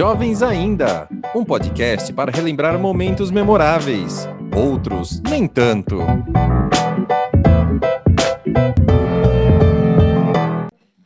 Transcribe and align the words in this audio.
Jovens 0.00 0.40
Ainda, 0.42 1.06
um 1.36 1.44
podcast 1.44 2.10
para 2.14 2.32
relembrar 2.32 2.78
momentos 2.78 3.30
memoráveis, 3.30 4.26
outros 4.56 5.20
nem 5.28 5.46
tanto. 5.46 5.98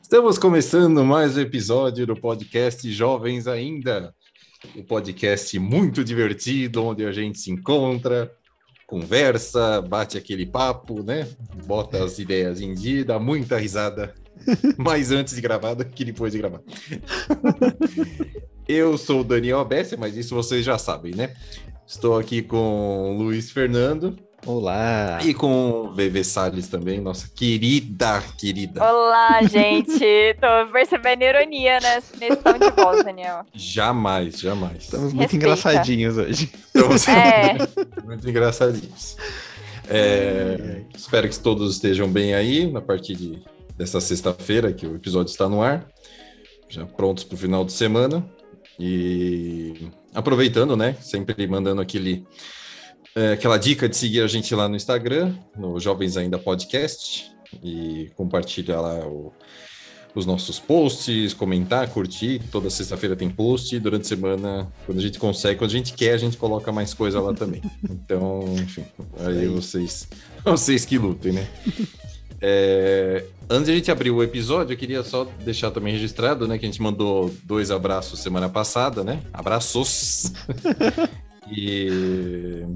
Estamos 0.00 0.38
começando 0.38 1.04
mais 1.04 1.36
um 1.36 1.40
episódio 1.40 2.06
do 2.06 2.14
podcast 2.14 2.88
Jovens 2.92 3.48
Ainda, 3.48 4.14
um 4.76 4.84
podcast 4.84 5.58
muito 5.58 6.04
divertido, 6.04 6.84
onde 6.84 7.04
a 7.04 7.10
gente 7.10 7.40
se 7.40 7.50
encontra, 7.50 8.30
conversa, 8.86 9.82
bate 9.82 10.16
aquele 10.16 10.46
papo, 10.46 11.02
né? 11.02 11.26
Bota 11.66 12.04
as 12.04 12.20
ideias 12.20 12.60
em 12.60 12.72
dia, 12.72 13.04
dá 13.04 13.18
muita 13.18 13.58
risada 13.58 14.14
mais 14.78 15.10
antes 15.10 15.34
de 15.34 15.40
gravar 15.40 15.74
do 15.74 15.84
que 15.84 16.04
depois 16.04 16.32
de 16.32 16.38
gravar. 16.38 16.62
Eu 18.66 18.96
sou 18.96 19.20
o 19.20 19.24
Daniel 19.24 19.60
Abessia, 19.60 19.96
mas 19.98 20.16
isso 20.16 20.34
vocês 20.34 20.64
já 20.64 20.78
sabem, 20.78 21.14
né? 21.14 21.34
Estou 21.86 22.18
aqui 22.18 22.42
com 22.42 23.14
o 23.14 23.18
Luiz 23.18 23.50
Fernando. 23.50 24.16
Olá! 24.46 25.20
E 25.24 25.32
com 25.32 25.86
o 25.86 25.92
VV 25.94 26.22
Salles 26.22 26.68
também, 26.68 27.00
nossa 27.00 27.28
querida, 27.34 28.22
querida. 28.38 28.82
Olá, 28.82 29.42
gente! 29.42 29.98
Tô 30.40 30.70
percebendo 30.72 31.22
ironia 31.22 31.78
nesse, 31.80 32.16
nesse 32.18 32.36
tom 32.36 32.52
de 32.58 32.70
voz, 32.70 33.02
Daniel. 33.04 33.44
Jamais, 33.54 34.38
jamais. 34.38 34.84
Estamos 34.84 35.12
muito 35.14 35.32
Respeita. 35.32 35.36
engraçadinhos 35.46 36.18
hoje. 36.18 36.50
Estamos 36.54 37.08
É, 37.08 37.56
muito 38.04 38.28
engraçadinhos. 38.28 39.16
É, 39.88 40.82
espero 40.94 41.28
que 41.28 41.38
todos 41.38 41.74
estejam 41.74 42.08
bem 42.08 42.34
aí 42.34 42.70
na 42.70 42.80
partir 42.82 43.14
de, 43.14 43.42
dessa 43.76 44.00
sexta-feira, 44.00 44.72
que 44.72 44.86
o 44.86 44.96
episódio 44.96 45.30
está 45.30 45.48
no 45.48 45.62
ar, 45.62 45.86
já 46.68 46.84
prontos 46.84 47.24
para 47.24 47.34
o 47.34 47.38
final 47.38 47.64
de 47.64 47.72
semana. 47.72 48.24
E 48.78 49.88
aproveitando, 50.14 50.76
né? 50.76 50.96
Sempre 51.00 51.46
mandando 51.46 51.80
aquele, 51.80 52.24
é, 53.14 53.32
aquela 53.32 53.56
dica 53.58 53.88
de 53.88 53.96
seguir 53.96 54.20
a 54.20 54.26
gente 54.26 54.54
lá 54.54 54.68
no 54.68 54.76
Instagram, 54.76 55.34
no 55.56 55.78
Jovens 55.78 56.16
Ainda 56.16 56.38
Podcast, 56.38 57.30
e 57.62 58.10
compartilhar 58.16 58.80
lá 58.80 59.06
o- 59.06 59.32
os 60.14 60.26
nossos 60.26 60.60
posts, 60.60 61.34
comentar, 61.34 61.88
curtir. 61.88 62.40
Toda 62.52 62.70
sexta-feira 62.70 63.16
tem 63.16 63.28
post. 63.28 63.78
Durante 63.80 64.02
a 64.02 64.08
semana, 64.08 64.72
quando 64.86 64.98
a 64.98 65.02
gente 65.02 65.18
consegue, 65.18 65.58
quando 65.58 65.70
a 65.70 65.74
gente 65.74 65.92
quer, 65.92 66.12
a 66.14 66.16
gente 66.18 66.36
coloca 66.36 66.70
mais 66.70 66.94
coisa 66.94 67.20
lá 67.20 67.32
também. 67.34 67.60
Então, 67.90 68.44
enfim, 68.62 68.84
aí 69.18 69.40
aí. 69.40 69.46
vocês, 69.48 70.06
vocês 70.44 70.84
que 70.84 70.98
lutem, 70.98 71.32
né? 71.32 71.48
É, 72.46 73.24
antes 73.48 73.64
de 73.64 73.72
a 73.72 73.74
gente 73.74 73.90
abrir 73.90 74.10
o 74.10 74.22
episódio, 74.22 74.74
eu 74.74 74.76
queria 74.76 75.02
só 75.02 75.24
deixar 75.40 75.70
também 75.70 75.94
registrado, 75.94 76.46
né, 76.46 76.58
que 76.58 76.66
a 76.66 76.68
gente 76.68 76.82
mandou 76.82 77.34
dois 77.42 77.70
abraços 77.70 78.20
semana 78.20 78.50
passada, 78.50 79.02
né? 79.02 79.22
Abraços. 79.32 80.30
e 81.50 82.66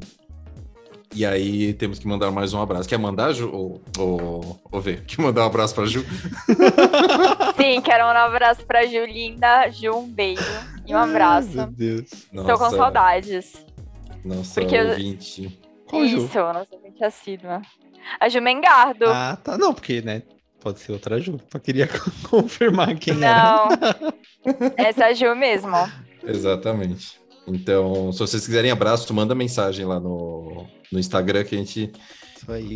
e 1.15 1.27
aí 1.27 1.75
temos 1.75 1.99
que 1.99 2.09
mandar 2.09 2.31
mais 2.31 2.55
um 2.55 2.63
abraço. 2.63 2.89
Quer 2.89 2.99
mandar, 2.99 3.35
Ju? 3.35 3.51
Ou, 3.53 3.83
ou, 3.99 4.59
ou 4.73 4.81
ver? 4.81 5.05
Quer 5.05 5.21
mandar 5.21 5.43
um 5.43 5.47
abraço 5.47 5.75
para 5.75 5.85
Ju? 5.85 6.03
sim, 7.55 7.83
quero 7.83 8.05
um 8.05 8.09
abraço 8.09 8.65
pra 8.65 8.87
Julinda. 8.87 9.69
Ju, 9.71 9.93
um 9.97 10.09
beijo 10.09 10.43
e 10.87 10.95
um 10.95 10.99
abraço. 10.99 11.55
Meu 11.55 11.67
Deus. 11.67 12.11
Estou 12.11 12.57
com 12.57 12.71
saudades. 12.71 13.67
Nossa, 14.25 14.63
Porque 14.63 14.77
eu- 14.77 14.89
ouvinte. 14.89 15.61
Qual 15.87 16.07
Ju? 16.07 16.25
Isso, 16.25 16.39
nossa 16.39 16.69
ouvinte 16.73 17.05
assídua. 17.05 17.61
A 18.21 18.29
Ju 18.29 18.41
Mengardo. 18.41 19.07
Ah, 19.07 19.37
tá. 19.43 19.57
Não, 19.59 19.73
porque, 19.75 20.01
né? 20.03 20.23
Pode 20.61 20.81
ser 20.81 20.93
outra 20.93 21.21
Ju. 21.21 21.39
Só 21.53 21.59
queria 21.59 21.89
confirmar 22.29 22.97
quem 22.97 23.15
era. 23.23 23.69
Não, 23.69 23.69
essa 24.77 25.05
é 25.05 25.11
a 25.11 25.15
Ju 25.15 25.35
mesmo. 25.37 25.75
Exatamente. 26.27 27.19
Então, 27.47 28.13
se 28.13 28.19
vocês 28.19 28.45
quiserem 28.45 28.71
abraço, 28.71 29.13
manda 29.15 29.35
mensagem 29.35 29.87
lá 29.87 29.99
no, 29.99 30.67
no 30.93 30.99
Instagram 30.99 31.45
que 31.45 31.55
a 31.55 31.59
gente 31.59 31.91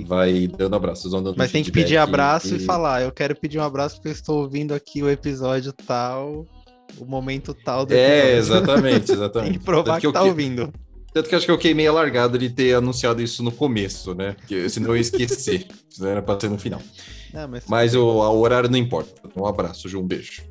vai 0.06 0.46
dando 0.48 0.76
abraço. 0.76 1.02
Vocês 1.02 1.12
vão 1.12 1.22
dando 1.22 1.36
Mas 1.36 1.52
tem 1.52 1.62
que 1.62 1.70
pedir 1.72 1.96
abraço 1.96 2.56
e... 2.56 2.60
falar. 2.60 3.02
Eu 3.02 3.12
quero 3.12 3.34
pedir 3.36 3.58
um 3.58 3.62
abraço 3.62 3.96
porque 3.96 4.08
eu 4.08 4.12
estou 4.12 4.40
ouvindo 4.42 4.72
aqui 4.74 5.02
o 5.02 5.10
episódio 5.10 5.72
tal, 5.72 6.46
o 6.98 7.04
momento 7.04 7.52
tal 7.52 7.84
do 7.84 7.92
É, 7.94 8.36
episódio. 8.36 8.62
exatamente, 8.64 9.12
exatamente. 9.12 9.50
Tem 9.52 9.58
que 9.58 9.64
provar 9.64 9.84
Tanto 9.94 10.00
que, 10.00 10.06
eu 10.06 10.12
tá 10.12 10.22
que- 10.22 10.28
ouvindo. 10.28 10.72
Tanto 11.12 11.28
que 11.28 11.34
acho 11.34 11.44
que 11.44 11.52
eu 11.52 11.58
queimei 11.58 11.86
a 11.86 11.92
largada 11.92 12.38
de 12.38 12.48
ter 12.48 12.74
anunciado 12.74 13.20
isso 13.20 13.42
no 13.42 13.52
começo, 13.52 14.14
né? 14.14 14.32
Porque 14.32 14.68
senão 14.68 14.90
eu 14.90 14.96
ia 14.96 15.02
esquecer. 15.02 15.66
Senão 15.90 16.08
era 16.08 16.22
pra 16.22 16.40
ser 16.40 16.48
no 16.48 16.56
final. 16.56 16.80
Não, 17.34 17.46
mas... 17.46 17.64
Mas 17.68 17.94
o, 17.94 18.02
o 18.02 18.40
horário 18.40 18.70
não 18.70 18.78
importa. 18.78 19.20
Um 19.36 19.46
abraço, 19.46 19.90
Ju, 19.90 20.00
um 20.00 20.06
beijo. 20.06 20.42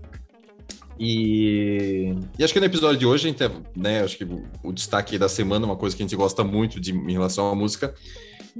E, 0.99 2.15
e 2.37 2.43
acho 2.43 2.53
que 2.53 2.59
no 2.59 2.65
episódio 2.67 2.99
de 2.99 3.07
hoje, 3.07 3.27
a 3.27 3.31
gente, 3.31 3.43
né, 3.75 4.03
acho 4.03 4.15
que 4.15 4.23
o, 4.23 4.43
o 4.61 4.71
destaque 4.71 5.17
da 5.17 5.27
semana, 5.27 5.65
uma 5.65 5.75
coisa 5.75 5.95
que 5.95 6.03
a 6.03 6.05
gente 6.05 6.15
gosta 6.15 6.43
muito 6.43 6.79
de, 6.79 6.91
em 6.91 7.11
relação 7.11 7.49
à 7.49 7.55
música, 7.55 7.95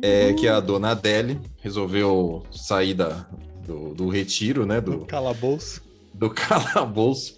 é 0.01 0.33
que 0.33 0.47
a 0.47 0.59
dona 0.59 0.89
Adele 0.89 1.39
resolveu 1.61 2.43
sair 2.51 2.95
da, 2.95 3.27
do, 3.63 3.93
do 3.93 4.09
retiro, 4.09 4.65
né, 4.65 4.81
do, 4.81 5.01
Calabouço. 5.01 5.83
Do 6.13 6.29
calabouço. 6.31 7.35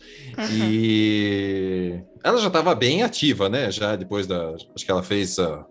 E 0.52 2.00
ela 2.24 2.40
já 2.40 2.48
estava 2.48 2.74
bem 2.74 3.04
ativa, 3.04 3.50
né? 3.50 3.72
Já 3.72 3.96
depois 3.96 4.28
da. 4.28 4.52
Acho 4.76 4.86
que 4.86 4.92
ela 4.92 5.04
fez 5.04 5.38
a, 5.40 5.66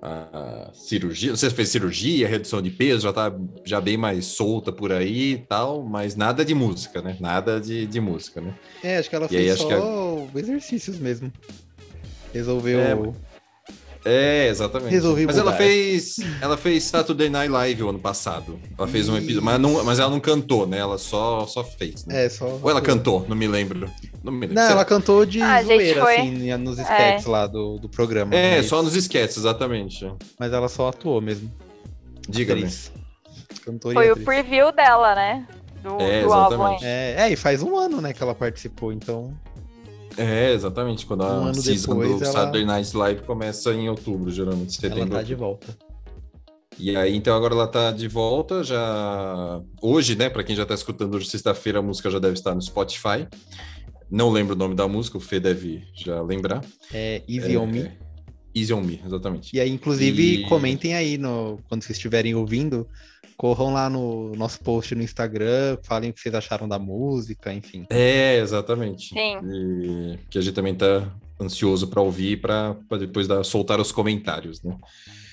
a 0.00 0.70
cirurgia. 0.72 1.30
Não 1.30 1.36
sei 1.36 1.50
se 1.50 1.56
fez 1.56 1.68
cirurgia, 1.68 2.28
redução 2.28 2.62
de 2.62 2.70
peso, 2.70 3.02
já 3.02 3.12
tá 3.12 3.34
já 3.64 3.80
bem 3.80 3.96
mais 3.96 4.26
solta 4.26 4.72
por 4.72 4.92
aí 4.92 5.32
e 5.32 5.38
tal, 5.38 5.82
mas 5.82 6.16
nada 6.16 6.44
de 6.44 6.54
música, 6.54 7.02
né? 7.02 7.16
Nada 7.20 7.60
de, 7.60 7.86
de 7.86 8.00
música, 8.00 8.40
né? 8.40 8.54
É, 8.82 8.98
acho 8.98 9.10
que 9.10 9.16
ela 9.16 9.28
E 9.30 9.36
aí, 9.36 9.44
fez 9.44 9.54
acho 9.54 9.68
só 9.68 10.28
que 10.30 10.38
exercícios 10.38 10.98
mesmo. 10.98 11.32
Resolveu... 12.32 12.80
É, 12.80 12.94
É, 14.04 14.48
exatamente. 14.48 14.90
Resolvi 14.90 15.26
mas 15.26 15.36
ela 15.36 15.50
mudar. 15.52 15.56
fez, 15.56 16.16
ela 16.40 16.56
fez 16.56 16.84
Saturday 16.84 17.28
Night 17.28 17.50
Live 17.50 17.82
o 17.82 17.88
ano 17.90 17.98
passado. 17.98 18.58
Ela 18.78 18.86
fez 18.88 19.08
um 19.08 19.16
episódio, 19.16 19.42
mas, 19.42 19.60
não, 19.60 19.84
mas 19.84 19.98
ela 19.98 20.10
não 20.10 20.20
cantou, 20.20 20.66
né? 20.66 20.78
Ela 20.78 20.98
só, 20.98 21.46
só 21.46 21.62
fez. 21.64 22.06
Né? 22.06 22.26
É, 22.26 22.28
só... 22.28 22.46
Ou 22.62 22.70
ela 22.70 22.80
cantou, 22.80 23.26
não 23.28 23.36
me 23.36 23.46
lembro. 23.48 23.90
Não 24.22 24.32
me 24.32 24.40
lembro. 24.40 24.54
Não, 24.54 24.62
Sei 24.62 24.70
ela 24.72 24.80
lá. 24.80 24.84
cantou 24.84 25.26
de 25.26 25.42
Ah, 25.42 25.62
zoeira, 25.62 26.02
foi- 26.02 26.16
assim, 26.16 26.56
nos 26.56 26.78
sketches 26.78 27.26
lá 27.26 27.46
do, 27.46 27.78
do 27.78 27.88
programa. 27.88 28.34
É, 28.34 28.56
mas- 28.58 28.66
só 28.66 28.82
nos 28.82 28.94
esquetes, 28.94 29.36
exatamente. 29.36 30.10
Mas 30.38 30.52
ela 30.52 30.68
só 30.68 30.88
atuou 30.88 31.20
mesmo. 31.20 31.50
Diga-me. 32.28 32.60
Atriz. 32.62 32.92
Cantora 33.64 33.92
e 33.92 33.96
Foi 33.96 34.10
o 34.12 34.24
preview 34.24 34.72
dela, 34.72 35.14
né? 35.14 35.46
Do, 35.82 36.00
É, 36.00 36.22
do 36.22 36.32
álbum. 36.32 36.76
É, 36.82 37.14
é, 37.28 37.30
e 37.32 37.36
faz 37.36 37.62
um 37.62 37.76
ano, 37.76 38.00
né, 38.00 38.12
que 38.12 38.22
ela 38.22 38.34
participou, 38.34 38.92
então... 38.92 39.32
É, 40.18 40.52
exatamente. 40.52 41.06
Quando 41.06 41.22
a 41.22 41.26
Um 41.40 41.44
ano 41.46 41.54
season 41.54 41.92
depois, 42.00 42.18
do 42.18 42.24
ela- 42.24 42.32
Saturday 42.32 42.64
Night 42.64 42.96
Live 42.96 43.22
começa 43.22 43.72
em 43.72 43.88
outubro, 43.88 44.30
geralmente, 44.30 44.72
setembro. 44.74 45.00
Ela 45.02 45.10
tá 45.10 45.22
de 45.22 45.34
volta. 45.34 45.76
E 46.78 46.94
aí, 46.96 47.16
então, 47.16 47.36
agora 47.36 47.54
ela 47.54 47.66
tá 47.66 47.90
de 47.90 48.06
volta, 48.06 48.62
já... 48.62 49.60
Hoje, 49.82 50.14
né, 50.14 50.28
pra 50.30 50.44
quem 50.44 50.54
já 50.54 50.64
tá 50.64 50.74
escutando 50.74 51.14
hoje, 51.16 51.26
sexta-feira, 51.28 51.80
a 51.80 51.82
música 51.82 52.08
já 52.10 52.18
deve 52.20 52.34
estar 52.34 52.54
no 52.54 52.62
Spotify. 52.62 53.26
Não 54.10 54.30
lembro 54.30 54.54
o 54.54 54.58
nome 54.58 54.74
da 54.76 54.86
música, 54.86 55.16
o 55.18 55.20
Fê 55.20 55.40
deve 55.40 55.82
já 55.94 56.22
lembrar. 56.22 56.64
É 56.92 57.22
Easy 57.28 57.54
É, 57.54 57.58
On 57.58 57.66
Me. 57.66 57.80
é. 57.80 57.96
Easy 58.54 58.72
On 58.72 58.80
Me, 58.80 59.00
exatamente. 59.04 59.54
E 59.56 59.60
aí, 59.60 59.70
inclusive, 59.70 60.42
E- 60.42 60.48
comentem 60.48 60.94
aí 60.94 61.18
no, 61.18 61.58
quando 61.68 61.82
vocês 61.82 61.96
estiverem 61.96 62.34
ouvindo, 62.36 62.86
corram 63.38 63.72
lá 63.72 63.88
no 63.88 64.34
nosso 64.34 64.60
post 64.60 64.96
no 64.96 65.02
Instagram, 65.02 65.78
falem 65.84 66.10
o 66.10 66.12
que 66.12 66.20
vocês 66.20 66.34
acharam 66.34 66.68
da 66.68 66.78
música, 66.78 67.54
enfim. 67.54 67.86
É, 67.88 68.36
exatamente. 68.40 69.10
Sim. 69.10 69.38
E 69.44 70.18
que 70.28 70.38
a 70.38 70.42
gente 70.42 70.54
também 70.54 70.74
tá 70.74 71.08
ansioso 71.40 71.86
para 71.86 72.02
ouvir, 72.02 72.40
para 72.40 72.76
depois 72.98 73.28
dar, 73.28 73.44
soltar 73.44 73.80
os 73.80 73.92
comentários, 73.92 74.60
né? 74.60 74.76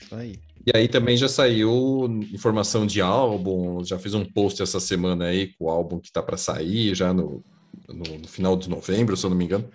Isso 0.04 0.16
aí. 0.16 0.40
E 0.68 0.78
aí 0.78 0.88
também 0.88 1.18
já 1.18 1.28
saiu 1.28 2.08
informação 2.32 2.86
de 2.86 3.02
álbum, 3.02 3.84
já 3.84 3.98
fiz 3.98 4.14
um 4.14 4.24
post 4.24 4.62
essa 4.62 4.80
semana 4.80 5.26
aí 5.26 5.48
com 5.54 5.66
o 5.66 5.70
álbum 5.70 6.00
que 6.00 6.12
tá 6.12 6.22
para 6.22 6.38
sair, 6.38 6.94
já 6.94 7.12
no, 7.12 7.44
no, 7.90 8.20
no 8.20 8.28
final 8.28 8.56
de 8.56 8.70
novembro, 8.70 9.18
se 9.18 9.26
eu 9.26 9.32
não 9.32 9.38
me 9.38 9.46
engano. 9.46 9.68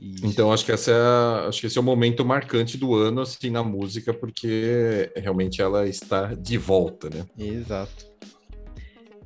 Isso. 0.00 0.26
Então 0.26 0.52
acho 0.52 0.64
que 0.64 0.72
essa 0.72 0.90
é 0.90 1.48
acho 1.48 1.60
que 1.60 1.66
esse 1.66 1.78
é 1.78 1.80
o 1.80 1.84
momento 1.84 2.24
marcante 2.24 2.76
do 2.76 2.94
ano 2.94 3.22
assim 3.22 3.50
na 3.50 3.62
música, 3.62 4.12
porque 4.12 5.10
realmente 5.16 5.62
ela 5.62 5.88
está 5.88 6.34
de 6.34 6.58
volta, 6.58 7.08
né? 7.08 7.24
Exato. 7.38 8.06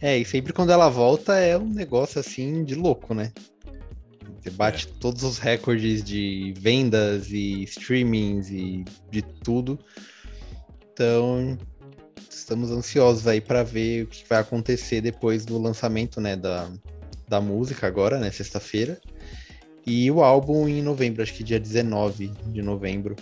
É, 0.01 0.17
e 0.17 0.25
sempre 0.25 0.53
quando 0.53 0.71
ela 0.71 0.89
volta 0.89 1.37
é 1.37 1.59
um 1.59 1.69
negócio 1.69 2.21
assim 2.21 2.65
de 2.65 2.75
louco, 2.75 3.13
né? 3.13 3.33
Você 4.41 4.51
bate 4.51 4.87
todos 4.87 5.23
os 5.23 5.39
recordes 5.39 6.03
de 6.03 6.55
vendas 6.57 7.31
e 7.31 7.63
streamings 7.65 8.49
e 8.49 8.85
de 9.11 9.21
tudo. 9.21 9.79
Então, 10.93 11.59
estamos 12.31 12.71
ansiosos 12.71 13.27
aí 13.27 13.41
para 13.41 13.63
ver 13.63 14.05
o 14.05 14.07
que 14.07 14.27
vai 14.27 14.39
acontecer 14.39 15.03
depois 15.03 15.45
do 15.45 15.59
lançamento, 15.59 16.21
né, 16.23 16.37
da, 16.37 16.71
da 17.29 17.41
música 17.41 17.87
agora, 17.87 18.19
né, 18.19 18.31
sexta-feira. 18.31 18.99
E 19.87 20.11
o 20.11 20.23
álbum 20.23 20.69
em 20.69 20.83
novembro, 20.83 21.23
acho 21.23 21.35
que 21.35 21.43
dia 21.43 21.59
19 21.59 22.29
de 22.47 22.63
novembro. 22.63 23.17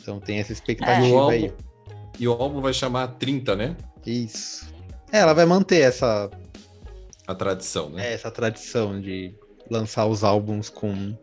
Então 0.00 0.20
tem 0.20 0.38
essa 0.38 0.52
expectativa 0.52 1.30
aí. 1.30 1.46
álbum, 1.46 1.56
e 2.18 2.28
o 2.28 2.32
álbum 2.32 2.60
vai 2.60 2.72
chamar 2.72 3.08
30, 3.18 3.56
né? 3.56 3.76
Isso. 4.04 4.72
É, 5.12 5.18
ela 5.18 5.32
vai 5.32 5.44
manter 5.44 5.80
essa, 5.80 6.30
A 7.26 7.34
tradição, 7.34 7.90
né? 7.90 8.08
é, 8.08 8.12
essa 8.12 8.30
tradição 8.30 9.00
de 9.00 9.34
lançar 9.70 10.06
os 10.06 10.22
álbuns 10.24 10.68
com 10.68 11.16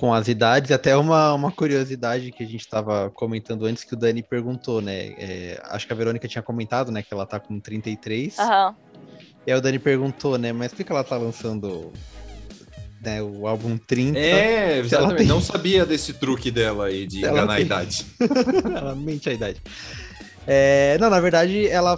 com 0.00 0.14
as 0.14 0.28
idades, 0.28 0.70
até 0.70 0.96
uma, 0.96 1.34
uma 1.34 1.52
curiosidade 1.52 2.32
que 2.32 2.42
a 2.42 2.46
gente 2.46 2.62
estava 2.62 3.10
comentando 3.10 3.66
antes 3.66 3.84
que 3.84 3.92
o 3.92 3.96
Dani 3.98 4.22
perguntou, 4.22 4.80
né? 4.80 5.08
É, 5.18 5.60
acho 5.64 5.86
que 5.86 5.92
a 5.92 5.96
Verônica 5.96 6.26
tinha 6.26 6.40
comentado, 6.40 6.90
né, 6.90 7.02
que 7.02 7.12
ela 7.12 7.26
tá 7.26 7.38
com 7.38 7.60
33. 7.60 8.38
Aham. 8.38 8.74
E 9.46 9.52
aí 9.52 9.58
o 9.58 9.60
Dani 9.60 9.78
perguntou, 9.78 10.38
né, 10.38 10.54
mas 10.54 10.72
por 10.72 10.82
que 10.84 10.90
ela 10.90 11.04
tá 11.04 11.18
lançando 11.18 11.92
né, 13.00 13.22
o 13.22 13.46
álbum 13.46 13.76
30? 13.78 14.18
É, 14.18 14.78
exatamente. 14.78 15.18
tem- 15.18 15.26
Não 15.26 15.40
sabia 15.40 15.86
desse 15.86 16.12
truque 16.14 16.50
dela 16.50 16.86
aí 16.86 17.06
de 17.06 17.24
ela 17.24 17.32
enganar 17.38 17.52
a 17.52 17.56
tem- 17.56 17.66
idade. 17.66 18.06
ela 18.76 18.94
mente 18.94 19.28
a 19.28 19.32
idade. 19.32 19.60
É, 20.46 20.96
não, 20.98 21.10
na 21.10 21.20
verdade, 21.20 21.66
ela. 21.68 21.96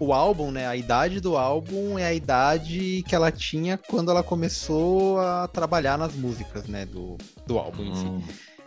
O 0.00 0.12
álbum, 0.12 0.52
né? 0.52 0.64
A 0.68 0.76
idade 0.76 1.18
do 1.20 1.36
álbum 1.36 1.98
é 1.98 2.04
a 2.06 2.14
idade 2.14 3.02
que 3.08 3.16
ela 3.16 3.32
tinha 3.32 3.76
quando 3.76 4.12
ela 4.12 4.22
começou 4.22 5.18
a 5.18 5.48
trabalhar 5.48 5.98
nas 5.98 6.14
músicas, 6.14 6.66
né? 6.68 6.86
Do, 6.86 7.18
do 7.44 7.58
álbum 7.58 7.92
si. 7.96 8.04
Hum. 8.04 8.22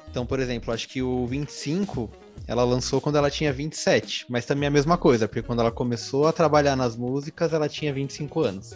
Então, 0.09 0.25
por 0.25 0.41
exemplo, 0.41 0.73
acho 0.73 0.89
que 0.89 1.01
o 1.01 1.25
25 1.25 2.11
ela 2.45 2.65
lançou 2.65 2.99
quando 2.99 3.17
ela 3.17 3.31
tinha 3.31 3.53
27, 3.53 4.25
mas 4.27 4.45
também 4.45 4.65
é 4.65 4.67
a 4.67 4.71
mesma 4.71 4.97
coisa, 4.97 5.25
porque 5.25 5.41
quando 5.41 5.61
ela 5.61 5.71
começou 5.71 6.27
a 6.27 6.33
trabalhar 6.33 6.75
nas 6.75 6.97
músicas, 6.97 7.53
ela 7.53 7.69
tinha 7.69 7.93
25 7.93 8.41
anos. 8.41 8.71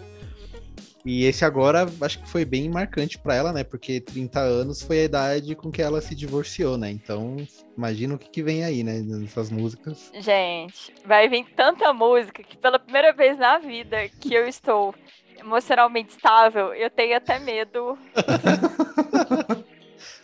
E 1.06 1.26
esse 1.26 1.46
agora 1.46 1.86
acho 2.02 2.20
que 2.20 2.28
foi 2.28 2.44
bem 2.44 2.68
marcante 2.68 3.18
pra 3.20 3.36
ela, 3.36 3.54
né? 3.54 3.64
Porque 3.64 4.02
30 4.02 4.40
anos 4.40 4.82
foi 4.82 5.02
a 5.02 5.04
idade 5.04 5.56
com 5.56 5.72
que 5.72 5.82
ela 5.82 6.02
se 6.02 6.16
divorciou, 6.16 6.78
né? 6.78 6.90
Então, 6.90 7.38
imagina 7.78 8.16
o 8.16 8.18
que, 8.18 8.28
que 8.28 8.42
vem 8.42 8.64
aí, 8.64 8.84
né? 8.84 9.02
Nessas 9.06 9.52
músicas. 9.52 10.12
Gente, 10.20 10.92
vai 11.06 11.30
vir 11.30 11.46
tanta 11.56 11.94
música 11.94 12.42
que 12.44 12.58
pela 12.58 12.80
primeira 12.80 13.14
vez 13.14 13.38
na 13.38 13.60
vida 13.60 14.10
que 14.20 14.34
eu 14.34 14.48
estou 14.48 14.96
emocionalmente 15.38 16.12
estável, 16.14 16.74
eu 16.74 16.90
tenho 16.90 17.16
até 17.16 17.38
medo 17.38 17.98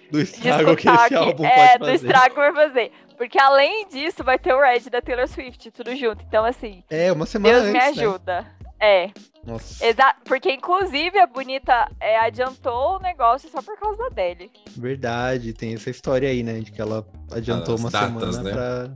Do 0.09 0.19
estrago 0.19 0.75
que 0.75 0.89
esse 0.89 1.15
álbum 1.15 1.45
é, 1.45 1.77
pode 1.77 1.79
do 1.79 1.85
fazer. 1.85 1.95
estrago 2.07 2.35
que 2.35 2.41
vai 2.41 2.53
fazer. 2.53 2.91
Porque 3.17 3.39
além 3.39 3.87
disso, 3.87 4.23
vai 4.23 4.37
ter 4.37 4.53
o 4.53 4.59
Red 4.59 4.89
da 4.89 5.01
Taylor 5.01 5.27
Swift, 5.27 5.71
tudo 5.71 5.95
junto. 5.95 6.21
Então, 6.27 6.43
assim, 6.43 6.83
É, 6.89 7.11
uma 7.11 7.25
semana 7.25 7.61
Deus 7.61 7.71
me 7.71 7.79
antes, 7.79 8.25
né? 8.25 8.45
É, 8.83 9.11
Nossa, 9.45 9.85
exa 9.85 10.15
porque 10.25 10.51
inclusive 10.51 11.19
a 11.19 11.27
Bonita 11.27 11.87
é, 11.99 12.17
adiantou 12.19 12.97
o 12.97 12.99
negócio 12.99 13.47
só 13.49 13.61
por 13.61 13.77
causa 13.79 13.97
da 13.99 14.07
Adele. 14.07 14.49
verdade, 14.75 15.53
tem 15.53 15.75
essa 15.75 15.89
história 15.91 16.27
aí, 16.27 16.41
né? 16.41 16.59
De 16.61 16.71
que 16.71 16.81
ela 16.81 17.05
adiantou 17.31 17.75
As 17.75 17.81
uma 17.81 17.91
datas, 17.91 18.09
semana 18.35 18.43
né? 18.43 18.51
pra, 18.51 18.93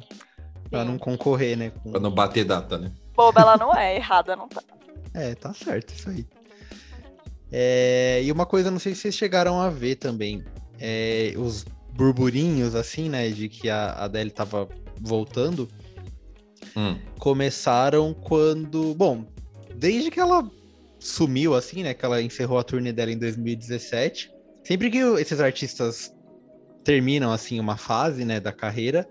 pra 0.72 0.84
não 0.84 0.98
concorrer, 0.98 1.56
né? 1.56 1.72
com- 1.84 1.92
Pra 1.92 2.00
não 2.00 2.10
bater 2.12 2.44
data, 2.46 2.78
né? 2.80 2.92
Boba 3.16 3.42
ela 3.42 3.58
não 3.58 3.76
é, 3.76 3.96
errada 3.96 4.36
não 4.36 4.48
tá. 4.50 4.64
É, 5.14 5.36
tá 5.36 5.54
certo 5.54 5.94
isso 5.94 6.10
aí. 6.10 6.26
É, 7.52 8.22
e 8.24 8.32
uma 8.32 8.46
coisa, 8.46 8.72
não 8.72 8.80
sei 8.80 8.96
se 8.96 9.02
vocês 9.02 9.16
chegaram 9.16 9.62
a 9.62 9.70
ver 9.70 9.96
também, 9.98 10.44
é, 10.80 11.34
os 11.38 11.64
burburinhos, 11.94 12.74
assim, 12.76 13.08
né, 13.08 13.30
de 13.30 13.48
que 13.48 13.70
a 13.70 13.94
Adele 14.04 14.32
tava 14.32 14.68
voltando, 15.00 15.70
Hum. 16.76 17.00
começaram 17.20 18.14
quando, 18.14 18.94
bom, 18.96 19.24
desde 19.78 20.12
que 20.12 20.20
ela 20.20 20.50
sumiu, 21.00 21.54
assim, 21.54 21.84
né, 21.84 21.94
que 21.94 22.06
ela 22.06 22.22
encerrou 22.22 22.58
a 22.58 22.64
turnê 22.64 22.92
dela 22.92 23.12
em 23.12 23.18
2017, 23.18 24.32
sempre 24.64 24.90
que 24.90 24.98
esses 24.98 25.40
artistas 25.40 26.14
terminam, 26.84 27.32
assim, 27.32 27.60
uma 27.60 27.78
fase, 27.78 28.26
né, 28.26 28.40
da 28.40 28.52
carreira, 28.52 29.08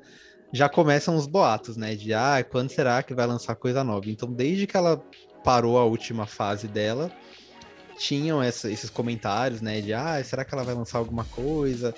já 0.52 0.68
começam 0.68 1.16
os 1.16 1.26
boatos, 1.26 1.76
né, 1.76 1.94
de, 1.94 2.14
ah, 2.14 2.44
quando 2.48 2.70
será 2.70 3.02
que 3.02 3.14
vai 3.14 3.26
lançar 3.26 3.56
coisa 3.56 3.82
nova? 3.82 4.08
Então, 4.08 4.32
desde 4.32 4.66
que 4.66 4.76
ela 4.76 5.02
parou 5.42 5.78
a 5.78 5.84
última 5.84 6.26
fase 6.26 6.68
dela, 6.68 7.10
tinham 7.98 8.42
essa- 8.42 8.70
esses 8.70 8.90
comentários, 8.90 9.60
né, 9.60 9.80
de, 9.80 9.92
ah, 9.92 10.22
será 10.24 10.44
que 10.44 10.54
ela 10.54 10.64
vai 10.64 10.74
lançar 10.74 10.98
alguma 10.98 11.24
coisa? 11.24 11.94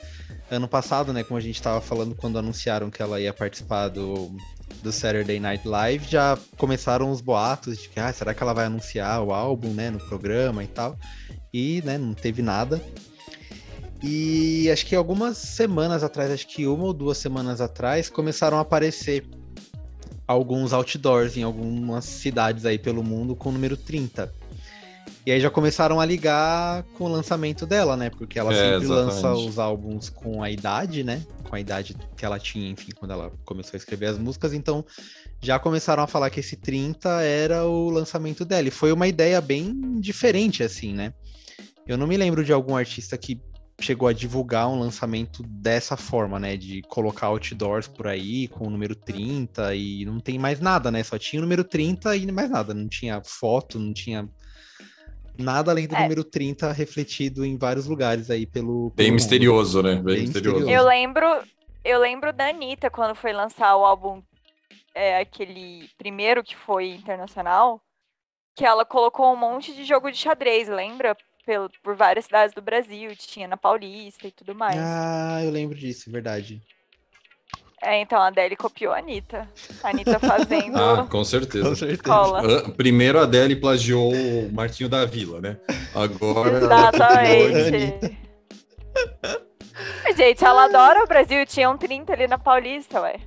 Ano 0.51 0.69
passado, 0.69 1.13
né, 1.13 1.23
como 1.23 1.39
a 1.39 1.41
gente 1.41 1.61
tava 1.61 1.81
falando 1.81 2.15
quando 2.15 2.39
anunciaram 2.39 2.91
que 2.91 3.03
ela 3.03 3.21
ia 3.21 3.33
participar 3.33 3.89
do, 3.89 4.37
do 4.83 4.93
Saturday 4.93 5.41
Night 5.41 5.67
Live, 5.67 6.07
já 6.09 6.39
começaram 6.57 7.11
os 7.11 7.21
boatos 7.21 7.79
de 7.79 7.89
que, 7.89 7.99
ah, 7.99 8.13
será 8.13 8.35
que 8.35 8.43
ela 8.43 8.53
vai 8.53 8.67
anunciar 8.67 9.23
o 9.23 9.33
álbum, 9.33 9.73
né, 9.73 9.91
no 9.91 9.99
programa 9.99 10.63
e 10.63 10.67
tal? 10.69 10.99
E, 11.53 11.83
né, 11.85 11.97
não 11.99 12.15
teve 12.15 12.43
nada. 12.43 12.81
E 14.03 14.71
acho 14.71 14.85
que 14.87 14.95
algumas 14.95 15.39
semanas 15.39 16.05
atrás, 16.05 16.31
acho 16.31 16.47
que 16.47 16.67
uma 16.67 16.85
ou 16.85 16.93
duas 16.93 17.19
semanas 17.19 17.61
atrás, 17.61 18.09
começaram 18.11 18.59
a 18.59 18.61
aparecer 18.61 19.27
alguns 20.29 20.73
outdoors 20.73 21.37
em 21.37 21.43
algumas 21.43 22.05
cidades 22.05 22.67
aí 22.67 22.79
pelo 22.79 23.03
mundo 23.03 23.35
com 23.35 23.49
o 23.49 23.53
número 23.53 23.77
30. 23.77 24.33
E 25.25 25.33
aí 25.33 25.41
já 25.41 25.51
começaram 25.51 25.99
a 26.01 26.05
ligar 26.05 26.85
com 26.97 27.05
o 27.05 27.09
lançamento 27.09 27.67
dela, 27.67 27.97
né? 27.97 28.11
Porque 28.11 28.39
ela 28.39 28.53
É, 28.53 28.73
sempre 28.73 28.87
lança 28.87 29.19
exatamente. 29.19 29.49
os 29.49 29.59
álbuns 29.59 30.09
com 30.09 30.43
a 30.43 30.51
idade, 30.51 31.03
né? 31.03 31.25
Com 31.49 31.57
a 31.57 31.61
idade 31.61 31.97
que 32.17 32.25
ela 32.25 32.39
tinha, 32.39 32.71
enfim, 32.71 32.93
quando 32.97 33.11
ela 33.11 33.33
começou 33.45 33.73
a 33.75 33.77
escrever 33.77 34.07
as 34.07 34.19
músicas. 34.19 34.53
Então 34.53 34.85
já 35.43 35.59
começaram 35.59 36.03
a 36.03 36.07
falar 36.07 36.31
que 36.31 36.41
esse 36.41 36.57
30 36.57 37.23
era 37.23 37.65
o 37.65 37.91
lançamento 37.91 38.45
dela. 38.45 38.69
E 38.69 38.71
foi 38.71 38.93
uma 38.93 39.09
ideia 39.09 39.41
bem 39.41 39.99
diferente, 40.01 40.63
assim, 40.63 40.93
né? 40.93 41.13
Eu 41.87 41.97
não 41.97 42.07
me 42.07 42.17
lembro 42.17 42.45
de 42.45 42.53
algum 42.53 42.77
artista 42.77 43.17
que 43.19 43.41
chegou 43.81 44.09
a 44.09 44.13
divulgar 44.13 44.69
um 44.69 44.79
lançamento 44.79 45.43
dessa 45.43 45.97
forma, 45.97 46.39
né? 46.39 46.57
De 46.57 46.83
colocar 46.83 47.27
outdoors 47.27 47.87
por 47.89 48.07
aí 48.07 48.49
com 48.49 48.67
o 48.67 48.71
número 48.71 48.95
30 48.95 49.75
e 49.75 50.05
não 50.05 50.19
tem 50.19 50.39
mais 50.39 50.61
nada, 50.61 50.91
né? 50.91 51.03
Só 51.03 51.19
tinha 51.19 51.41
o 51.41 51.43
número 51.43 51.63
30 51.63 52.17
e 52.17 52.31
mais 52.33 52.51
nada. 52.51 52.73
Não 52.73 52.89
tinha 52.89 53.21
foto, 53.25 53.79
não 53.79 53.93
tinha 53.93 54.29
nada 55.39 55.71
além 55.71 55.87
do 55.87 55.95
É. 55.95 56.03
número 56.03 56.23
30 56.25 56.73
refletido 56.73 57.45
em 57.45 57.57
vários 57.57 57.87
lugares 57.87 58.31
aí 58.31 58.47
pelo. 58.47 58.91
Bem 58.91 58.97
pelo 58.97 59.09
mundo. 59.09 59.15
misterioso, 59.15 59.83
né? 59.83 59.95
Bem, 59.97 60.03
Bem 60.05 60.21
misterioso. 60.23 60.57
misterioso. 60.59 60.71
Eu 60.71 60.89
lembro, 60.89 61.27
eu 61.85 61.99
lembro 62.01 62.33
da 62.33 62.49
Anitta 62.49 62.91
quando 62.91 63.15
foi 63.15 63.33
lançar 63.33 63.77
o 63.77 63.85
álbum, 63.85 64.23
é, 64.95 65.19
aquele 65.21 65.89
primeiro 65.99 66.43
que 66.43 66.57
foi 66.57 66.91
internacional, 66.91 67.81
que 68.55 68.65
ela 68.65 68.85
colocou 68.85 69.33
um 69.33 69.37
monte 69.37 69.75
de 69.75 69.85
jogo 69.85 70.11
de 70.11 70.17
xadrez, 70.19 70.69
lembra? 70.69 71.17
Pelo, 71.45 71.71
por 71.81 71.95
várias 71.95 72.25
cidades 72.25 72.53
do 72.53 72.61
Brasil, 72.61 73.15
tinha 73.17 73.47
na 73.47 73.57
Paulista 73.57 74.27
e 74.27 74.33
tudo 74.33 74.53
mais. 74.53 74.77
Ah, 74.81 75.41
eu 75.45 75.51
lembro 75.53 75.79
disso, 75.79 76.11
verdade. 76.11 76.61
É, 77.89 78.01
então 78.01 78.21
a 78.21 78.27
Adele 78.27 78.57
copiou 78.57 78.93
a 78.93 78.99
Anitta. 78.99 79.49
A 79.81 79.91
Anitta 79.91 80.19
fazendo 80.19 80.75
Ah, 80.83 81.07
com 81.09 81.23
certeza. 81.25 81.69
Com 81.69 81.77
certeza. 81.77 82.03
cola. 82.03 82.69
Primeiro 82.71 83.21
a 83.21 83.23
Adele 83.23 83.55
plagiou 83.55 84.13
o 84.13 84.53
Martinho 84.53 84.89
da 84.89 85.05
Vila, 85.05 85.41
né? 85.41 85.57
Agora. 85.95 86.59
Exatamente. 86.59 88.19
Gente, 90.17 90.45
ela 90.45 90.65
adora 90.65 91.05
o 91.05 91.07
Brasil, 91.07 91.47
tinha 91.47 91.71
um 91.71 91.77
30 91.77 92.13
ali 92.13 92.27
na 92.27 92.39
Paulista, 92.39 93.01
ué. 93.03 93.21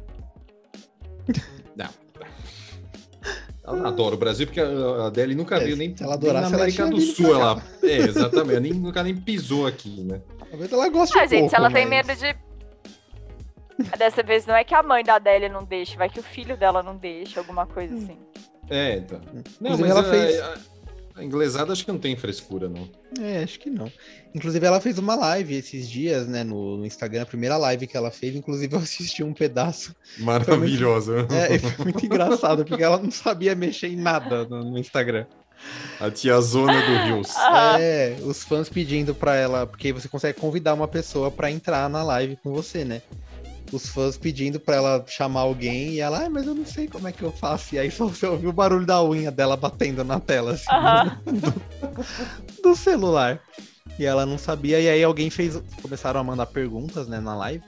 Ela 3.63 3.77
não 3.77 3.85
adora 3.87 4.15
o 4.15 4.17
Brasil 4.17 4.47
porque 4.47 4.59
a 4.59 5.05
Adele 5.07 5.35
nunca 5.35 5.57
É, 5.57 5.59
veio 5.63 5.77
nem, 5.77 5.93
ela 5.99 6.17
nem 6.17 6.29
adorasse, 6.29 6.49
na 6.51 6.57
ela 6.57 6.63
América 6.65 6.83
tinha 6.83 6.87
do 6.87 6.99
Sul. 7.01 7.35
Ela, 7.35 7.61
é, 7.83 7.97
exatamente. 7.97 8.51
Ela 8.51 8.59
nem, 8.61 8.73
nunca 8.73 9.03
nem 9.03 9.15
pisou 9.15 9.67
aqui, 9.67 10.01
né? 10.03 10.19
Talvez 10.49 10.73
ela 10.73 10.89
goste 10.89 11.15
um 11.15 11.21
Ah, 11.21 11.25
gente, 11.27 11.39
pouco, 11.41 11.55
ela 11.55 11.71
tem 11.71 11.85
mas- 11.87 12.07
medo 12.07 12.19
de. 12.19 12.48
Dessa 13.97 14.21
vez 14.23 14.45
não 14.45 14.55
é 14.55 14.63
que 14.63 14.73
a 14.75 14.83
mãe 14.83 15.03
da 15.03 15.15
Adélia 15.15 15.49
não 15.49 15.63
deixa, 15.63 15.97
vai 15.97 16.09
que 16.09 16.19
o 16.19 16.23
filho 16.23 16.57
dela 16.57 16.83
não 16.83 16.95
deixa, 16.97 17.39
alguma 17.39 17.65
coisa 17.65 17.95
assim. 17.95 18.17
É, 18.69 18.97
então. 18.97 19.19
Não, 19.59 19.71
Inclusive, 19.73 19.81
mas 19.81 19.89
ela 19.91 19.99
a, 20.01 20.03
fez- 20.03 20.39
a, 20.39 20.57
a 21.15 21.23
inglesada 21.23 21.73
acho 21.73 21.83
que 21.85 21.91
não 21.91 21.97
tem 21.99 22.15
frescura, 22.15 22.69
não. 22.69 22.89
É, 23.19 23.43
acho 23.43 23.59
que 23.59 23.69
não. 23.69 23.91
Inclusive, 24.35 24.65
ela 24.65 24.79
fez 24.79 24.97
uma 24.99 25.15
live 25.15 25.55
esses 25.55 25.89
dias, 25.89 26.27
né, 26.27 26.43
no, 26.43 26.77
no 26.77 26.85
Instagram, 26.85 27.23
a 27.23 27.25
primeira 27.25 27.57
live 27.57 27.87
que 27.87 27.97
ela 27.97 28.11
fez. 28.11 28.35
Inclusive, 28.35 28.75
eu 28.75 28.79
assisti 28.79 29.23
um 29.23 29.33
pedaço. 29.33 29.95
Maravilhosa. 30.19 31.25
É, 31.31 31.55
e 31.55 31.59
foi 31.59 31.85
muito 31.85 32.05
engraçado, 32.05 32.63
porque 32.65 32.83
ela 32.83 32.97
não 32.97 33.11
sabia 33.11 33.55
mexer 33.55 33.87
em 33.87 33.95
nada 33.95 34.45
no, 34.45 34.63
no 34.71 34.77
Instagram. 34.77 35.25
A 35.99 36.09
tiazona 36.09 36.79
do 36.79 37.03
Rios. 37.05 37.33
É, 37.79 38.15
os 38.23 38.43
fãs 38.43 38.69
pedindo 38.69 39.13
pra 39.13 39.35
ela, 39.35 39.65
porque 39.67 39.91
você 39.91 40.07
consegue 40.07 40.39
convidar 40.39 40.73
uma 40.73 40.87
pessoa 40.87 41.29
pra 41.29 41.51
entrar 41.51 41.89
na 41.89 42.01
live 42.03 42.37
com 42.37 42.53
você, 42.53 42.85
né? 42.85 43.01
Os 43.71 43.87
fãs 43.87 44.17
pedindo 44.17 44.59
pra 44.59 44.75
ela 44.75 45.05
chamar 45.07 45.41
alguém 45.41 45.91
e 45.91 45.99
ela, 45.99 46.19
ai, 46.19 46.29
mas 46.29 46.47
eu 46.47 46.55
não 46.55 46.65
sei 46.65 46.87
como 46.87 47.07
é 47.07 47.11
que 47.11 47.21
eu 47.21 47.31
faço. 47.31 47.75
E 47.75 47.79
aí 47.79 47.91
só 47.91 48.07
você 48.07 48.25
ouviu 48.25 48.49
o 48.49 48.53
barulho 48.53 48.85
da 48.85 49.03
unha 49.03 49.29
dela 49.29 49.55
batendo 49.55 50.03
na 50.03 50.19
tela, 50.19 50.53
assim, 50.53 50.69
Aham. 50.71 51.21
do 52.63 52.75
celular. 52.75 53.41
E 53.97 54.05
ela 54.05 54.25
não 54.25 54.37
sabia, 54.37 54.79
e 54.79 54.89
aí 54.89 55.03
alguém 55.03 55.29
fez. 55.29 55.61
Começaram 55.81 56.19
a 56.19 56.23
mandar 56.23 56.45
perguntas, 56.47 57.07
né, 57.07 57.19
na 57.19 57.35
live. 57.35 57.63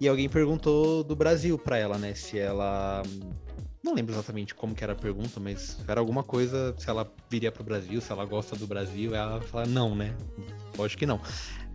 E 0.00 0.08
alguém 0.08 0.28
perguntou 0.28 1.02
do 1.02 1.16
Brasil 1.16 1.58
pra 1.58 1.76
ela, 1.76 1.98
né? 1.98 2.14
Se 2.14 2.38
ela. 2.38 3.02
Não 3.82 3.92
lembro 3.92 4.14
exatamente 4.14 4.54
como 4.54 4.74
que 4.74 4.82
era 4.82 4.94
a 4.94 4.96
pergunta, 4.96 5.38
mas 5.38 5.76
era 5.86 6.00
alguma 6.00 6.22
coisa, 6.22 6.74
se 6.78 6.88
ela 6.88 7.06
viria 7.28 7.52
pro 7.52 7.62
Brasil, 7.62 8.00
se 8.00 8.10
ela 8.10 8.24
gosta 8.24 8.56
do 8.56 8.66
Brasil. 8.66 9.12
E 9.12 9.14
ela 9.14 9.42
falou, 9.42 9.66
não, 9.66 9.94
né? 9.94 10.14
Lógico 10.78 11.00
que 11.00 11.06
não. 11.06 11.20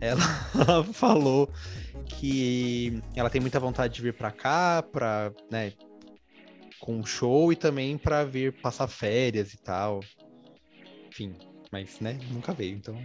Ela 0.00 0.84
falou 0.92 1.48
que 2.18 3.02
ela 3.14 3.30
tem 3.30 3.40
muita 3.40 3.60
vontade 3.60 3.94
de 3.94 4.02
vir 4.02 4.14
pra 4.14 4.30
cá, 4.30 4.82
pra, 4.82 5.32
né, 5.50 5.72
com 6.80 6.96
um 6.96 7.04
show 7.04 7.52
e 7.52 7.56
também 7.56 7.98
pra 7.98 8.24
vir 8.24 8.52
passar 8.60 8.88
férias 8.88 9.52
e 9.52 9.58
tal. 9.58 10.00
Enfim, 11.08 11.34
Mas, 11.70 12.00
né, 12.00 12.18
nunca 12.30 12.52
veio. 12.52 12.76
Então, 12.76 12.96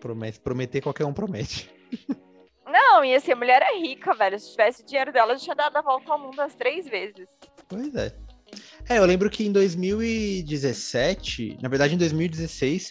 promete, 0.00 0.40
prometer 0.40 0.80
qualquer 0.80 1.04
um 1.04 1.12
promete. 1.12 1.70
Não, 2.66 3.04
e 3.04 3.14
assim, 3.14 3.32
a 3.32 3.36
mulher 3.36 3.62
é 3.62 3.78
rica, 3.78 4.14
velho. 4.14 4.38
Se 4.38 4.52
tivesse 4.52 4.82
o 4.82 4.86
dinheiro 4.86 5.12
dela, 5.12 5.36
já 5.36 5.44
tinha 5.44 5.56
dado 5.56 5.76
a 5.76 5.82
volta 5.82 6.12
ao 6.12 6.18
mundo 6.18 6.40
as 6.40 6.54
três 6.54 6.86
vezes. 6.86 7.28
Pois 7.68 7.94
é. 7.94 8.14
É, 8.88 8.98
eu 8.98 9.04
lembro 9.04 9.30
que 9.30 9.44
em 9.44 9.52
2017, 9.52 11.58
na 11.60 11.68
verdade 11.68 11.94
em 11.94 11.98
2016, 11.98 12.90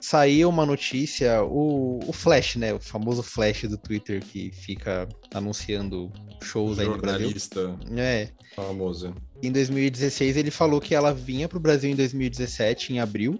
saiu 0.00 0.48
uma 0.48 0.64
notícia, 0.64 1.42
o, 1.42 1.98
o 2.06 2.12
Flash, 2.12 2.56
né? 2.56 2.72
O 2.72 2.78
famoso 2.78 3.22
Flash 3.22 3.62
do 3.64 3.76
Twitter 3.76 4.22
que 4.24 4.50
fica 4.52 5.08
anunciando 5.34 6.12
shows 6.42 6.78
aí 6.78 6.86
no 6.86 6.98
Brasil. 6.98 7.32
É. 7.96 8.28
famoso. 8.54 9.14
Em 9.42 9.50
2016 9.50 10.36
ele 10.36 10.50
falou 10.50 10.80
que 10.80 10.94
ela 10.94 11.12
vinha 11.12 11.48
pro 11.48 11.58
Brasil 11.58 11.90
em 11.90 11.96
2017, 11.96 12.92
em 12.92 13.00
abril. 13.00 13.38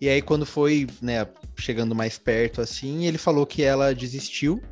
E 0.00 0.08
aí 0.08 0.20
quando 0.20 0.44
foi, 0.44 0.86
né, 1.00 1.26
chegando 1.56 1.94
mais 1.94 2.18
perto 2.18 2.60
assim, 2.60 3.06
ele 3.06 3.16
falou 3.16 3.46
que 3.46 3.62
ela 3.62 3.94
desistiu 3.94 4.62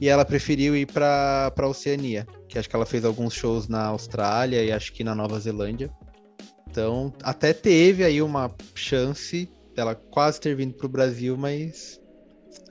e 0.00 0.08
ela 0.08 0.24
preferiu 0.24 0.76
ir 0.76 0.86
pra, 0.86 1.50
pra 1.56 1.68
Oceania. 1.68 2.26
Que 2.48 2.58
acho 2.58 2.68
que 2.68 2.76
ela 2.76 2.86
fez 2.86 3.04
alguns 3.04 3.34
shows 3.34 3.66
na 3.66 3.86
Austrália 3.86 4.62
e 4.62 4.70
acho 4.70 4.92
que 4.92 5.02
na 5.02 5.14
Nova 5.14 5.40
Zelândia. 5.40 5.90
Então, 6.70 7.12
até 7.22 7.52
teve 7.52 8.04
aí 8.04 8.20
uma 8.20 8.52
chance 8.74 9.48
dela 9.74 9.94
quase 9.94 10.40
ter 10.40 10.54
vindo 10.54 10.74
pro 10.74 10.88
Brasil, 10.88 11.36
mas 11.36 12.00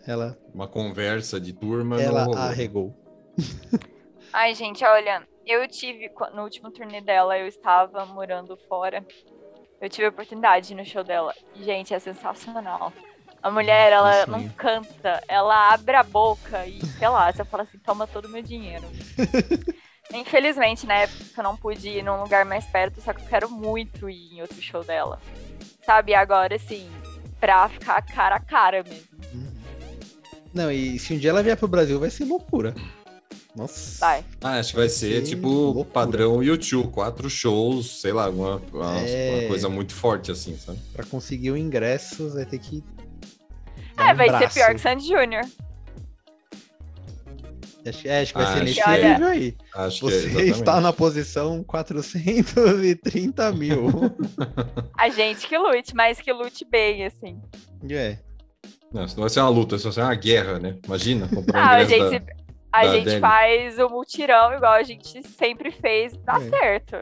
ela, 0.07 0.37
Uma 0.53 0.67
conversa 0.67 1.39
de 1.39 1.53
turma. 1.53 1.97
não 1.97 2.03
ela 2.03 2.23
rolou. 2.23 2.39
arregou. 2.39 2.95
Ai, 4.31 4.55
gente, 4.55 4.83
olha, 4.83 5.27
eu 5.45 5.67
tive, 5.67 6.09
no 6.33 6.43
último 6.43 6.71
turnê 6.71 7.01
dela, 7.01 7.37
eu 7.37 7.47
estava 7.47 8.05
morando 8.05 8.57
fora. 8.67 9.05
Eu 9.79 9.89
tive 9.89 10.07
a 10.07 10.09
oportunidade 10.09 10.67
de 10.67 10.73
ir 10.73 10.77
no 10.77 10.85
show 10.85 11.03
dela. 11.03 11.33
Gente, 11.55 11.93
é 11.93 11.99
sensacional. 11.99 12.91
A 13.41 13.51
mulher, 13.51 13.91
ela 13.91 14.25
não 14.25 14.47
canta, 14.49 15.21
ela 15.27 15.73
abre 15.73 15.97
a 15.97 16.03
boca 16.03 16.65
e, 16.65 16.79
sei 16.85 17.09
lá, 17.09 17.29
você 17.31 17.43
fala 17.43 17.63
assim, 17.63 17.77
toma 17.77 18.07
todo 18.07 18.25
o 18.25 18.29
meu 18.29 18.41
dinheiro. 18.41 18.85
Infelizmente, 20.13 20.85
na 20.85 20.99
época 20.99 21.23
eu 21.37 21.43
não 21.43 21.57
pude 21.57 21.89
ir 21.89 22.03
num 22.03 22.21
lugar 22.21 22.45
mais 22.45 22.65
perto, 22.65 23.01
só 23.01 23.11
que 23.13 23.21
eu 23.21 23.27
quero 23.27 23.49
muito 23.49 24.09
ir 24.09 24.35
em 24.35 24.41
outro 24.41 24.61
show 24.61 24.83
dela. 24.83 25.19
Sabe, 25.85 26.13
agora, 26.13 26.55
assim, 26.55 26.89
pra 27.39 27.67
ficar 27.69 28.01
cara 28.01 28.35
a 28.35 28.39
cara 28.39 28.83
mesmo. 28.83 29.53
Não, 30.53 30.71
e 30.71 30.99
se 30.99 31.13
um 31.13 31.17
dia 31.17 31.31
ela 31.31 31.41
vier 31.43 31.57
pro 31.57 31.67
Brasil, 31.67 31.99
vai 31.99 32.09
ser 32.09 32.25
loucura. 32.25 32.73
Nossa. 33.55 33.99
Vai. 33.99 34.25
Ah, 34.41 34.59
acho 34.59 34.71
que 34.71 34.77
vai 34.77 34.89
ser 34.89 35.21
Que 35.23 35.29
tipo 35.29 35.47
loucura. 35.47 35.85
padrão 35.85 36.43
YouTube, 36.43 36.89
quatro 36.91 37.29
shows, 37.29 38.01
sei 38.01 38.11
lá, 38.11 38.29
uma, 38.29 38.61
uma, 38.71 38.99
É. 38.99 39.39
uma 39.39 39.47
coisa 39.47 39.69
muito 39.69 39.93
forte 39.93 40.31
assim, 40.31 40.57
sabe? 40.57 40.79
Pra 40.93 41.05
conseguir 41.05 41.51
o 41.51 41.57
ingresso, 41.57 42.29
vai 42.33 42.45
ter 42.45 42.57
que. 42.59 42.83
dar 43.95 44.09
É, 44.09 44.13
um 44.13 44.15
vai 44.15 44.27
braço. 44.27 44.53
ser 44.53 44.59
pior 44.59 44.73
que 44.73 44.81
Sandy 44.81 45.07
Júnior. 45.07 45.43
Acho, 47.85 48.07
é, 48.07 48.21
acho 48.21 48.31
que 48.33 48.37
vai 48.39 48.47
Ah, 48.47 48.53
ser 48.53 48.53
acho 48.55 48.63
nesse 48.63 48.83
que 48.83 48.89
é. 48.89 49.09
nível 49.13 49.27
aí. 49.27 49.57
Acho 49.75 49.99
que 49.99 50.05
é, 50.05 50.09
Você 50.11 50.25
exatamente. 50.27 50.51
está 50.59 50.81
na 50.81 50.93
posição 50.93 51.63
430 51.63 53.51
mil. 53.53 53.87
A 54.97 55.09
gente 55.09 55.47
que 55.47 55.57
lute, 55.57 55.95
mas 55.95 56.19
que 56.21 56.31
lute 56.31 56.65
bem, 56.65 57.05
assim. 57.05 57.39
é. 57.89 58.17
Não, 58.93 59.05
isso 59.05 59.15
não 59.15 59.21
vai 59.21 59.29
ser 59.31 59.39
uma 59.39 59.49
luta, 59.49 59.75
isso 59.75 59.85
vai 59.85 59.93
ser 59.93 60.01
uma 60.01 60.13
guerra, 60.13 60.59
né? 60.59 60.77
Imagina 60.85 61.27
comprar 61.27 61.59
Ah, 61.63 61.71
a 61.77 61.83
gente, 61.83 62.19
da- 62.19 62.25
a 62.71 62.83
da 62.85 62.91
gente 62.93 63.07
Adele. 63.07 63.19
faz 63.21 63.79
o 63.79 63.89
multirão 63.89 64.53
igual 64.53 64.73
a 64.73 64.83
gente 64.83 65.27
sempre 65.29 65.71
fez, 65.71 66.13
dá 66.23 66.35
É. 66.35 66.49
certo. 66.49 66.97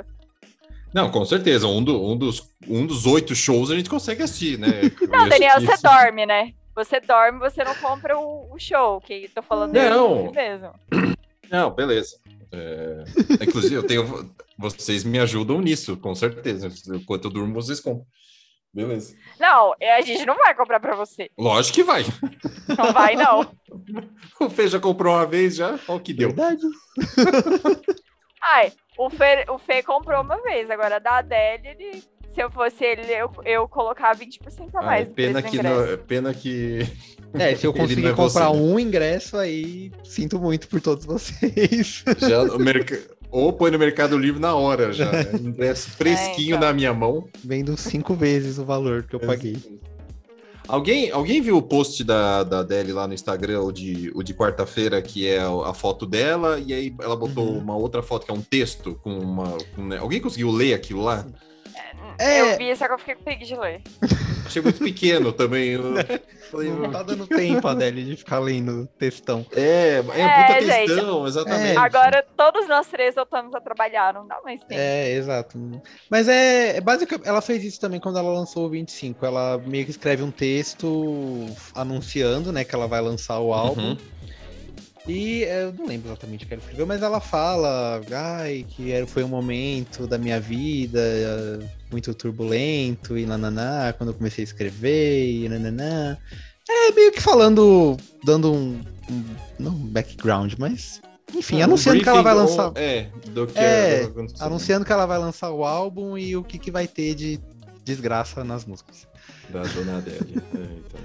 Não, 0.93 1.11
com 1.11 1.23
certeza. 1.25 1.67
Um, 1.67 1.83
do- 1.83 2.01
um 2.01 2.15
dos, 2.17 2.49
um 2.67 2.85
dos 2.85 3.05
oito 3.05 3.35
shows 3.35 3.69
a 3.71 3.75
gente 3.75 3.89
consegue 3.89 4.23
assistir, 4.23 4.57
né? 4.57 4.67
Não, 5.09 5.27
Daniel, 5.27 5.59
você 5.59 5.81
dorme, 5.83 6.25
né? 6.25 6.53
Você 6.75 6.99
dorme, 6.99 7.39
você 7.39 7.63
não 7.63 7.75
compra 7.75 8.17
o, 8.17 8.53
o 8.53 8.59
show, 8.59 9.01
que 9.01 9.29
tô 9.29 9.41
falando 9.41 9.73
Não. 9.73 10.31
mesmo. 10.31 10.73
Não, 11.51 11.69
beleza. 11.71 12.17
É, 12.53 13.03
Inclusive, 13.43 13.75
eu 13.75 13.85
tenho. 13.85 14.33
Vocês 14.57 15.03
me 15.03 15.19
ajudam 15.19 15.59
nisso, 15.59 15.97
com 15.97 16.15
certeza. 16.15 16.69
Enquanto 16.95 17.25
eu 17.25 17.31
durmo, 17.31 17.53
vocês 17.53 17.79
compram. 17.81 18.05
Beleza. 18.73 19.13
Não, 19.37 19.73
a 19.97 20.01
gente 20.01 20.25
não 20.25 20.37
vai 20.37 20.55
comprar 20.55 20.79
pra 20.79 20.95
você. 20.95 21.29
Lógico 21.37 21.75
que 21.75 21.83
vai. 21.83 22.03
Não 22.77 22.93
vai, 22.93 23.15
não. 23.15 23.51
O 24.39 24.49
Fê 24.49 24.67
já 24.67 24.79
comprou 24.79 25.13
uma 25.13 25.25
vez 25.25 25.55
já. 25.55 25.77
Olha 25.87 25.97
o 25.97 25.99
que 25.99 26.13
deu. 26.13 26.29
Verdade. 26.29 26.61
Ai, 28.41 28.73
o 28.97 29.09
Fê, 29.09 29.45
o 29.49 29.57
Fê 29.59 29.83
comprou 29.83 30.21
uma 30.21 30.41
vez, 30.41 30.69
agora 30.69 30.99
da 30.99 31.17
Adele, 31.17 31.67
ele, 31.67 32.03
se 32.33 32.41
eu 32.41 32.49
fosse 32.51 32.83
ele, 32.83 33.11
eu, 33.13 33.29
eu 33.45 33.67
colocar 33.67 34.15
20% 34.15 34.39
a 34.73 34.79
Ah, 34.79 34.81
mais. 34.85 35.05
é 35.05 35.09
no 35.09 35.13
pena, 35.15 35.41
preço 35.41 35.47
do 35.47 35.51
que 35.51 35.57
ingresso. 35.57 35.75
não- 35.85 35.93
é 35.93 35.97
pena 35.97 36.33
que. 36.33 36.87
É, 37.33 37.55
se 37.55 37.65
eu 37.65 37.71
conseguir 37.73 38.07
é 38.07 38.11
comprar 38.13 38.49
você, 38.49 38.57
um 38.59 38.77
ingresso, 38.77 39.37
aí 39.37 39.89
sinto 40.03 40.37
muito 40.37 40.67
por 40.67 40.81
todos 40.81 41.05
vocês. 41.05 42.03
Já 42.19 42.43
o 42.43 42.59
merc... 42.59 42.91
Ou 43.31 43.53
põe 43.53 43.71
no 43.71 43.79
Mercado 43.79 44.17
Livre 44.17 44.41
na 44.41 44.53
hora 44.53 44.91
já. 44.91 45.09
Né? 45.09 45.25
Ingresso 45.41 45.89
fresquinho 45.91 46.57
então. 46.57 46.67
na 46.67 46.73
minha 46.73 46.93
mão. 46.93 47.29
Vendo 47.41 47.77
cinco 47.77 48.13
vezes 48.13 48.57
o 48.57 48.65
valor 48.65 49.03
que 49.03 49.15
eu 49.15 49.19
paguei. 49.21 49.55
Alguém, 50.67 51.09
alguém 51.11 51.41
viu 51.41 51.55
o 51.57 51.61
post 51.61 52.03
da, 52.03 52.43
da 52.43 52.59
Adele 52.59 52.91
lá 52.93 53.07
no 53.07 53.13
Instagram, 53.13 53.61
o 53.61 53.71
de, 53.71 54.11
o 54.13 54.21
de 54.23 54.33
quarta-feira, 54.33 55.01
que 55.01 55.27
é 55.27 55.39
a 55.39 55.73
foto 55.73 56.05
dela, 56.05 56.59
e 56.59 56.73
aí 56.73 56.93
ela 57.01 57.15
botou 57.15 57.45
Uhum. 57.45 57.57
uma 57.59 57.75
outra 57.77 58.03
foto 58.03 58.25
que 58.25 58.31
é 58.31 58.33
um 58.33 58.41
texto 58.41 58.99
com 59.01 59.17
uma. 59.17 59.57
com, 59.75 59.85
né? 59.85 59.97
Alguém 59.97 60.19
conseguiu 60.21 60.51
ler 60.51 60.73
aquilo 60.73 61.01
lá? 61.01 61.25
É. 62.19 62.41
Eu 62.41 62.57
vi, 62.57 62.75
só 62.75 62.87
que 62.87 62.93
eu 62.93 62.99
fiquei 62.99 63.15
com 63.15 63.23
preguiça 63.23 63.53
de 63.55 63.59
ler. 63.59 63.81
Achei 64.45 64.61
muito 64.61 64.79
pequeno 64.79 65.31
também. 65.31 65.69
eu 65.69 65.93
falei, 66.51 66.69
Não 66.69 66.91
tá 66.91 67.03
dando 67.03 67.25
tempo, 67.25 67.65
Adele, 67.67 68.03
de 68.03 68.17
ficar 68.17 68.39
lendo 68.39 68.85
textão. 68.99 69.45
é, 69.53 70.03
é, 70.13 70.21
É, 70.21 70.43
puta 70.43 70.61
gente. 70.61 70.87
textão, 70.87 71.27
exatamente. 71.27 71.77
Agora, 71.77 72.25
todos 72.35 72.67
nós 72.67 72.87
três 72.87 73.15
voltamos 73.15 73.55
a 73.55 73.61
trabalhar, 73.61 74.13
não 74.13 74.27
dá 74.27 74.41
mais 74.43 74.59
tempo. 74.61 74.73
É, 74.81 75.13
exato. 75.13 75.57
Mas 76.09 76.27
é, 76.27 76.77
é 76.77 76.81
basicamente. 76.81 77.27
Ela 77.27 77.41
fez 77.41 77.63
isso 77.63 77.79
também 77.79 77.99
quando 77.99 78.19
ela 78.19 78.29
lançou 78.33 78.65
o 78.65 78.69
25. 78.69 79.25
Ela 79.25 79.57
meio 79.65 79.85
que 79.85 79.91
escreve 79.91 80.21
um 80.23 80.31
texto 80.31 81.45
anunciando, 81.73 82.51
né, 82.51 82.63
que 82.65 82.75
ela 82.75 82.87
vai 82.87 82.99
lançar 82.99 83.39
o 83.39 83.53
álbum. 83.53 83.91
Uhum. 83.91 83.97
E 85.07 85.43
é, 85.45 85.63
eu 85.63 85.73
não 85.73 85.87
lembro 85.87 86.09
exatamente 86.09 86.43
o 86.43 86.47
que 86.47 86.53
ela 86.53 86.61
escreveu, 86.61 86.85
mas 86.85 87.01
ela 87.01 87.19
fala, 87.19 88.01
ai, 88.11 88.65
que 88.69 88.91
foi 89.07 89.23
um 89.23 89.27
momento 89.27 90.05
da 90.05 90.17
minha 90.17 90.39
vida 90.39 90.99
muito 91.91 92.13
turbulento 92.13 93.17
e 93.17 93.25
nananá, 93.25 93.93
quando 93.93 94.09
eu 94.09 94.13
comecei 94.15 94.43
a 94.43 94.45
escrever 94.45 95.29
e 95.29 95.49
nananá. 95.49 96.17
É 96.69 96.91
meio 96.93 97.11
que 97.11 97.21
falando, 97.21 97.97
dando 98.23 98.51
um, 98.53 98.79
um- 99.09 99.25
não 99.59 99.71
um 99.71 99.87
background, 99.87 100.53
mas 100.57 101.01
enfim, 101.33 101.57
Um 101.59 101.63
anunciando 101.63 102.01
que 102.01 102.09
ela 102.09 102.21
vai 102.21 102.33
lançar, 102.33 102.67
ou- 102.67 102.73
É, 102.75 103.09
do 103.31 103.47
que 103.47 103.57
É, 103.59 104.03
é, 104.03 104.11
anunciando 104.39 104.85
que 104.85 104.91
ela 104.91 105.05
vai 105.05 105.17
lançar 105.19 105.51
o 105.51 105.63
álbum 105.65 106.17
e 106.17 106.35
o 106.37 106.43
que, 106.43 106.57
que 106.57 106.71
vai 106.71 106.87
ter 106.87 107.13
de 107.15 107.39
desgraça 107.83 108.43
nas 108.43 108.65
músicas. 108.65 109.07
Da 109.49 109.63
dona 109.63 109.97
Adele. 109.97 110.35
É, 110.35 110.57
então. 110.57 110.99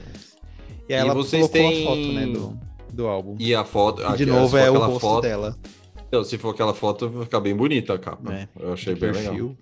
E 0.88 0.94
aí 0.94 1.00
E 1.00 1.02
ela 1.02 1.14
vocês 1.14 1.48
colocou 1.48 1.70
têm- 1.70 1.82
a 1.82 1.88
foto, 1.88 2.12
né, 2.12 2.26
do, 2.26 2.58
do 2.92 3.06
álbum. 3.08 3.36
E 3.40 3.54
a 3.54 3.64
foto. 3.64 4.02
E 4.02 4.04
a- 4.04 4.10
de 4.16 4.24
se 4.24 4.30
novo 4.30 4.56
é 4.56 4.70
o 4.70 4.78
rosto 4.78 5.00
foto, 5.00 5.22
dela. 5.22 5.56
Então, 6.06 6.22
se 6.22 6.38
for 6.38 6.50
aquela 6.50 6.72
foto, 6.72 7.08
vai 7.10 7.24
ficar 7.24 7.40
bem 7.40 7.56
bonita 7.56 7.94
a 7.94 7.98
capa. 7.98 8.32
É, 8.32 8.48
Eu 8.60 8.72
achei 8.72 8.94
bem 8.94 9.10
legal. 9.10 9.24
perfil. 9.34 9.58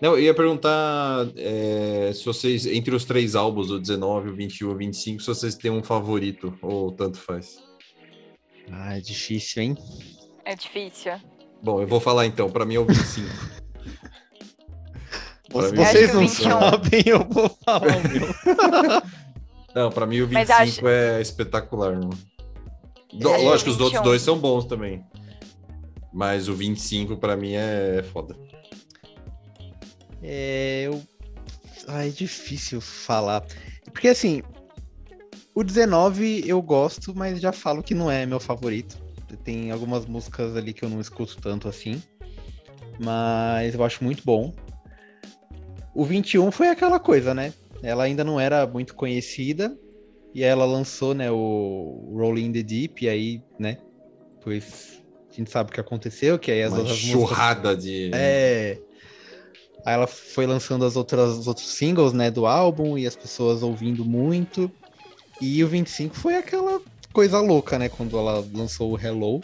Não, 0.00 0.12
eu 0.12 0.20
ia 0.20 0.34
perguntar 0.34 1.26
é, 1.36 2.10
se 2.14 2.24
vocês, 2.24 2.64
entre 2.66 2.94
os 2.94 3.04
três 3.04 3.34
álbuns, 3.34 3.70
o 3.70 3.78
19, 3.78 4.30
o 4.30 4.34
21 4.34 4.68
e 4.70 4.72
o 4.72 4.76
25, 4.76 5.20
se 5.20 5.26
vocês 5.26 5.54
têm 5.54 5.70
um 5.70 5.82
favorito, 5.82 6.56
ou 6.62 6.90
tanto 6.90 7.18
faz. 7.18 7.58
Ah, 8.72 8.96
é 8.96 9.00
difícil, 9.00 9.62
hein? 9.62 9.76
É 10.44 10.54
difícil. 10.54 11.12
Bom, 11.62 11.82
eu 11.82 11.86
vou 11.86 12.00
falar 12.00 12.24
então, 12.26 12.48
pra 12.50 12.64
mim 12.64 12.76
é 12.76 12.78
o 12.80 12.86
25. 12.86 13.28
Pra 15.52 15.68
mim, 15.68 15.76
Vocês 15.78 16.14
não 16.14 16.20
que 16.20 16.26
o 16.26 16.28
21. 16.28 16.42
sabem, 16.60 17.02
eu 17.06 17.28
vou 17.28 17.58
falar 17.64 17.88
o 17.88 18.08
meu. 18.08 19.02
Não, 19.74 19.90
pra 19.90 20.06
mim 20.06 20.20
o 20.20 20.26
25 20.28 20.34
Mas 20.34 20.50
acho- 20.50 20.86
é 20.88 21.20
espetacular. 21.20 21.96
Do- 21.98 22.08
Acho 23.32 23.44
Lógico, 23.44 23.70
os 23.70 23.80
outros 23.80 23.90
21. 23.98 24.02
dois 24.04 24.22
são 24.22 24.38
bons 24.38 24.64
também. 24.64 25.04
Mas 26.12 26.46
o 26.48 26.54
25 26.54 27.16
pra 27.16 27.36
mim 27.36 27.54
é 27.54 28.04
foda. 28.12 28.36
É, 30.22 30.82
eu... 30.86 31.02
Ah, 31.86 32.06
é 32.06 32.10
difícil 32.10 32.80
falar. 32.80 33.44
Porque 33.92 34.08
assim, 34.08 34.42
o 35.54 35.64
19 35.64 36.44
eu 36.46 36.60
gosto, 36.62 37.14
mas 37.14 37.40
já 37.40 37.52
falo 37.52 37.82
que 37.82 37.94
não 37.94 38.10
é 38.10 38.24
meu 38.26 38.40
favorito. 38.40 38.96
Tem 39.44 39.70
algumas 39.70 40.06
músicas 40.06 40.56
ali 40.56 40.72
que 40.72 40.84
eu 40.84 40.88
não 40.88 41.00
escuto 41.00 41.36
tanto 41.40 41.68
assim. 41.68 42.02
Mas 42.98 43.74
eu 43.74 43.84
acho 43.84 44.04
muito 44.04 44.22
bom. 44.24 44.52
O 45.94 46.04
21 46.04 46.50
foi 46.50 46.68
aquela 46.68 47.00
coisa, 47.00 47.34
né? 47.34 47.52
Ela 47.82 48.04
ainda 48.04 48.22
não 48.22 48.38
era 48.38 48.66
muito 48.66 48.94
conhecida. 48.94 49.76
E 50.32 50.44
ela 50.44 50.64
lançou, 50.64 51.12
né, 51.12 51.28
o 51.30 52.12
Rolling 52.14 52.46
in 52.46 52.52
the 52.52 52.62
Deep. 52.62 53.04
E 53.04 53.08
aí, 53.08 53.42
né? 53.58 53.78
Pois 54.42 55.02
a 55.30 55.34
gente 55.34 55.50
sabe 55.50 55.70
o 55.70 55.72
que 55.72 55.80
aconteceu, 55.80 56.38
que 56.38 56.50
aí 56.50 56.62
as 56.62 56.72
Uma 56.72 56.80
outras 56.80 57.02
músicas 57.02 57.28
churrada 57.28 57.76
de. 57.76 58.10
é. 58.12 58.78
Aí 59.84 59.94
ela 59.94 60.06
foi 60.06 60.46
lançando 60.46 60.84
as 60.84 60.96
outras, 60.96 61.30
os 61.30 61.46
outros 61.46 61.68
singles, 61.68 62.12
né, 62.12 62.30
do 62.30 62.46
álbum 62.46 62.98
e 62.98 63.06
as 63.06 63.16
pessoas 63.16 63.62
ouvindo 63.62 64.04
muito. 64.04 64.70
E 65.40 65.62
o 65.64 65.68
25 65.68 66.14
foi 66.14 66.36
aquela 66.36 66.80
coisa 67.12 67.40
louca, 67.40 67.78
né, 67.78 67.88
quando 67.88 68.18
ela 68.18 68.46
lançou 68.52 68.92
o 68.92 69.00
Hello. 69.00 69.40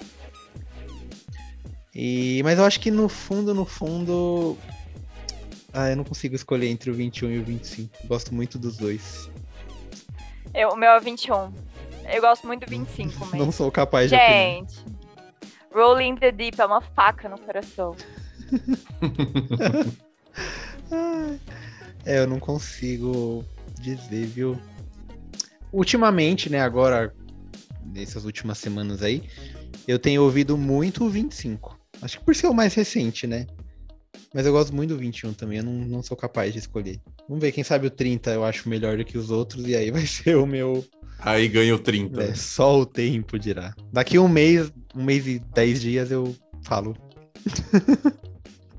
E, 1.94 2.42
mas 2.44 2.58
eu 2.58 2.64
acho 2.66 2.78
que 2.78 2.90
no 2.90 3.08
fundo, 3.08 3.54
no 3.54 3.64
fundo. 3.64 4.58
Ah, 5.72 5.90
eu 5.90 5.96
não 5.96 6.04
consigo 6.04 6.34
escolher 6.34 6.68
entre 6.68 6.90
o 6.90 6.94
21 6.94 7.30
e 7.30 7.38
o 7.38 7.44
25. 7.44 8.06
Gosto 8.06 8.34
muito 8.34 8.58
dos 8.58 8.76
dois. 8.76 9.30
Eu, 10.52 10.70
o 10.70 10.76
meu 10.76 10.90
é 10.90 11.00
21. 11.00 11.52
Eu 12.12 12.20
gosto 12.20 12.46
muito 12.46 12.66
do 12.66 12.70
25 12.70 13.18
mesmo. 13.26 13.38
Não 13.38 13.50
sou 13.50 13.70
capaz 13.70 14.10
de 14.10 14.16
Gente, 14.16 14.84
Rolling 15.74 16.16
the 16.16 16.32
Deep 16.32 16.60
é 16.60 16.66
uma 16.66 16.80
faca 16.80 17.28
no 17.28 17.38
coração. 17.38 17.96
é, 22.04 22.20
eu 22.20 22.26
não 22.26 22.38
consigo 22.38 23.44
dizer, 23.80 24.26
viu? 24.26 24.58
Ultimamente, 25.72 26.50
né, 26.50 26.60
agora, 26.60 27.14
nessas 27.84 28.24
últimas 28.24 28.58
semanas 28.58 29.02
aí, 29.02 29.22
eu 29.86 29.98
tenho 29.98 30.22
ouvido 30.22 30.56
muito 30.56 31.04
o 31.04 31.10
25. 31.10 31.78
Acho 32.00 32.18
que 32.18 32.24
por 32.24 32.34
ser 32.34 32.46
o 32.46 32.54
mais 32.54 32.74
recente, 32.74 33.26
né? 33.26 33.46
Mas 34.34 34.44
eu 34.44 34.52
gosto 34.52 34.74
muito 34.74 34.90
do 34.90 34.98
21 34.98 35.32
também, 35.32 35.58
eu 35.58 35.64
não, 35.64 35.72
não 35.72 36.02
sou 36.02 36.16
capaz 36.16 36.52
de 36.52 36.58
escolher. 36.58 37.00
Vamos 37.28 37.42
ver, 37.42 37.52
quem 37.52 37.64
sabe 37.64 37.86
o 37.86 37.90
30 37.90 38.30
eu 38.30 38.44
acho 38.44 38.68
melhor 38.68 38.96
do 38.96 39.04
que 39.04 39.16
os 39.16 39.30
outros, 39.30 39.66
e 39.66 39.74
aí 39.74 39.90
vai 39.92 40.06
ser 40.06 40.36
o 40.36 40.46
meu. 40.46 40.84
Aí 41.18 41.48
ganha 41.48 41.74
o 41.74 41.78
30. 41.78 42.22
É, 42.22 42.34
só 42.34 42.78
o 42.80 42.86
tempo 42.86 43.38
dirá. 43.38 43.74
Daqui 43.92 44.18
um 44.18 44.28
mês, 44.28 44.70
um 44.94 45.02
mês 45.02 45.26
e 45.26 45.38
dez 45.38 45.80
dias 45.80 46.10
eu 46.10 46.36
falo. 46.62 46.94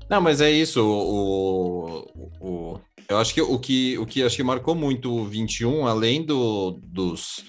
Não, 0.08 0.20
mas 0.20 0.40
é 0.40 0.50
isso. 0.50 0.80
O, 0.82 2.06
o, 2.16 2.30
o, 2.40 2.80
eu 3.08 3.18
acho 3.18 3.34
que 3.34 3.40
o 3.40 3.58
que 3.58 3.98
o 3.98 4.06
que 4.06 4.22
acho 4.22 4.36
que 4.36 4.42
marcou 4.42 4.74
muito 4.74 5.12
o 5.12 5.24
21, 5.24 5.86
além 5.86 6.24
do, 6.24 6.80
dos 6.82 7.44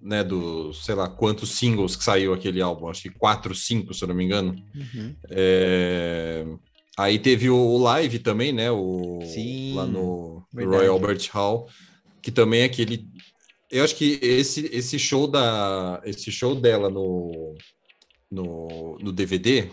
né, 0.00 0.24
dos, 0.24 0.84
sei 0.84 0.94
lá, 0.94 1.08
quantos 1.08 1.50
singles 1.52 1.94
que 1.94 2.02
saiu 2.02 2.32
aquele 2.32 2.60
álbum, 2.60 2.88
acho 2.88 3.02
que 3.02 3.10
quatro, 3.10 3.54
cinco, 3.54 3.92
se 3.92 4.02
eu 4.02 4.08
não 4.08 4.14
me 4.14 4.24
engano. 4.24 4.56
Uhum. 4.74 5.14
É... 5.28 6.46
Aí 6.98 7.18
teve 7.18 7.48
o 7.48 7.78
live 7.78 8.18
também, 8.18 8.52
né, 8.52 8.70
o... 8.70 9.20
Sim, 9.24 9.74
lá 9.74 9.86
no 9.86 10.44
Royal 10.54 10.94
Albert 10.94 11.28
Hall, 11.32 11.68
que 12.22 12.30
também 12.30 12.62
é 12.62 12.64
aquele... 12.64 13.06
Eu 13.70 13.84
acho 13.84 13.94
que 13.94 14.18
esse, 14.20 14.66
esse 14.72 14.98
show 14.98 15.28
da 15.28 16.00
esse 16.04 16.32
show 16.32 16.56
dela 16.56 16.90
no, 16.90 17.54
no, 18.30 18.98
no 19.00 19.12
DVD, 19.12 19.70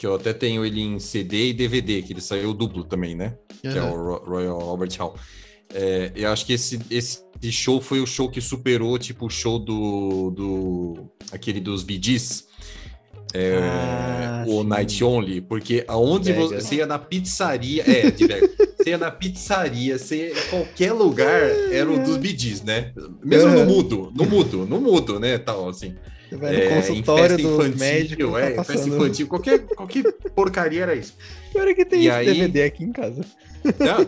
que 0.00 0.06
eu 0.06 0.14
até 0.14 0.32
tenho 0.32 0.64
ele 0.64 0.80
em 0.80 0.98
CD 0.98 1.50
e 1.50 1.52
DVD, 1.52 2.00
que 2.00 2.14
ele 2.14 2.22
saiu 2.22 2.54
duplo 2.54 2.84
também, 2.84 3.14
né? 3.14 3.34
Uhum. 3.62 3.70
Que 3.70 3.78
é 3.78 3.82
o 3.82 4.16
Royal 4.24 4.58
Albert 4.58 4.96
Hall. 4.98 5.14
É, 5.74 6.10
eu 6.16 6.30
acho 6.30 6.46
que 6.46 6.54
esse, 6.54 6.80
esse 6.90 7.22
show 7.52 7.82
foi 7.82 8.00
o 8.00 8.06
show 8.06 8.30
que 8.30 8.40
superou, 8.40 8.98
tipo, 8.98 9.26
o 9.26 9.30
show 9.30 9.58
do. 9.58 10.30
do 10.30 11.10
aquele 11.30 11.60
dos 11.60 11.82
Bee 11.82 12.00
Gees. 12.02 12.46
É, 13.34 13.58
ah, 13.62 14.44
o 14.48 14.62
sim. 14.62 14.68
Night 14.68 15.04
Only, 15.04 15.40
porque 15.42 15.84
aonde 15.86 16.32
você, 16.32 16.60
você, 16.62 16.74
ia 16.76 16.86
na 16.86 16.98
pizzaria, 16.98 17.84
é, 17.86 18.10
de 18.10 18.26
você 18.26 18.90
ia 18.90 18.98
na 18.98 19.10
pizzaria, 19.10 19.98
você 19.98 20.28
ia, 20.28 20.42
qualquer 20.48 20.94
lugar 20.94 21.42
era 21.70 21.88
o 21.88 22.02
dos 22.02 22.16
Bee 22.16 22.36
Gees, 22.36 22.62
né? 22.62 22.90
Mesmo 23.22 23.50
uhum. 23.50 23.66
no 23.66 23.66
mudo, 23.66 24.12
no 24.16 24.24
mudo, 24.24 24.66
no 24.66 24.80
mudo, 24.80 25.20
né? 25.20 25.36
Tal, 25.36 25.68
assim. 25.68 25.94
Você 26.30 26.36
vai 26.36 26.52
no 26.52 26.58
é, 26.58 26.76
consultório 26.76 27.36
do 27.36 27.42
infantil, 27.42 27.76
médico. 27.76 28.38
É, 28.38 28.50
tá 28.52 28.62
festa 28.62 28.88
infantil, 28.88 29.26
qualquer, 29.26 29.58
qualquer 29.66 30.12
porcaria 30.32 30.82
era 30.84 30.94
isso. 30.94 31.16
Pior 31.52 31.66
é 31.66 31.74
que 31.74 31.84
tem 31.84 32.02
e 32.02 32.06
esse 32.06 32.16
aí... 32.16 32.26
DVD 32.26 32.62
aqui 32.62 32.84
em 32.84 32.92
casa. 32.92 33.22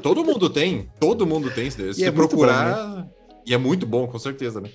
Todo 0.00 0.25
mundo 0.25 0.49
tem, 0.49 0.88
todo 1.00 1.26
mundo 1.26 1.50
tem. 1.50 1.69
Se 1.69 1.93
você 1.93 2.07
é 2.07 2.12
procurar. 2.12 2.75
Bom, 2.75 2.97
né? 2.97 3.07
E 3.45 3.52
é 3.52 3.59
muito 3.59 3.85
bom, 3.85 4.07
com 4.07 4.19
certeza, 4.21 4.61
né? 4.61 4.71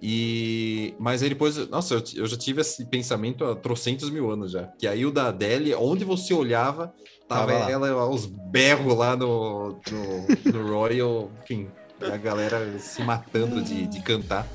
E... 0.00 0.94
Mas 0.98 1.22
aí 1.22 1.30
depois, 1.30 1.56
nossa, 1.68 1.94
eu, 1.94 2.02
eu, 2.16 2.26
já 2.26 2.36
tive 2.36 2.60
esse 2.60 2.84
pensamento 2.84 3.44
há 3.44 3.56
trocentos 3.56 4.10
mil 4.10 4.30
anos 4.30 4.52
já. 4.52 4.64
Que 4.78 4.86
aí 4.86 5.06
o 5.06 5.10
da 5.10 5.28
Adele, 5.28 5.74
onde 5.74 6.04
você 6.04 6.34
olhava, 6.34 6.92
tava, 7.26 7.52
tava 7.52 7.70
ela 7.70 7.90
aos 7.90 8.26
berros 8.26 8.96
lá 8.96 9.16
no, 9.16 9.80
no, 9.90 10.52
no 10.52 10.72
Royal, 10.72 11.30
enfim, 11.42 11.68
a 12.02 12.16
galera 12.16 12.78
se 12.78 13.02
matando 13.02 13.62
de, 13.62 13.86
de 13.86 14.02
cantar. 14.02 14.46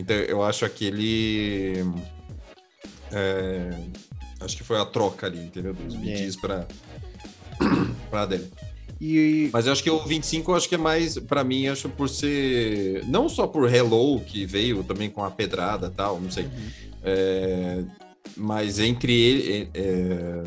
Então 0.00 0.16
eu 0.16 0.42
acho 0.42 0.64
aquele. 0.64 1.84
É, 3.12 3.70
acho 4.40 4.56
que 4.56 4.64
foi 4.64 4.78
a 4.78 4.84
troca 4.84 5.26
ali, 5.26 5.40
entendeu? 5.40 5.74
Dos 5.74 5.94
BTs 5.94 6.36
é. 6.36 6.40
para 6.40 6.68
para 8.10 8.22
Adele. 8.22 8.50
E... 9.00 9.48
Mas 9.52 9.66
eu 9.66 9.72
acho 9.72 9.82
que 9.82 9.90
o 9.90 10.04
25 10.04 10.50
eu 10.50 10.56
acho 10.56 10.68
que 10.68 10.74
é 10.74 10.78
mais, 10.78 11.18
para 11.18 11.42
mim, 11.44 11.68
acho 11.68 11.88
por 11.88 12.08
ser. 12.08 13.04
Não 13.06 13.28
só 13.28 13.46
por 13.46 13.72
Hello, 13.72 14.20
que 14.20 14.44
veio 14.44 14.82
também 14.84 15.08
com 15.08 15.24
a 15.24 15.30
pedrada 15.30 15.86
e 15.86 15.90
tal, 15.90 16.20
não 16.20 16.30
sei. 16.30 16.44
Uhum. 16.44 16.70
É, 17.02 17.84
mas 18.36 18.78
entre 18.78 19.12
ele. 19.12 19.70
É, 19.74 19.80
é, 19.80 20.42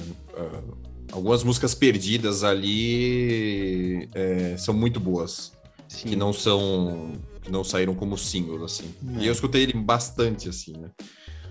algumas 1.12 1.44
músicas 1.44 1.76
perdidas 1.76 2.44
ali 2.44 4.10
é, 4.14 4.56
são 4.58 4.74
muito 4.74 5.00
boas. 5.00 5.52
Sim. 5.88 6.10
Que 6.10 6.16
não 6.16 6.34
são. 6.34 7.14
Que 7.44 7.52
não 7.52 7.64
saíram 7.64 7.94
como 7.94 8.18
singles, 8.18 8.62
assim. 8.64 8.94
E 9.20 9.26
eu 9.26 9.32
é. 9.32 9.34
escutei 9.34 9.64
ele 9.64 9.74
bastante, 9.74 10.50
assim, 10.50 10.74
né? 10.78 10.90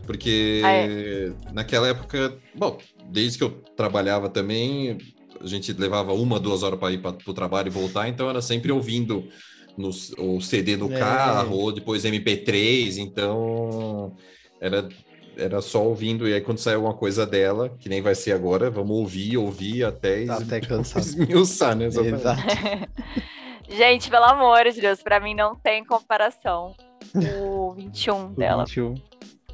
Porque 0.07 0.61
ah, 0.65 0.73
é. 0.73 1.33
naquela 1.53 1.89
época, 1.89 2.37
bom, 2.55 2.79
desde 3.11 3.39
que 3.39 3.45
eu 3.45 3.51
trabalhava 3.77 4.29
também, 4.29 4.99
a 5.41 5.47
gente 5.47 5.73
levava 5.73 6.13
uma, 6.13 6.41
duas 6.41 6.63
horas 6.63 6.79
para 6.79 6.93
ir 6.93 6.99
para 6.99 7.17
o 7.27 7.35
trabalho 7.35 7.69
e 7.69 7.71
voltar, 7.71 8.09
então 8.09 8.29
era 8.29 8.43
sempre 8.43 8.73
ouvindo 8.73 9.29
no, 9.77 9.91
o 10.19 10.41
CD 10.41 10.77
no 10.77 10.93
é. 10.93 10.99
carro, 10.99 11.57
ou 11.57 11.73
depois 11.73 12.05
MP3, 12.05 12.99
então 12.99 14.17
era, 14.61 14.89
era 15.37 15.61
só 15.61 15.85
ouvindo, 15.85 16.29
e 16.29 16.35
aí 16.35 16.41
quando 16.41 16.59
sai 16.59 16.75
alguma 16.75 16.95
coisa 16.95 17.25
dela, 17.25 17.69
que 17.79 17.89
nem 17.89 18.03
vai 18.03 18.15
ser 18.15 18.33
agora, 18.33 18.71
vamos 18.71 18.97
ouvir, 18.97 19.37
ouvir 19.37 19.85
até, 19.85 20.29
até 20.29 20.61
cansar. 20.61 21.03
esmiuçar, 21.03 21.77
né? 21.77 21.87
Exato. 21.87 22.05
gente, 23.77 24.11
pelo 24.11 24.25
amor 24.25 24.71
de 24.71 24.81
Deus, 24.81 25.03
para 25.03 25.21
mim 25.21 25.35
não 25.35 25.55
tem 25.55 25.85
comparação 25.85 26.75
o 27.15 27.73
21 27.77 28.27
o 28.27 28.29
dela. 28.31 28.65
21. 28.65 28.95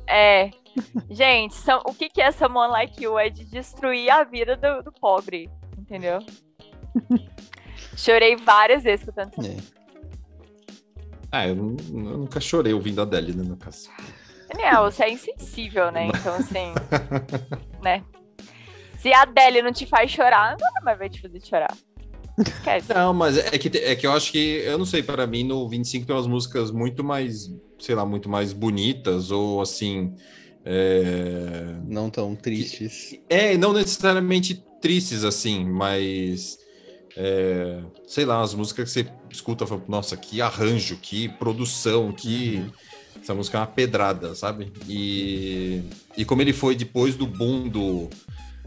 É. 0.07 0.51
Gente, 1.11 1.55
são, 1.55 1.83
o 1.87 1.93
que, 1.93 2.09
que 2.09 2.23
é 2.23 2.31
Someone 2.31 2.71
Like 2.71 3.03
You? 3.03 3.19
É 3.19 3.29
de 3.29 3.45
destruir 3.45 4.11
a 4.11 4.23
vida 4.23 4.57
do, 4.57 4.83
do 4.83 4.93
pobre 4.93 5.51
entendeu? 5.89 6.19
Chorei 7.97 8.37
várias 8.37 8.83
vezes 8.83 9.05
com 9.05 9.13
tanto. 9.13 9.41
É. 9.41 9.57
Ah, 11.33 11.47
eu, 11.47 11.57
eu, 11.57 12.19
nunca 12.19 12.41
chorei 12.41 12.73
ouvindo 12.73 13.01
a 13.01 13.03
Adele, 13.03 13.35
né, 13.35 13.43
no 13.43 13.57
caso. 13.57 13.91
Daniel, 14.49 14.85
você 14.85 15.05
é 15.05 15.11
insensível, 15.11 15.91
né? 15.91 16.07
Então, 16.07 16.35
assim, 16.37 16.73
né? 17.83 18.03
Se 18.97 19.13
a 19.13 19.23
Adele 19.23 19.63
não 19.63 19.73
te 19.73 19.85
faz 19.85 20.11
chorar, 20.11 20.57
nada 20.59 20.81
mais 20.83 20.99
vai 20.99 21.09
te 21.09 21.21
fazer 21.21 21.41
chorar. 21.41 21.75
Esquece. 22.39 22.93
Não, 22.95 23.13
mas 23.13 23.37
é 23.37 23.59
que, 23.59 23.77
é 23.79 23.97
que 23.97 24.07
eu 24.07 24.13
acho 24.13 24.31
que, 24.31 24.63
eu 24.65 24.79
não 24.79 24.87
sei, 24.87 25.03
para 25.03 25.27
mim 25.27 25.45
no 25.45 25.69
25 25.69 26.07
tem 26.07 26.15
umas 26.15 26.27
músicas 26.27 26.71
muito 26.71 27.03
mais, 27.03 27.51
sei 27.79 27.95
lá, 27.95 28.07
muito 28.07 28.29
mais 28.29 28.53
bonitas, 28.53 29.31
ou 29.31 29.61
assim. 29.61 30.15
É... 30.65 31.75
Não 31.87 32.11
tão 32.11 32.35
tristes. 32.35 33.19
É, 33.29 33.57
não 33.57 33.73
necessariamente 33.73 34.63
tristes, 34.81 35.25
assim, 35.25 35.65
mas. 35.65 36.59
É, 37.17 37.81
sei 38.07 38.25
lá, 38.25 38.43
as 38.43 38.55
músicas 38.55 38.93
que 38.93 39.03
você 39.03 39.11
escuta, 39.29 39.67
fala, 39.67 39.83
nossa, 39.89 40.17
que 40.17 40.41
arranjo, 40.41 40.97
que 40.97 41.29
produção, 41.29 42.13
que. 42.13 42.57
Uhum. 42.57 42.71
Essa 43.21 43.35
música 43.35 43.59
é 43.59 43.61
uma 43.61 43.67
pedrada, 43.67 44.33
sabe? 44.37 44.73
E, 44.89 45.83
e 46.17 46.25
como 46.25 46.41
ele 46.41 46.53
foi 46.53 46.77
depois 46.77 47.17
do 47.17 47.27
boom 47.27 47.69
do, 47.69 48.09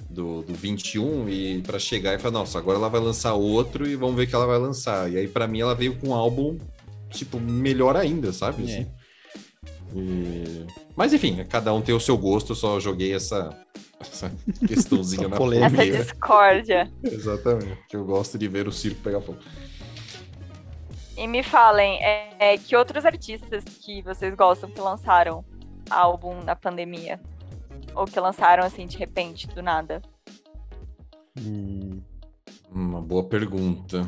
do, 0.10 0.42
do 0.42 0.54
21 0.54 1.30
e 1.30 1.62
para 1.62 1.80
chegar 1.80 2.14
e 2.14 2.20
falar, 2.20 2.34
nossa, 2.34 2.58
agora 2.58 2.78
ela 2.78 2.90
vai 2.90 3.00
lançar 3.00 3.34
outro 3.34 3.88
e 3.88 3.96
vamos 3.96 4.16
ver 4.16 4.24
o 4.24 4.28
que 4.28 4.36
ela 4.36 4.46
vai 4.46 4.60
lançar. 4.60 5.12
E 5.12 5.18
aí, 5.18 5.28
para 5.28 5.48
mim, 5.48 5.62
ela 5.62 5.74
veio 5.74 5.96
com 5.96 6.10
um 6.10 6.14
álbum, 6.14 6.58
tipo, 7.10 7.40
melhor 7.40 7.96
ainda, 7.96 8.34
sabe? 8.34 8.64
É. 8.64 8.66
Assim. 8.66 8.88
E... 9.96 10.66
Mas 10.96 11.14
enfim, 11.14 11.44
cada 11.46 11.74
um 11.74 11.82
tem 11.82 11.96
o 11.96 12.00
seu 12.00 12.18
gosto, 12.18 12.52
eu 12.52 12.56
só 12.56 12.80
joguei 12.80 13.14
essa, 13.14 13.58
essa 14.00 14.32
questãozinha 14.68 15.28
na 15.28 15.38
polêmica. 15.38 15.84
Essa 15.84 16.04
discórdia. 16.04 16.92
Exatamente. 17.04 17.78
Que 17.90 17.96
eu 17.96 18.06
gosto 18.06 18.38
de 18.38 18.48
ver 18.48 18.68
o 18.68 18.72
circo 18.72 19.02
pegar 19.02 19.22
fogo. 19.22 19.40
E 21.18 21.28
me 21.28 21.44
falem, 21.44 22.04
é, 22.04 22.36
é, 22.40 22.58
que 22.58 22.76
outros 22.76 23.06
artistas 23.06 23.64
que 23.64 24.02
vocês 24.02 24.34
gostam 24.34 24.70
que 24.70 24.80
lançaram 24.80 25.46
álbum 25.90 26.42
na 26.44 26.56
pandemia? 26.56 27.20
Ou 27.96 28.06
que 28.06 28.20
lançaram 28.20 28.64
assim 28.64 28.88
de 28.88 28.98
repente, 28.98 29.48
do 29.48 29.62
nada? 29.62 30.02
Hum, 31.40 32.02
uma 32.70 33.02
boa 33.02 33.24
pergunta. 33.24 34.08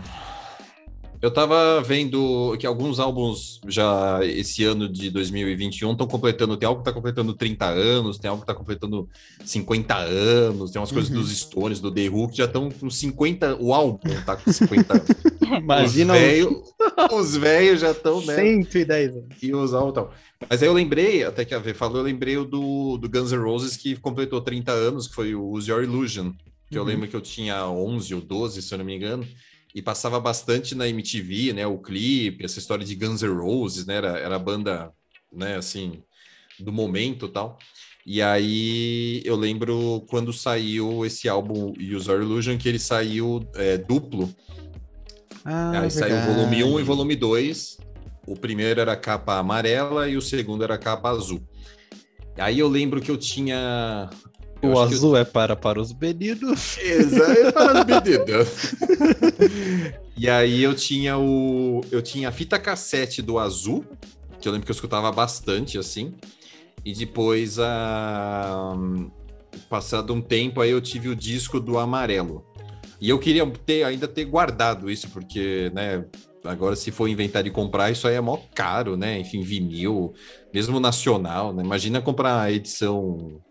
Eu 1.24 1.32
tava 1.32 1.82
vendo 1.82 2.54
que 2.60 2.68
alguns 2.68 3.00
álbuns 3.00 3.62
já 3.66 4.20
esse 4.24 4.66
ano 4.66 4.90
de 4.90 5.10
2021 5.10 5.94
estão 5.94 6.06
completando. 6.06 6.58
Tem 6.58 6.68
algo 6.68 6.82
que 6.82 6.86
tá 6.86 6.92
completando 6.92 7.34
30 7.34 7.66
anos, 7.66 8.18
tem 8.18 8.30
algo 8.30 8.42
que 8.42 8.46
tá 8.48 8.54
completando 8.54 9.08
50 9.46 9.96
anos, 9.96 10.72
tem 10.72 10.82
umas 10.82 10.92
coisas 10.92 11.10
Uhum. 11.10 11.22
dos 11.22 11.32
Stones, 11.32 11.80
do 11.80 11.90
The 11.90 12.10
Who, 12.10 12.28
que 12.28 12.36
já 12.40 12.44
estão 12.44 12.70
com 12.70 12.90
50. 12.90 13.56
O 13.62 13.74
álbum 13.74 14.00
tá 14.26 14.36
com 14.36 14.52
50 14.52 14.94
anos. 14.96 15.08
Imagina 15.64 16.14
os 16.14 16.20
velhos 16.20 16.74
os 17.14 17.38
velhos 17.38 17.80
já 17.80 17.92
estão, 17.92 18.20
né? 18.26 18.36
110 18.36 19.12
anos. 19.16 19.28
E 19.42 19.56
os 19.56 19.74
álbuns 19.74 19.94
tal. 19.94 20.14
Mas 20.50 20.62
aí 20.62 20.68
eu 20.68 20.74
lembrei, 20.74 21.24
até 21.24 21.46
que 21.46 21.56
a 21.56 21.60
V 21.60 21.74
falou, 21.74 22.00
eu 22.00 22.04
lembrei 22.04 22.36
o 22.36 22.44
do, 22.44 22.98
do 22.98 23.10
Guns 23.10 23.32
N' 23.32 23.38
Roses 23.42 23.78
que 23.78 23.96
completou 23.96 24.42
30 24.42 24.74
anos, 24.74 25.08
que 25.08 25.16
foi 25.16 25.34
o 25.34 25.52
Use 25.52 25.72
Your 25.72 25.84
Illusion. 25.84 26.34
Que 26.70 26.78
eu 26.78 26.82
Uhum. 26.82 26.88
lembro 26.90 27.08
que 27.08 27.16
eu 27.16 27.22
tinha 27.22 27.66
11 27.66 28.14
ou 28.14 28.20
12, 28.20 28.62
se 28.62 28.74
eu 28.74 28.78
não 28.78 28.84
me 28.84 28.94
engano. 28.94 29.26
E 29.74 29.82
passava 29.82 30.20
bastante 30.20 30.76
na 30.76 30.88
MTV, 30.88 31.54
né? 31.54 31.66
O 31.66 31.80
clipe, 31.80 32.46
essa 32.46 32.60
história 32.60 32.86
de 32.86 32.96
Guns 32.96 33.22
N' 33.22 33.36
Roses, 33.36 33.86
né? 33.86 33.96
Era, 33.96 34.20
era 34.20 34.36
a 34.36 34.40
banda, 34.40 34.92
né? 35.32 35.56
Assim, 35.56 36.04
do 36.60 36.72
momento 36.72 37.26
e 37.26 37.30
tal. 37.30 37.58
E 38.06 38.22
aí 38.22 39.22
eu 39.24 39.36
lembro 39.36 40.06
quando 40.10 40.34
saiu 40.34 41.06
esse 41.06 41.30
álbum 41.30 41.74
Use 41.80 42.10
Your 42.10 42.22
Illusion, 42.22 42.58
que 42.58 42.68
ele 42.68 42.80
saiu 42.80 43.48
é, 43.56 43.78
duplo. 43.78 44.34
Ah, 45.46 45.82
aí 45.82 45.92
saiu 45.92 46.18
o 46.18 46.22
volume 46.22 46.58
1 46.58 46.58
e 46.58 46.64
verdade. 46.64 46.84
volume 46.84 47.16
2. 47.16 47.78
O 48.28 48.36
primeiro 48.36 48.80
era 48.80 48.94
a 48.94 48.98
capa 48.98 49.38
amarela 49.38 50.08
e 50.08 50.16
o 50.16 50.22
segundo 50.22 50.64
era 50.64 50.76
a 50.76 50.78
capa 50.78 51.10
azul. 51.10 51.42
Aí 52.38 52.60
eu 52.60 52.68
lembro 52.68 53.02
que 53.02 53.12
eu 53.12 53.18
tinha. 53.18 54.10
Eu 54.64 54.70
O 54.70 54.74
eu 54.74 54.80
azul 54.80 55.18
é 55.18 55.26
para, 55.26 55.56
para 55.56 55.80
os 55.80 55.94
meninos. 55.94 56.78
Exato, 56.78 57.54
para 57.54 57.80
as 57.82 57.86
meninas. 57.86 58.76
e 60.18 60.30
aí 60.30 60.64
eu 60.64 60.74
tinha 60.74 61.18
o. 61.18 61.82
Eu 61.92 62.02
tinha 62.02 62.30
a 62.30 62.32
fita 62.32 62.58
cassete 62.58 63.22
do 63.22 63.38
azul, 63.38 63.86
que 64.40 64.48
eu 64.48 64.52
lembro 64.54 64.66
que 64.66 64.72
eu 64.72 64.76
escutava 64.76 65.12
bastante, 65.12 65.78
assim. 65.78 66.14
E 66.86 66.94
depois, 66.94 67.60
a... 67.60 68.74
passado 69.70 70.14
um 70.14 70.22
tempo, 70.22 70.62
aí 70.62 70.72
eu 70.72 70.82
tive 70.82 71.10
o 71.10 71.16
disco 71.16 71.60
do 71.60 71.78
amarelo. 71.78 72.46
E 73.00 73.10
eu 73.10 73.20
queria 73.20 73.46
ter, 73.66 73.84
ainda 73.84 74.08
ter 74.08 74.24
guardado 74.24 74.90
isso, 74.90 75.10
porque, 75.10 75.70
né, 75.74 76.06
agora 76.46 76.74
se 76.74 76.90
for 76.90 77.10
inventar 77.10 77.44
de 77.44 77.52
comprar, 77.52 77.92
isso 77.92 78.08
aí 78.08 78.16
é 78.16 78.22
mó 78.22 78.38
caro, 78.56 78.96
né? 78.96 79.20
Enfim, 79.20 79.42
vinil, 79.42 80.14
mesmo 80.54 80.80
nacional, 80.80 81.54
né? 81.54 81.64
Imagina 81.64 82.02
comprar 82.02 82.40
a 82.40 82.52
edição 82.52 83.42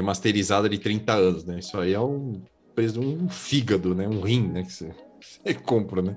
remasterizada 0.00 0.68
de 0.68 0.78
30 0.78 1.12
anos, 1.12 1.44
né? 1.44 1.58
Isso 1.58 1.78
aí 1.78 1.92
é 1.92 2.00
um 2.00 2.42
um 2.96 3.28
fígado, 3.28 3.94
né? 3.94 4.08
Um 4.08 4.22
rim, 4.22 4.48
né? 4.48 4.62
Que 4.62 4.72
você, 4.72 4.90
você 5.20 5.54
compra, 5.54 6.00
né? 6.00 6.16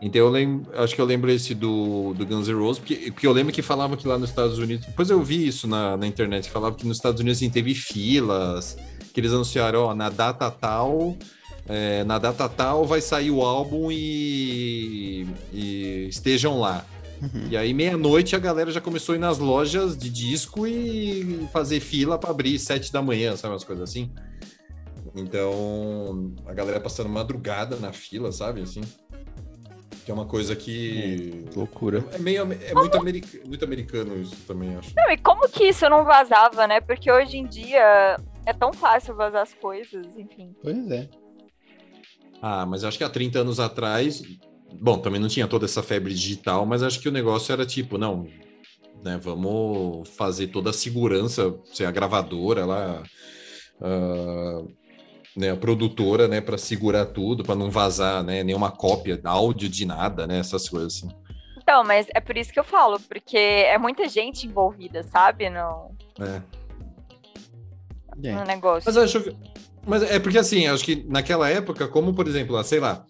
Então 0.00 0.20
eu 0.20 0.28
lembro, 0.28 0.70
acho 0.80 0.94
que 0.94 1.00
eu 1.00 1.04
lembro 1.04 1.28
esse 1.30 1.54
do, 1.54 2.14
do 2.14 2.24
Guns 2.24 2.46
N' 2.46 2.54
Roses, 2.54 2.78
porque, 2.78 3.10
porque 3.10 3.26
eu 3.26 3.32
lembro 3.32 3.52
que 3.52 3.62
falava 3.62 3.96
que 3.96 4.06
lá 4.06 4.16
nos 4.16 4.30
Estados 4.30 4.56
Unidos, 4.56 4.86
depois 4.86 5.10
eu 5.10 5.20
vi 5.20 5.48
isso 5.48 5.66
na, 5.66 5.96
na 5.96 6.06
internet, 6.06 6.48
falava 6.48 6.76
que 6.76 6.86
nos 6.86 6.98
Estados 6.98 7.20
Unidos 7.20 7.38
assim, 7.38 7.50
teve 7.50 7.74
filas, 7.74 8.78
que 9.12 9.18
eles 9.18 9.32
anunciaram, 9.32 9.86
ó, 9.86 9.94
na 9.96 10.08
data 10.08 10.48
tal, 10.52 11.16
é, 11.68 12.04
na 12.04 12.16
data 12.16 12.48
tal 12.48 12.84
vai 12.84 13.00
sair 13.00 13.32
o 13.32 13.42
álbum 13.42 13.90
e, 13.90 15.26
e 15.52 16.06
estejam 16.08 16.60
lá. 16.60 16.84
Uhum. 17.20 17.48
E 17.50 17.56
aí, 17.56 17.74
meia-noite, 17.74 18.36
a 18.36 18.38
galera 18.38 18.70
já 18.70 18.80
começou 18.80 19.12
a 19.12 19.16
ir 19.16 19.18
nas 19.20 19.38
lojas 19.38 19.96
de 19.98 20.08
disco 20.08 20.66
e 20.66 21.48
fazer 21.52 21.80
fila 21.80 22.18
para 22.18 22.30
abrir 22.30 22.58
sete 22.58 22.92
da 22.92 23.02
manhã, 23.02 23.36
sabe? 23.36 23.52
Umas 23.54 23.64
coisas 23.64 23.88
assim. 23.90 24.10
Então, 25.14 26.32
a 26.46 26.52
galera 26.54 26.78
passando 26.80 27.08
madrugada 27.08 27.76
na 27.76 27.92
fila, 27.92 28.30
sabe? 28.30 28.60
Assim. 28.62 28.82
Que 30.04 30.10
é 30.10 30.14
uma 30.14 30.26
coisa 30.26 30.54
que. 30.54 31.44
Loucura. 31.54 32.04
É, 32.12 32.18
meio, 32.18 32.42
é 32.52 32.74
muito, 32.74 32.96
america- 32.96 33.40
muito 33.46 33.64
americano 33.64 34.20
isso 34.20 34.36
também, 34.46 34.74
acho. 34.76 34.92
Não, 34.96 35.10
e 35.10 35.16
como 35.18 35.48
que 35.48 35.64
isso 35.64 35.88
não 35.88 36.04
vazava, 36.04 36.66
né? 36.66 36.80
Porque 36.80 37.10
hoje 37.10 37.36
em 37.36 37.46
dia 37.46 38.16
é 38.46 38.52
tão 38.52 38.72
fácil 38.72 39.14
vazar 39.14 39.42
as 39.42 39.52
coisas, 39.54 40.06
enfim. 40.16 40.54
Pois 40.62 40.90
é. 40.90 41.08
Ah, 42.40 42.64
mas 42.64 42.84
acho 42.84 42.96
que 42.96 43.04
há 43.04 43.10
30 43.10 43.40
anos 43.40 43.58
atrás. 43.58 44.22
Bom, 44.72 44.98
também 44.98 45.20
não 45.20 45.28
tinha 45.28 45.48
toda 45.48 45.64
essa 45.64 45.82
febre 45.82 46.14
digital, 46.14 46.64
mas 46.66 46.82
acho 46.82 47.00
que 47.00 47.08
o 47.08 47.12
negócio 47.12 47.52
era 47.52 47.64
tipo, 47.66 47.98
não, 47.98 48.26
né, 49.02 49.18
vamos 49.20 50.08
fazer 50.10 50.48
toda 50.48 50.70
a 50.70 50.72
segurança, 50.72 51.54
ser 51.72 51.86
a 51.86 51.90
gravadora 51.90 52.64
lá, 52.66 53.02
ah, 53.80 54.62
né, 55.36 55.50
a 55.50 55.56
produtora, 55.56 56.28
né, 56.28 56.40
para 56.40 56.58
segurar 56.58 57.06
tudo, 57.06 57.42
para 57.44 57.54
não 57.54 57.70
vazar, 57.70 58.22
né, 58.22 58.42
nenhuma 58.44 58.70
cópia, 58.70 59.20
áudio 59.24 59.68
de 59.68 59.84
nada, 59.86 60.26
né, 60.26 60.38
essas 60.38 60.68
coisas 60.68 60.96
assim. 60.96 61.08
Então, 61.56 61.84
mas 61.84 62.06
é 62.14 62.20
por 62.20 62.36
isso 62.36 62.52
que 62.52 62.58
eu 62.58 62.64
falo, 62.64 62.98
porque 63.00 63.36
é 63.36 63.76
muita 63.78 64.08
gente 64.08 64.46
envolvida, 64.46 65.02
sabe? 65.02 65.50
No, 65.50 65.90
É. 66.20 66.42
No 68.34 68.44
negócio. 68.44 68.82
Mas 68.86 68.96
acho 68.96 69.22
que- 69.22 69.36
Mas 69.86 70.02
é 70.02 70.18
porque 70.18 70.38
assim, 70.38 70.66
acho 70.66 70.84
que 70.84 71.04
naquela 71.08 71.48
época, 71.48 71.86
como 71.86 72.12
por 72.12 72.26
exemplo, 72.26 72.60
sei 72.64 72.80
lá, 72.80 73.04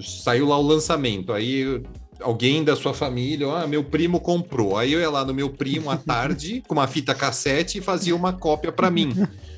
saiu 0.00 0.46
lá 0.46 0.58
o 0.58 0.62
lançamento, 0.62 1.32
aí 1.32 1.82
alguém 2.20 2.62
da 2.64 2.76
sua 2.76 2.94
família, 2.94 3.46
ah, 3.52 3.66
meu 3.66 3.84
primo 3.84 4.20
comprou. 4.20 4.76
Aí 4.76 4.92
eu 4.92 5.00
ia 5.00 5.10
lá 5.10 5.24
no 5.24 5.34
meu 5.34 5.50
primo 5.50 5.90
à 5.90 5.96
tarde 5.96 6.62
com 6.68 6.74
uma 6.74 6.86
fita 6.86 7.14
cassete 7.14 7.78
e 7.78 7.82
fazia 7.82 8.14
uma 8.14 8.32
cópia 8.32 8.72
para 8.72 8.90
mim. 8.90 9.12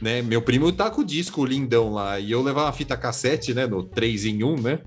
Né? 0.00 0.22
Meu 0.22 0.40
primo 0.40 0.70
tá 0.70 0.88
com 0.88 1.00
o 1.00 1.04
disco 1.04 1.44
lindão 1.44 1.92
lá, 1.92 2.20
e 2.20 2.30
eu 2.30 2.40
levava 2.40 2.66
uma 2.66 2.72
fita 2.72 2.96
cassete, 2.96 3.52
né, 3.52 3.66
no 3.66 3.82
3 3.82 4.26
em 4.26 4.44
1, 4.44 4.60
né? 4.60 4.78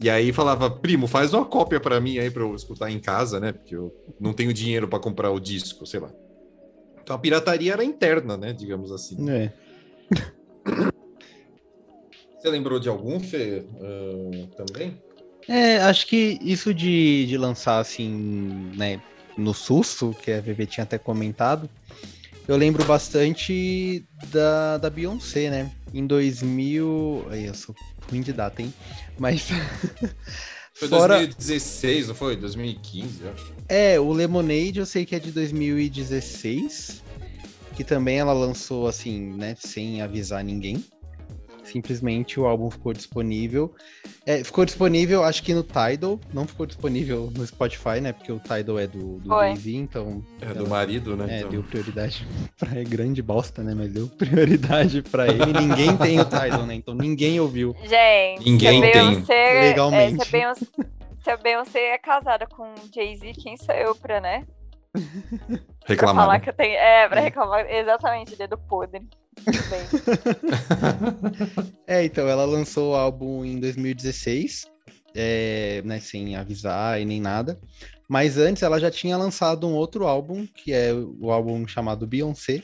E 0.00 0.08
aí 0.08 0.32
falava, 0.32 0.70
primo, 0.70 1.06
faz 1.06 1.34
uma 1.34 1.44
cópia 1.44 1.78
para 1.78 2.00
mim 2.00 2.16
aí 2.16 2.30
para 2.30 2.42
eu 2.42 2.54
escutar 2.54 2.90
em 2.90 2.98
casa, 2.98 3.38
né? 3.38 3.52
Porque 3.52 3.76
eu 3.76 3.94
não 4.18 4.32
tenho 4.32 4.50
dinheiro 4.50 4.88
para 4.88 4.98
comprar 4.98 5.30
o 5.30 5.38
disco, 5.38 5.84
sei 5.84 6.00
lá. 6.00 6.10
Então 7.02 7.14
a 7.14 7.18
pirataria 7.18 7.74
era 7.74 7.84
interna, 7.84 8.38
né, 8.38 8.54
digamos 8.54 8.90
assim. 8.90 9.28
É. 9.28 9.52
Você 12.42 12.50
lembrou 12.50 12.80
de 12.80 12.88
algum, 12.88 13.20
Fê, 13.20 13.62
ah, 13.80 14.48
também? 14.56 15.00
É, 15.48 15.76
acho 15.78 16.08
que 16.08 16.40
isso 16.42 16.74
de, 16.74 17.24
de 17.26 17.38
lançar 17.38 17.78
assim, 17.78 18.10
né, 18.76 19.00
no 19.38 19.54
susto, 19.54 20.12
que 20.20 20.32
a 20.32 20.40
VV 20.40 20.66
tinha 20.66 20.82
até 20.82 20.98
comentado, 20.98 21.70
eu 22.48 22.56
lembro 22.56 22.84
bastante 22.84 24.04
da, 24.32 24.76
da 24.76 24.90
Beyoncé, 24.90 25.48
né? 25.50 25.70
Em 25.94 26.04
2000. 26.04 27.26
Aí, 27.30 27.46
eu 27.46 27.54
sou 27.54 27.74
ruim 28.10 28.20
de 28.20 28.32
data, 28.32 28.60
hein? 28.60 28.74
Mas. 29.16 29.46
Foi 30.74 30.88
Fora. 30.88 31.18
2016, 31.18 32.08
não 32.08 32.14
foi? 32.14 32.34
2015, 32.34 33.22
eu 33.22 33.30
acho. 33.30 33.52
É, 33.68 34.00
o 34.00 34.10
Lemonade 34.10 34.80
eu 34.80 34.86
sei 34.86 35.04
que 35.04 35.14
é 35.14 35.18
de 35.18 35.30
2016, 35.30 37.02
que 37.76 37.84
também 37.84 38.18
ela 38.18 38.32
lançou 38.32 38.88
assim, 38.88 39.34
né, 39.34 39.54
sem 39.56 40.00
avisar 40.00 40.42
ninguém. 40.42 40.82
Simplesmente 41.72 42.38
o 42.38 42.46
álbum 42.46 42.70
ficou 42.70 42.92
disponível. 42.92 43.74
É, 44.26 44.44
ficou 44.44 44.64
disponível, 44.64 45.24
acho 45.24 45.42
que 45.42 45.54
no 45.54 45.62
Tidal, 45.62 46.20
não 46.32 46.46
ficou 46.46 46.66
disponível 46.66 47.32
no 47.34 47.46
Spotify, 47.46 48.00
né? 48.00 48.12
Porque 48.12 48.30
o 48.30 48.38
Tidal 48.38 48.78
é 48.78 48.86
do, 48.86 49.18
do. 49.20 49.30
Jay-Z, 49.30 49.70
então 49.76 50.22
É 50.40 50.46
do 50.46 50.60
Ela- 50.60 50.68
marido, 50.68 51.16
né? 51.16 51.26
é, 51.28 51.38
então. 51.38 51.50
deu 51.50 51.62
prioridade 51.62 52.26
pra 52.58 52.78
é 52.78 52.84
grande 52.84 53.22
bosta, 53.22 53.62
né? 53.62 53.74
Mas 53.74 53.90
deu 53.90 54.06
prioridade 54.06 55.02
pra 55.02 55.26
ele. 55.28 55.46
Ninguém 55.58 55.96
tem 55.96 56.20
o 56.20 56.24
Tidal, 56.24 56.66
né? 56.66 56.74
Então 56.74 56.94
ninguém 56.94 57.40
ouviu. 57.40 57.74
Gente, 57.82 58.44
Ninguém 58.44 58.78
a 58.78 58.82
tem. 58.82 58.92
Beyoncé, 58.92 59.60
Legalmente. 59.62 60.20
É, 60.20 60.24
se, 60.24 60.28
a 60.28 60.30
Beyoncé, 60.30 60.66
se 61.24 61.30
a 61.30 61.36
Beyoncé 61.36 61.78
é 61.94 61.98
casada 61.98 62.46
com 62.46 62.72
Jay-Z, 62.94 63.32
quem 63.42 63.56
sou 63.56 63.74
eu 63.74 63.94
pra, 63.94 64.20
né? 64.20 64.44
Pra 64.92 65.02
Reclamar. 65.86 66.24
falar 66.24 66.34
né? 66.34 66.40
que 66.40 66.50
eu 66.50 66.54
tenho. 66.54 66.74
É, 66.76 67.08
pra 67.08 67.20
reclamar. 67.20 67.66
Exatamente, 67.70 68.36
dedo 68.36 68.58
podre. 68.58 69.00
Tudo 69.36 69.58
bem. 69.70 69.80
É, 71.86 72.04
então, 72.04 72.28
ela 72.28 72.44
lançou 72.44 72.92
o 72.92 72.94
álbum 72.94 73.44
em 73.44 73.58
2016, 73.58 74.66
é, 75.14 75.82
né, 75.84 75.98
sem 76.00 76.36
avisar 76.36 77.00
e 77.00 77.04
nem 77.04 77.20
nada. 77.20 77.60
Mas 78.08 78.38
antes 78.38 78.62
ela 78.62 78.78
já 78.80 78.90
tinha 78.90 79.16
lançado 79.16 79.66
um 79.66 79.74
outro 79.74 80.06
álbum, 80.06 80.46
que 80.46 80.72
é 80.72 80.92
o 80.94 81.30
álbum 81.30 81.66
chamado 81.66 82.06
Beyoncé, 82.06 82.62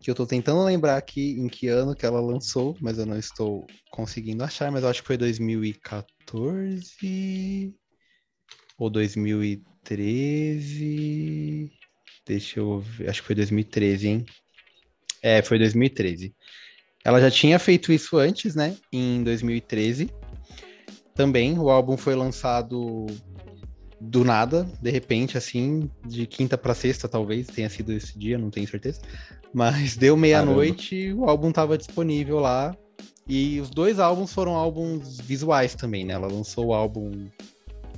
que 0.00 0.10
eu 0.10 0.14
tô 0.14 0.26
tentando 0.26 0.62
lembrar 0.64 0.96
aqui 0.96 1.38
em 1.40 1.48
que 1.48 1.68
ano 1.68 1.94
que 1.94 2.04
ela 2.04 2.20
lançou, 2.20 2.76
mas 2.80 2.98
eu 2.98 3.06
não 3.06 3.18
estou 3.18 3.66
conseguindo 3.90 4.42
achar, 4.44 4.70
mas 4.70 4.82
eu 4.82 4.88
acho 4.88 5.00
que 5.00 5.06
foi 5.06 5.16
2014 5.16 7.74
ou 8.78 8.90
2013. 8.90 9.71
Deixa 12.26 12.60
eu 12.60 12.80
ver, 12.80 13.10
acho 13.10 13.20
que 13.20 13.26
foi 13.26 13.36
2013, 13.36 14.08
hein? 14.08 14.26
É, 15.22 15.42
foi 15.42 15.58
2013. 15.58 16.34
Ela 17.04 17.20
já 17.20 17.30
tinha 17.30 17.58
feito 17.58 17.92
isso 17.92 18.16
antes, 18.16 18.54
né? 18.54 18.76
Em 18.92 19.22
2013. 19.22 20.08
Também 21.14 21.58
o 21.58 21.68
álbum 21.68 21.96
foi 21.96 22.14
lançado 22.14 23.06
do 24.00 24.24
nada, 24.24 24.68
de 24.80 24.90
repente, 24.90 25.38
assim, 25.38 25.88
de 26.04 26.26
quinta 26.26 26.58
para 26.58 26.74
sexta, 26.74 27.08
talvez 27.08 27.46
tenha 27.46 27.70
sido 27.70 27.92
esse 27.92 28.18
dia, 28.18 28.36
não 28.36 28.50
tenho 28.50 28.66
certeza. 28.66 29.00
Mas 29.54 29.96
deu 29.96 30.16
meia-noite, 30.16 31.12
o 31.12 31.28
álbum 31.28 31.52
tava 31.52 31.78
disponível 31.78 32.40
lá 32.40 32.74
E 33.28 33.60
os 33.60 33.70
dois 33.70 34.00
álbuns 34.00 34.32
foram 34.32 34.56
álbuns 34.56 35.18
visuais 35.20 35.74
também, 35.74 36.04
né? 36.04 36.14
Ela 36.14 36.26
lançou 36.26 36.66
o 36.66 36.74
álbum 36.74 37.28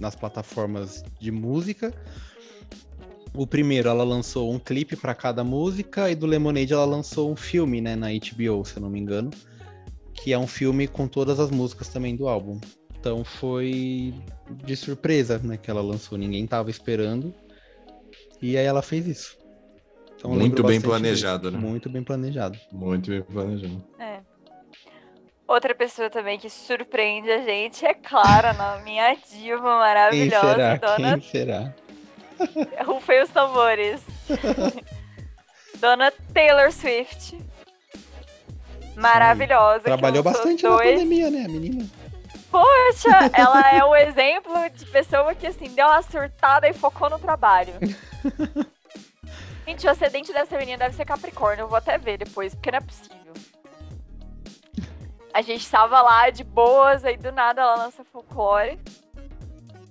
nas 0.01 0.15
plataformas 0.15 1.05
de 1.21 1.31
música. 1.31 1.93
O 3.33 3.47
primeiro, 3.47 3.89
ela 3.89 4.05
lançou 4.05 4.53
um 4.53 4.59
clipe 4.59 4.95
para 4.95 5.15
cada 5.15 5.43
música, 5.43 6.11
e 6.11 6.15
do 6.15 6.27
Lemonade 6.27 6.73
ela 6.73 6.85
lançou 6.85 7.33
um 7.33 7.37
filme, 7.37 7.81
né, 7.81 7.97
na 7.97 8.09
HBO, 8.09 8.65
se 8.65 8.77
eu 8.77 8.83
não 8.83 8.89
me 8.91 9.01
engano, 9.01 9.31
que 10.15 10.33
é 10.33 10.39
um 10.39 10.47
filme 10.47 10.87
com 10.87 11.09
todas 11.09 11.41
as 11.41 11.51
músicas 11.51 11.89
também 11.89 12.15
do 12.15 12.29
álbum. 12.29 12.61
Então 12.99 13.25
foi 13.25 14.15
de 14.65 14.77
surpresa, 14.77 15.39
né, 15.39 15.57
que 15.57 15.69
ela 15.71 15.83
lançou, 15.83 16.17
ninguém 16.17 16.47
tava 16.47 16.71
esperando. 16.71 17.35
E 18.41 18.57
aí 18.57 18.65
ela 18.65 18.83
fez 18.83 19.07
isso. 19.07 19.37
Então, 20.17 20.31
Muito 20.31 20.63
bem 20.63 20.81
planejado, 20.81 21.51
disso. 21.51 21.61
né? 21.61 21.69
Muito 21.69 21.91
bem 21.91 22.03
planejado. 22.03 22.59
Muito 22.73 23.11
bem 23.11 23.23
planejado. 23.23 23.85
É. 23.99 24.21
Outra 25.47 25.75
pessoa 25.75 26.09
também 26.09 26.39
que 26.39 26.49
surpreende 26.49 27.31
a 27.31 27.43
gente 27.43 27.85
é 27.85 27.93
Clara, 27.93 28.55
na 28.55 28.79
minha 28.79 29.15
diva 29.15 29.79
maravilhosa. 29.79 30.41
Quem 30.41 30.55
será? 30.55 30.77
Dona... 30.77 31.19
Quem 31.19 31.31
será? 31.31 31.75
Rufei 32.85 33.23
os 33.23 33.31
tambores. 33.31 34.03
Dona 35.79 36.11
Taylor 36.33 36.73
Swift. 36.73 37.39
Maravilhosa. 38.97 39.81
Trabalhou 39.81 40.23
bastante 40.23 40.63
dois... 40.63 40.87
na 40.87 40.93
pandemia, 40.93 41.31
né, 41.31 41.45
a 41.45 41.49
menina? 41.49 41.87
Poxa, 42.51 43.31
ela 43.33 43.71
é 43.73 43.85
o 43.85 43.95
exemplo 43.97 44.55
de 44.71 44.87
pessoa 44.87 45.35
que, 45.35 45.47
assim, 45.47 45.69
deu 45.75 45.87
uma 45.87 46.01
surtada 46.03 46.69
e 46.69 46.73
focou 46.73 47.11
no 47.11 47.19
trabalho. 47.19 47.75
Gente, 49.67 49.87
o 49.87 49.91
acidente 49.91 50.33
dessa 50.33 50.57
menina 50.57 50.79
deve 50.79 50.95
ser 50.95 51.05
Capricórnio. 51.05 51.65
Eu 51.65 51.69
vou 51.69 51.77
até 51.77 51.99
ver 51.99 52.19
depois, 52.19 52.55
porque 52.55 52.71
não 52.71 52.79
é 52.79 52.81
possível. 52.81 53.24
A 55.35 55.43
gente 55.43 55.69
tava 55.69 56.01
lá 56.01 56.31
de 56.31 56.45
boas, 56.45 57.05
aí 57.05 57.17
do 57.17 57.33
nada 57.33 57.61
ela 57.61 57.75
lança 57.75 58.05
folclore. 58.05 58.79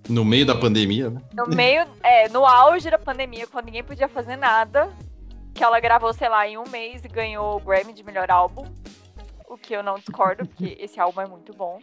No 0.08 0.24
meio 0.24 0.46
da 0.46 0.56
pandemia, 0.56 1.10
né? 1.10 1.22
No 1.34 1.46
meio, 1.54 1.86
é, 2.02 2.30
no 2.30 2.46
auge 2.46 2.90
da 2.90 2.98
pandemia, 2.98 3.46
quando 3.46 3.66
ninguém 3.66 3.84
podia 3.84 4.08
fazer 4.08 4.38
nada, 4.38 4.90
que 5.54 5.62
ela 5.62 5.82
gravou, 5.82 6.14
sei 6.14 6.30
lá, 6.30 6.48
em 6.48 6.58
um 6.58 6.64
mês 6.70 7.04
e 7.04 7.10
ganhou 7.10 7.58
o 7.58 7.60
Grammy 7.60 7.92
de 7.92 8.04
melhor 8.04 8.32
álbum. 8.32 8.64
O 9.50 9.58
que 9.58 9.76
eu 9.76 9.84
não 9.84 9.96
discordo, 9.96 10.48
porque 10.48 10.78
esse 10.80 10.98
álbum 10.98 11.20
é 11.20 11.28
muito 11.28 11.54
bom. 11.54 11.78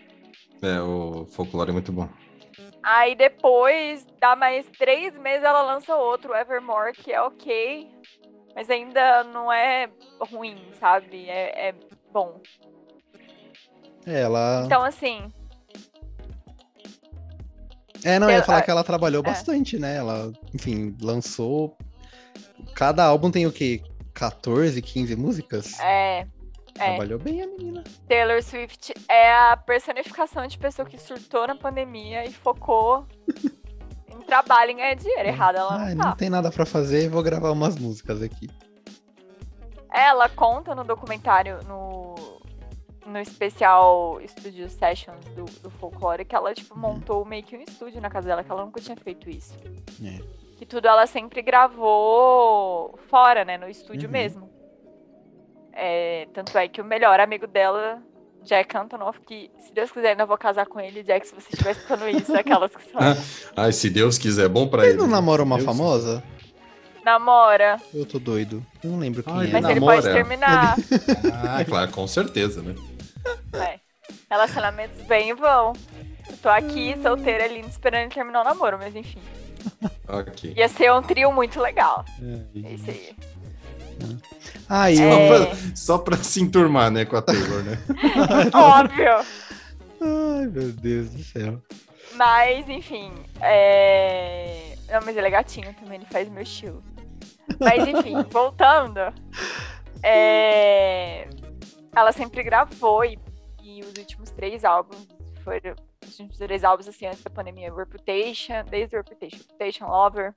É, 0.63 0.81
o 0.81 1.27
folclore 1.27 1.69
é 1.69 1.73
muito 1.75 1.93
bom. 1.93 2.09
Aí 2.83 3.15
depois, 3.15 4.07
dá 4.19 4.35
mais 4.35 4.65
três 4.79 5.19
meses, 5.19 5.45
ela 5.45 5.61
lança 5.61 5.95
outro, 5.97 6.35
Evermore, 6.35 6.95
que 6.95 7.13
é 7.13 7.21
ok. 7.21 7.87
Mas 8.55 8.71
ainda 8.71 9.23
não 9.25 9.53
é 9.53 9.91
ruim, 10.19 10.57
sabe? 10.81 11.29
É, 11.29 11.69
é 11.69 11.75
bom. 12.11 12.41
Ela. 14.07 14.63
Então, 14.67 14.83
assim. 14.83 15.33
É, 18.05 18.19
não, 18.19 18.31
eu 18.31 18.37
ia 18.37 18.43
falar 18.43 18.63
que 18.63 18.71
ela 18.71 18.83
trabalhou 18.83 19.23
é. 19.23 19.27
bastante, 19.27 19.79
né? 19.79 19.97
Ela, 19.97 20.33
enfim, 20.55 20.97
lançou. 21.01 21.77
Cada 22.75 23.05
álbum 23.05 23.31
tem 23.31 23.47
o 23.47 23.53
quê? 23.53 23.83
14, 24.15 24.81
15 24.81 25.17
músicas? 25.17 25.79
É. 25.81 26.27
É. 26.79 26.87
Trabalhou 26.87 27.19
bem 27.19 27.43
a 27.43 27.47
menina. 27.47 27.85
Taylor 28.09 28.43
Swift 28.43 28.95
é 29.07 29.33
a 29.33 29.57
personificação 29.57 30.47
de 30.47 30.57
pessoa 30.57 30.89
que 30.89 30.99
surtou 30.99 31.47
na 31.47 31.55
pandemia 31.55 32.25
e 32.25 32.33
focou 32.33 33.07
em 34.09 34.21
trabalho, 34.23 34.71
em 34.71 34.77
ganhar 34.77 34.95
dinheiro. 34.95 35.29
Errada 35.29 35.59
ela 35.59 35.79
não 35.79 35.97
tá. 35.97 36.09
Não 36.09 36.17
tem 36.17 36.31
nada 36.31 36.51
para 36.51 36.65
fazer, 36.65 37.11
vou 37.11 37.23
gravar 37.23 37.51
umas 37.51 37.77
músicas 37.77 38.23
aqui. 38.23 38.49
Ela 39.93 40.29
conta 40.29 40.75
no 40.75 40.85
documentário, 40.85 41.59
no 41.67 42.15
no 43.11 43.19
especial 43.19 44.21
Studio 44.27 44.69
Sessions 44.71 45.25
do, 45.35 45.45
do 45.61 45.71
Folklore 45.71 46.25
que 46.25 46.35
ela, 46.35 46.55
tipo, 46.55 46.75
uhum. 46.75 46.81
montou 46.81 47.25
meio 47.25 47.43
que 47.43 47.57
um 47.57 47.61
estúdio 47.61 48.01
na 48.01 48.09
casa 48.09 48.29
dela, 48.29 48.45
que 48.45 48.51
ela 48.51 48.65
nunca 48.65 48.81
tinha 48.81 48.97
feito 48.97 49.29
isso. 49.29 49.55
É. 50.03 50.21
Que 50.57 50.65
tudo 50.65 50.87
ela 50.87 51.07
sempre 51.07 51.43
gravou 51.43 52.99
fora, 53.09 53.45
né? 53.45 53.59
No 53.59 53.69
estúdio 53.69 54.07
uhum. 54.07 54.13
mesmo. 54.13 54.51
É, 55.73 56.29
tanto 56.33 56.57
é 56.57 56.69
que 56.69 56.81
o 56.81 56.85
melhor 56.85 57.19
amigo 57.21 57.47
dela, 57.47 58.03
Jack 58.45 58.77
Antonoff, 58.77 59.21
que 59.21 59.51
se 59.59 59.73
Deus 59.73 59.91
quiser 59.91 60.11
ainda 60.11 60.27
vou 60.27 60.37
casar 60.37 60.67
com 60.67 60.81
ele, 60.81 61.03
Jack, 61.03 61.27
se 61.27 61.35
você 61.35 61.49
estiver 61.53 61.73
escutando 61.73 62.09
isso, 62.09 62.35
aquelas 62.35 62.75
que 62.75 62.83
são. 62.91 63.01
Ai, 63.57 63.73
se 63.73 63.91
Deus 63.91 64.19
quiser, 64.19 64.47
é 64.47 64.49
bom 64.49 64.69
pra 64.69 64.85
ele. 64.85 64.93
Ele 64.93 64.99
não 64.99 65.07
namora 65.07 65.43
uma 65.43 65.57
Deus 65.57 65.67
famosa? 65.67 66.23
Namora. 67.05 67.81
Eu 67.95 68.05
tô 68.05 68.19
doido. 68.19 68.65
Eu 68.85 68.91
não 68.91 68.99
lembro 68.99 69.23
quem 69.23 69.33
Ai, 69.33 69.49
é. 69.49 69.53
Mas 69.53 69.63
namora. 69.63 69.75
ele 69.75 69.81
pode 69.81 70.03
terminar. 70.03 70.77
ah, 71.49 71.65
claro, 71.65 71.91
com 71.91 72.07
certeza, 72.07 72.63
né? 72.63 72.75
É. 74.31 74.35
Relacionamentos 74.35 75.03
bem 75.07 75.35
vão. 75.35 75.73
Eu 76.29 76.37
tô 76.37 76.49
aqui, 76.49 76.97
solteira, 77.03 77.49
linda, 77.49 77.67
esperando 77.67 78.03
ele 78.03 78.15
terminar 78.15 78.43
o 78.43 78.45
namoro, 78.45 78.79
mas 78.79 78.95
enfim. 78.95 79.21
Ok. 80.09 80.55
Ia 80.57 80.69
ser 80.69 80.93
um 80.93 81.01
trio 81.01 81.31
muito 81.31 81.61
legal. 81.61 82.05
É, 82.21 82.73
isso 82.73 82.91
aí. 82.91 83.17
Ah, 84.69 84.91
e 84.91 84.97
só, 84.97 85.05
é... 85.05 85.29
pra, 85.29 85.57
só 85.77 85.99
pra 85.99 86.17
se 86.17 86.43
enturmar, 86.43 86.91
né, 86.91 87.05
com 87.05 87.17
a 87.17 87.23
Taylor, 87.23 87.63
né? 87.63 87.79
Óbvio. 88.53 89.19
Ai, 90.01 90.47
meu 90.47 90.73
Deus 90.73 91.11
do 91.11 91.23
céu. 91.23 91.63
Mas, 92.15 92.69
enfim, 92.69 93.13
é... 93.41 94.75
Não, 94.89 95.01
mas 95.05 95.17
ele 95.17 95.29
é 95.29 95.31
gatinho 95.31 95.73
também, 95.75 95.99
ele 95.99 96.07
faz 96.11 96.29
meu 96.29 96.43
estilo. 96.43 96.83
Mas, 97.61 97.87
enfim, 97.87 98.21
voltando. 98.33 99.15
É 100.03 101.29
ela 101.95 102.13
sempre 102.13 102.43
gravou 102.43 103.05
e, 103.05 103.19
e 103.79 103.81
os 103.83 103.95
últimos 103.97 104.31
três 104.31 104.65
álbuns 104.65 105.07
foram 105.45 105.75
os 106.05 106.19
últimos 106.19 106.39
três 106.39 106.65
álbuns 106.65 106.89
assim 106.89 107.07
antes 107.07 107.23
da 107.23 107.31
pandemia, 107.31 107.73
Reputation, 107.73 108.65
desde 108.69 108.97
Reputation, 108.97 109.37
Reputation 109.37 109.87
Lover, 109.87 110.35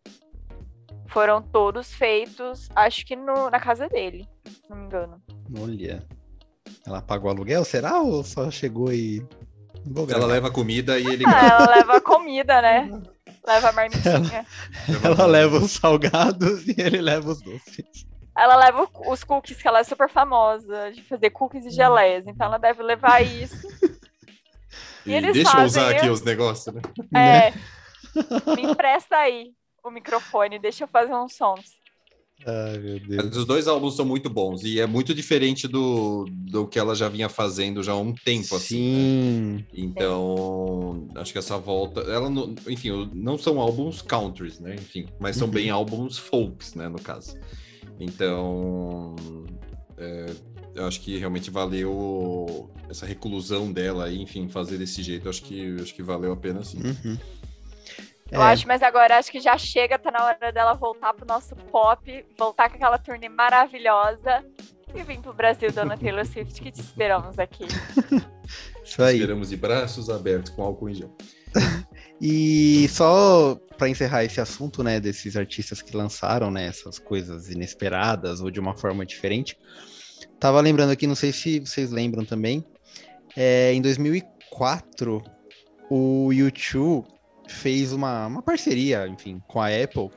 foram 1.07 1.41
todos 1.41 1.93
feitos, 1.93 2.69
acho 2.75 3.05
que 3.05 3.15
no, 3.15 3.49
na 3.49 3.59
casa 3.59 3.87
dele, 3.87 4.27
se 4.45 4.69
não 4.69 4.77
me 4.77 4.85
engano. 4.85 5.21
Olha. 5.59 6.05
Ela 6.85 7.01
pagou 7.01 7.29
aluguel, 7.29 7.63
será? 7.63 8.01
Ou 8.01 8.23
só 8.23 8.49
chegou 8.51 8.91
e. 8.91 9.25
Ela 10.09 10.25
leva 10.25 10.51
comida 10.51 10.99
e 10.99 11.05
ele. 11.05 11.23
Ah, 11.27 11.47
ela 11.47 11.69
leva 11.75 12.01
comida, 12.01 12.61
né? 12.61 13.01
Leva 13.45 13.69
a 13.69 13.71
marmitinha. 13.73 14.45
Ela, 14.87 15.15
ela 15.15 15.25
leva 15.25 15.57
os 15.57 15.71
salgados 15.71 16.67
e 16.67 16.75
ele 16.77 17.01
leva 17.01 17.31
os 17.31 17.41
doces. 17.41 18.05
Ela 18.35 18.55
leva 18.55 18.87
os 19.07 19.23
cookies, 19.23 19.61
que 19.61 19.67
ela 19.67 19.79
é 19.79 19.83
super 19.83 20.09
famosa 20.09 20.91
de 20.91 21.03
fazer 21.03 21.29
cookies 21.29 21.65
e 21.65 21.69
geleias. 21.69 22.25
Então 22.25 22.47
ela 22.47 22.57
deve 22.57 22.81
levar 22.81 23.21
isso. 23.21 23.67
e, 25.05 25.13
e 25.13 25.21
deixa 25.21 25.57
eu 25.57 25.65
usar 25.65 25.91
aqui 25.91 26.09
os 26.09 26.21
negócios, 26.21 26.73
né? 26.73 26.81
É. 27.13 27.51
Né? 27.51 27.53
Me 28.55 28.71
empresta 28.71 29.17
aí 29.17 29.51
o 29.83 29.91
microfone, 29.91 30.59
deixa 30.59 30.85
eu 30.85 30.87
fazer 30.87 31.13
uns 31.13 31.35
sons. 31.35 31.83
Ai, 32.45 32.77
meu 32.77 32.99
Deus. 32.99 33.37
Os 33.37 33.45
dois 33.45 33.67
álbuns 33.67 33.95
são 33.95 34.05
muito 34.05 34.29
bons 34.29 34.63
e 34.63 34.79
é 34.79 34.85
muito 34.85 35.13
diferente 35.13 35.67
do, 35.67 36.25
do 36.29 36.67
que 36.67 36.77
ela 36.77 36.93
já 36.93 37.07
vinha 37.07 37.29
fazendo 37.29 37.81
já 37.81 37.93
há 37.93 37.97
um 37.97 38.13
tempo, 38.13 38.55
assim. 38.55 38.79
Né? 38.79 38.97
Sim. 38.99 39.55
Né? 39.55 39.65
Então, 39.73 41.07
acho 41.15 41.31
que 41.31 41.39
essa 41.39 41.57
volta. 41.57 42.01
Ela, 42.01 42.29
não, 42.29 42.53
enfim, 42.67 43.09
não 43.13 43.37
são 43.37 43.61
álbuns 43.61 44.01
countries, 44.01 44.59
né? 44.59 44.75
Enfim, 44.75 45.07
mas 45.19 45.37
são 45.37 45.47
uhum. 45.47 45.53
bem 45.53 45.69
álbuns 45.69 46.17
folks, 46.17 46.75
né? 46.75 46.89
No 46.89 46.99
caso. 46.99 47.37
Então, 48.03 49.15
é, 49.97 50.25
eu 50.75 50.87
acho 50.87 51.01
que 51.01 51.17
realmente 51.17 51.49
valeu 51.49 52.69
essa 52.89 53.05
reclusão 53.05 53.71
dela, 53.71 54.11
enfim, 54.11 54.49
fazer 54.49 54.77
desse 54.77 55.01
jeito. 55.03 55.25
Eu 55.25 55.29
acho 55.29 55.43
que, 55.43 55.75
acho 55.81 55.93
que 55.93 56.03
valeu 56.03 56.33
a 56.33 56.37
pena, 56.37 56.63
sim. 56.63 56.79
Uhum. 56.79 57.17
Eu 58.31 58.41
é. 58.41 58.45
acho, 58.45 58.67
mas 58.67 58.81
agora 58.81 59.17
acho 59.17 59.31
que 59.31 59.39
já 59.39 59.57
chega, 59.57 59.99
tá 59.99 60.09
na 60.09 60.25
hora 60.25 60.51
dela 60.51 60.73
voltar 60.73 61.13
pro 61.13 61.25
nosso 61.25 61.55
pop, 61.55 62.25
voltar 62.37 62.69
com 62.69 62.75
aquela 62.75 62.97
turnê 62.97 63.29
maravilhosa 63.29 64.43
e 64.95 65.03
vir 65.03 65.19
pro 65.19 65.33
Brasil, 65.33 65.71
dona 65.71 65.97
Taylor 65.97 66.25
Swift, 66.25 66.61
que 66.61 66.71
te 66.71 66.81
esperamos 66.81 67.37
aqui. 67.37 67.65
Isso 68.83 69.01
aí. 69.03 69.17
Esperamos 69.17 69.49
de 69.49 69.57
braços 69.57 70.09
abertos 70.09 70.51
com 70.51 70.63
álcool 70.63 70.89
em 70.89 70.95
gel. 70.95 71.15
E 72.21 72.87
só 72.89 73.55
para 73.77 73.89
encerrar 73.89 74.23
esse 74.23 74.39
assunto, 74.39 74.83
né, 74.83 74.99
desses 74.99 75.35
artistas 75.35 75.81
que 75.81 75.95
lançaram, 75.95 76.49
né, 76.49 76.67
essas 76.67 76.99
coisas 76.99 77.49
inesperadas 77.49 78.39
ou 78.39 78.49
de 78.49 78.59
uma 78.59 78.75
forma 78.75 79.05
diferente, 79.05 79.57
tava 80.39 80.61
lembrando 80.61 80.91
aqui, 80.91 81.07
não 81.07 81.15
sei 81.15 81.31
se 81.33 81.59
vocês 81.59 81.91
lembram 81.91 82.23
também, 82.23 82.63
é, 83.35 83.73
em 83.73 83.81
2004, 83.81 85.23
o 85.89 86.31
YouTube 86.31 87.05
fez 87.47 87.91
uma, 87.91 88.27
uma 88.27 88.41
parceria, 88.41 89.07
enfim, 89.07 89.41
com 89.47 89.59
a 89.61 89.67
Apple. 89.67 90.09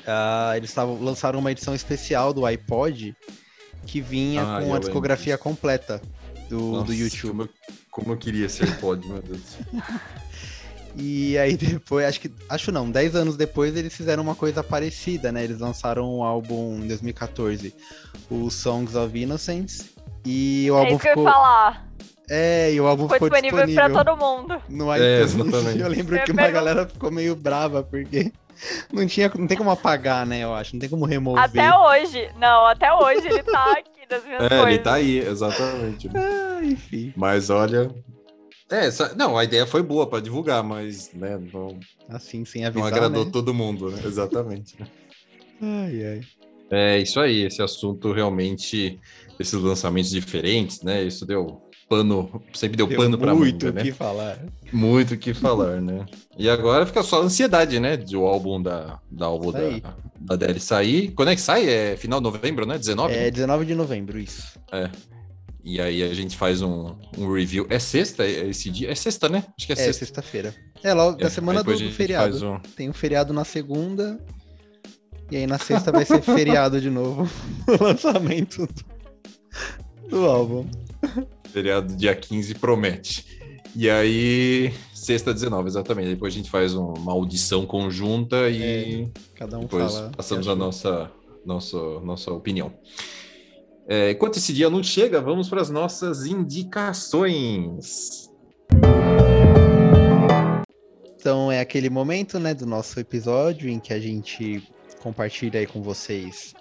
Uh, 0.00 0.56
eles 0.56 0.72
tavam, 0.72 1.00
lançaram 1.02 1.38
uma 1.38 1.52
edição 1.52 1.74
especial 1.74 2.32
do 2.32 2.46
iPod 2.46 3.14
que 3.86 4.00
vinha 4.00 4.42
ah, 4.42 4.62
com 4.62 4.74
a 4.74 4.78
discografia 4.78 5.36
completa 5.36 6.00
do, 6.48 6.72
Nossa, 6.72 6.86
do 6.86 6.94
YouTube. 6.94 7.30
Como 7.30 7.42
eu, 7.42 7.48
como 7.90 8.12
eu 8.12 8.16
queria 8.16 8.48
ser 8.48 8.64
iPod, 8.64 9.06
meu 9.06 9.22
Deus. 9.22 9.58
E 10.96 11.38
aí 11.38 11.56
depois, 11.56 12.06
acho 12.06 12.20
que. 12.20 12.30
Acho 12.48 12.72
não, 12.72 12.90
10 12.90 13.14
anos 13.16 13.36
depois 13.36 13.76
eles 13.76 13.94
fizeram 13.94 14.22
uma 14.22 14.34
coisa 14.34 14.62
parecida, 14.62 15.30
né? 15.30 15.44
Eles 15.44 15.58
lançaram 15.60 16.18
um 16.18 16.22
álbum 16.22 16.78
em 16.82 16.88
2014, 16.88 17.74
o 18.30 18.50
Songs 18.50 18.94
of 18.96 19.16
Innocence. 19.18 19.90
E 20.24 20.68
o 20.70 20.74
é 20.74 20.78
álbum 20.80 20.90
isso 20.96 20.98
ficou. 20.98 21.12
Que 21.14 21.18
eu 21.20 21.24
ia 21.24 21.32
falar. 21.32 21.88
É, 22.28 22.72
e 22.72 22.80
o 22.80 22.86
álbum 22.86 23.08
Foi 23.08 23.16
ficou 23.16 23.28
disponível 23.30 23.66
disponível 23.66 23.94
pra 23.94 24.04
todo 24.04 24.16
mundo. 24.18 24.62
no 24.68 24.92
É, 24.94 25.22
iTunes. 25.22 25.34
exatamente. 25.50 25.80
Eu 25.80 25.88
lembro 25.88 26.16
Eu 26.16 26.24
que 26.24 26.30
uma 26.32 26.42
pergunto- 26.42 26.64
galera 26.64 26.86
ficou 26.88 27.10
meio 27.10 27.34
brava, 27.34 27.82
porque 27.82 28.32
não, 28.92 29.04
tinha, 29.06 29.30
não 29.36 29.46
tem 29.48 29.56
como 29.56 29.70
apagar, 29.70 30.24
né, 30.26 30.40
eu 30.44 30.54
acho. 30.54 30.74
Não 30.74 30.80
tem 30.80 30.88
como 30.88 31.04
remover. 31.06 31.42
Até 31.42 31.74
hoje. 31.74 32.28
Não, 32.38 32.66
até 32.66 32.92
hoje 32.92 33.26
ele 33.26 33.42
tá 33.42 33.72
aqui 33.72 34.06
das 34.08 34.22
minhas 34.24 34.42
É, 34.44 34.48
coisas. 34.48 34.66
ele 34.68 34.78
tá 34.78 34.94
aí, 34.94 35.18
exatamente. 35.18 36.08
Ah, 36.14 36.60
enfim, 36.62 37.12
Mas 37.16 37.50
olha. 37.50 37.90
É, 38.70 38.86
essa- 38.86 39.14
não, 39.14 39.36
a 39.36 39.44
ideia 39.44 39.66
foi 39.66 39.82
boa 39.82 40.06
para 40.06 40.22
divulgar, 40.22 40.62
mas 40.62 41.12
né, 41.12 41.38
não, 41.52 41.78
assim, 42.08 42.44
sem 42.44 42.62
não 42.62 42.68
avisar, 42.68 42.86
agradou 42.92 43.24
né? 43.24 43.30
todo 43.32 43.52
mundo, 43.52 43.90
né? 43.90 44.00
Exatamente. 44.04 44.76
Ai, 45.62 46.06
ai. 46.06 46.20
É 46.70 46.98
isso 47.00 47.20
aí, 47.20 47.42
esse 47.42 47.60
assunto 47.60 48.12
realmente, 48.12 48.98
esses 49.38 49.52
lançamentos 49.60 50.10
diferentes, 50.10 50.80
né? 50.82 51.02
Isso 51.02 51.26
deu 51.26 51.60
pano, 51.86 52.42
sempre 52.54 52.76
deu, 52.78 52.86
Deu 52.86 52.96
pano 52.96 53.18
para 53.18 53.34
muito 53.34 53.66
manga, 53.66 53.70
o 53.70 53.74
né? 53.74 53.82
que 53.82 53.92
falar. 53.92 54.38
Muito 54.72 55.14
o 55.14 55.18
que 55.18 55.34
falar, 55.34 55.82
né? 55.82 56.06
E 56.38 56.48
agora 56.48 56.86
fica 56.86 57.02
só 57.02 57.20
a 57.20 57.24
ansiedade, 57.24 57.78
né? 57.80 57.96
De 57.96 58.16
o 58.16 58.24
álbum 58.24 58.62
da, 58.62 59.00
da 59.10 59.26
álbum 59.26 59.50
da, 59.52 59.68
da 60.20 60.34
Adele 60.34 60.60
sair. 60.60 61.10
Quando 61.10 61.30
é 61.32 61.34
que 61.34 61.42
sai? 61.42 61.68
É 61.68 61.96
final 61.96 62.20
de 62.20 62.24
novembro, 62.24 62.64
né? 62.64 62.78
19? 62.78 63.12
É 63.12 63.30
19 63.30 63.66
de 63.66 63.74
novembro, 63.74 64.18
isso. 64.18 64.58
E 65.62 65.80
aí 65.80 66.02
a 66.02 66.14
gente 66.14 66.36
faz 66.36 66.62
um, 66.62 66.94
um 67.18 67.32
review. 67.32 67.66
É 67.68 67.78
sexta 67.78 68.24
é 68.24 68.48
esse 68.48 68.70
dia? 68.70 68.90
É 68.90 68.94
sexta, 68.94 69.28
né? 69.28 69.44
Acho 69.58 69.66
que 69.66 69.72
é, 69.72 69.74
É, 69.74 69.76
sexta. 69.76 70.04
sexta-feira. 70.06 70.54
É, 70.82 70.94
logo 70.94 71.18
É, 71.20 71.24
da 71.24 71.30
semana 71.30 71.60
aí 71.60 71.64
do, 71.64 71.78
do 71.78 71.92
feriado. 71.92 72.44
um- 72.52 72.60
Tem 72.76 72.88
um 72.88 72.92
feriado 72.94 73.32
na 73.32 73.44
segunda. 73.44 74.18
E 75.30 75.36
aí 75.36 75.46
na 75.46 75.58
sexta 75.58 75.92
vai 75.92 76.04
ser 76.04 76.22
feriado 76.22 76.80
de 76.80 76.88
novo. 76.90 77.28
o 77.68 77.84
lançamento 77.84 78.66
do, 78.66 80.08
do 80.08 80.24
álbum. 80.26 80.66
Feriado 81.52 81.94
dia 81.94 82.14
15 82.14 82.54
promete. 82.54 83.26
E 83.76 83.88
aí, 83.88 84.72
sexta 84.92 85.32
19, 85.32 85.68
exatamente. 85.68 86.08
Depois 86.08 86.34
a 86.34 86.36
gente 86.36 86.50
faz 86.50 86.74
um- 86.74 86.94
uma 86.94 87.12
audição 87.12 87.64
conjunta 87.66 88.48
e 88.50 89.08
Cada 89.36 89.58
um 89.58 89.60
depois 89.60 89.92
fala. 89.94 90.10
passamos 90.16 90.48
a 90.48 90.56
nossa, 90.56 91.10
nossa, 91.46 91.76
nossa 92.00 92.32
opinião. 92.32 92.72
É, 93.88 94.12
enquanto 94.12 94.36
esse 94.36 94.52
dia 94.52 94.70
não 94.70 94.82
chega, 94.82 95.20
vamos 95.20 95.48
para 95.48 95.60
as 95.60 95.70
nossas 95.70 96.26
indicações. 96.26 98.28
Então 101.16 101.52
é 101.52 101.60
aquele 101.60 101.90
momento, 101.90 102.38
né, 102.38 102.54
do 102.54 102.64
nosso 102.64 102.98
episódio 102.98 103.68
em 103.68 103.78
que 103.78 103.92
a 103.92 104.00
gente 104.00 104.66
compartilha 105.02 105.60
aí 105.60 105.66
com 105.66 105.82
vocês 105.82 106.54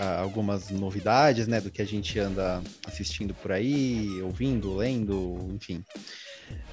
ah, 0.00 0.20
algumas 0.20 0.70
novidades, 0.70 1.46
né, 1.46 1.60
do 1.60 1.70
que 1.70 1.80
a 1.80 1.86
gente 1.86 2.18
anda 2.18 2.60
assistindo 2.86 3.34
por 3.34 3.52
aí, 3.52 4.20
ouvindo, 4.22 4.74
lendo, 4.74 5.38
enfim. 5.54 5.84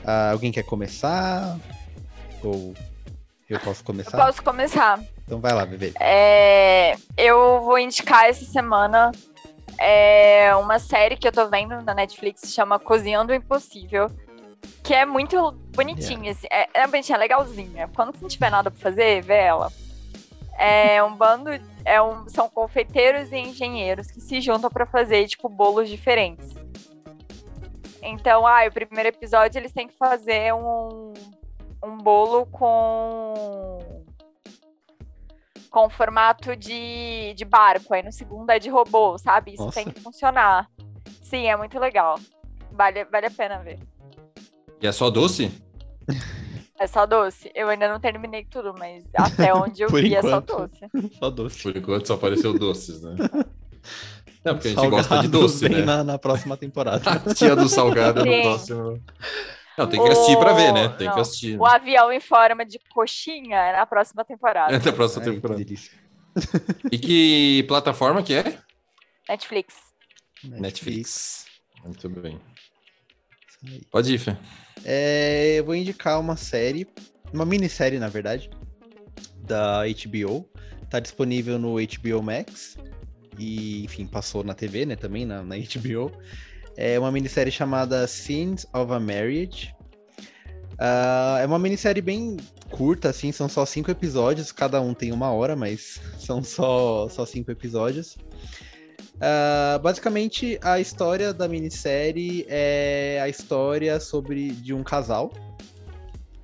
Ah, 0.04 0.32
alguém 0.32 0.51
quer 0.51 0.63
começar? 0.63 1.60
Ou 2.43 2.73
eu 3.49 3.60
posso 3.60 3.82
Eu 3.82 3.86
começar? 3.86 4.17
posso 4.17 4.41
começar. 4.41 4.99
Então 5.25 5.39
vai 5.39 5.54
lá, 5.54 5.65
bebê. 5.65 5.93
É, 5.99 6.95
eu 7.17 7.62
vou 7.62 7.78
indicar 7.78 8.25
essa 8.25 8.45
semana 8.45 9.12
é, 9.78 10.56
uma 10.56 10.80
série 10.80 11.17
que 11.17 11.28
eu 11.28 11.32
tô 11.32 11.47
vendo 11.47 11.82
na 11.82 11.93
Netflix, 11.93 12.41
se 12.41 12.51
chama 12.51 12.80
Cozinhando 12.80 13.32
o 13.32 13.36
Impossível. 13.36 14.10
Que 14.84 14.93
é 14.93 15.06
muito 15.06 15.51
bonitinha, 15.75 16.32
assim, 16.32 16.47
é, 16.51 16.67
é 16.73 16.88
bonitinha, 16.88 17.17
é 17.17 17.19
legalzinha. 17.19 17.89
Quando 17.95 18.13
você 18.13 18.21
não 18.21 18.30
tiver 18.30 18.49
nada 18.49 18.71
pra 18.71 18.80
fazer, 18.80 19.21
vê 19.21 19.36
ela. 19.36 19.71
É 20.58 21.04
um 21.04 21.15
bando, 21.15 21.49
é 21.84 22.01
um, 22.01 22.28
são 22.30 22.49
confeiteiros 22.49 23.32
e 23.32 23.38
engenheiros 23.38 24.10
que 24.10 24.21
se 24.21 24.39
juntam 24.41 24.69
pra 24.69 24.86
fazer, 24.86 25.28
tipo, 25.28 25.49
bolos 25.49 25.89
diferentes. 25.89 26.49
Então, 28.01 28.45
ah, 28.45 28.65
o 28.67 28.71
primeiro 28.71 29.10
episódio 29.10 29.60
eles 29.60 29.71
têm 29.71 29.88
que 29.88 29.97
fazer 29.97 30.54
um, 30.54 31.13
um 31.84 31.97
bolo 31.97 32.45
com 32.45 33.94
com 35.75 35.89
formato 35.89 36.55
de, 36.55 37.33
de 37.35 37.43
barco. 37.43 37.93
Aí 37.93 38.01
no 38.01 38.09
segundo 38.09 38.49
é 38.49 38.57
de 38.57 38.69
robô, 38.69 39.17
sabe? 39.17 39.55
Isso 39.55 39.65
Nossa. 39.65 39.83
tem 39.83 39.91
que 39.91 39.99
funcionar. 39.99 40.69
Sim, 41.21 41.47
é 41.47 41.57
muito 41.57 41.77
legal. 41.77 42.17
Vale, 42.71 43.03
vale 43.03 43.25
a 43.25 43.31
pena 43.31 43.57
ver. 43.59 43.79
E 44.81 44.88
é 44.88 44.91
só 44.93 45.09
doce? 45.09 45.51
É 46.77 46.88
só 46.88 47.05
doce. 47.05 47.49
Eu 47.55 47.69
ainda 47.69 47.88
não 47.88 48.01
terminei 48.01 48.43
tudo, 48.43 48.75
mas 48.77 49.05
até 49.15 49.53
onde 49.53 49.81
eu 49.81 49.88
vi 49.95 50.13
é 50.13 50.21
só 50.21 50.39
enquanto. 50.39 50.57
doce. 50.57 51.07
Só 51.17 51.29
doce. 51.29 51.63
Por 51.63 51.77
enquanto 51.77 52.05
só 52.05 52.15
apareceu 52.15 52.59
doces, 52.59 53.01
né? 53.01 53.15
Não, 54.43 54.55
porque 54.55 54.67
a 54.67 54.71
gente 54.71 54.89
gosta 54.89 55.19
de 55.21 55.29
doce, 55.29 55.69
né? 55.69 55.85
na, 55.85 56.03
na 56.03 56.17
próxima 56.19 56.57
temporada. 56.57 57.01
A 57.09 57.33
tia 57.33 57.55
do 57.55 57.69
salgado 57.69 58.25
no 58.25 58.41
próximo. 58.41 59.01
Não, 59.77 59.88
tem 59.88 60.01
que 60.01 60.09
assistir 60.09 60.38
pra 60.38 60.53
ver, 60.53 60.71
né? 60.71 60.89
Tem 60.89 61.07
Não. 61.07 61.13
que 61.15 61.19
assistir. 61.19 61.59
O 61.59 61.65
avião 61.65 62.11
em 62.11 62.19
forma 62.19 62.65
de 62.65 62.79
coxinha 62.93 63.57
é 63.57 63.73
na 63.73 63.85
próxima 63.85 64.23
temporada. 64.23 64.73
É 64.73 64.79
da 64.79 64.93
próxima 64.93 65.23
Ai, 65.23 65.29
que 65.29 65.35
temporada. 65.35 65.63
delícia. 65.63 65.91
E 66.91 66.97
que 66.97 67.63
plataforma 67.67 68.21
que 68.23 68.33
é? 68.33 68.57
Netflix. 69.27 69.75
Netflix. 70.43 71.45
Muito 71.83 72.09
bem. 72.09 72.39
Pode 73.91 74.13
ir, 74.13 74.17
Fê. 74.17 74.38
É, 74.83 75.55
eu 75.59 75.65
vou 75.65 75.75
indicar 75.75 76.19
uma 76.19 76.35
série, 76.35 76.88
uma 77.33 77.45
minissérie, 77.45 77.99
na 77.99 78.07
verdade, 78.09 78.49
da 79.38 79.81
HBO. 79.85 80.47
Tá 80.89 80.99
disponível 80.99 81.57
no 81.57 81.75
HBO 81.75 82.21
Max. 82.21 82.77
E, 83.38 83.83
enfim, 83.83 84.05
passou 84.07 84.43
na 84.43 84.53
TV, 84.53 84.85
né, 84.85 84.95
também, 84.95 85.25
na, 85.25 85.43
na 85.43 85.55
HBO. 85.57 86.11
É 86.77 86.99
uma 86.99 87.11
minissérie 87.11 87.51
chamada 87.51 88.05
Scenes 88.07 88.65
of 88.73 88.91
a 88.91 88.99
Marriage. 88.99 89.73
Ah, 90.77 91.39
é 91.41 91.45
uma 91.45 91.59
minissérie 91.59 92.01
bem 92.01 92.38
curta, 92.69 93.09
assim, 93.09 93.31
são 93.31 93.47
só 93.47 93.65
cinco 93.65 93.89
episódios, 93.89 94.51
cada 94.51 94.81
um 94.81 94.93
tem 94.93 95.13
uma 95.13 95.31
hora, 95.31 95.55
mas 95.55 96.01
são 96.19 96.43
só, 96.43 97.07
só 97.09 97.25
cinco 97.25 97.51
episódios. 97.51 98.17
Ah, 99.19 99.79
basicamente, 99.81 100.59
a 100.61 100.79
história 100.79 101.33
da 101.33 101.47
minissérie 101.47 102.45
é 102.49 103.19
a 103.21 103.29
história 103.29 103.99
sobre 103.99 104.49
de 104.49 104.73
um 104.73 104.83
casal, 104.83 105.31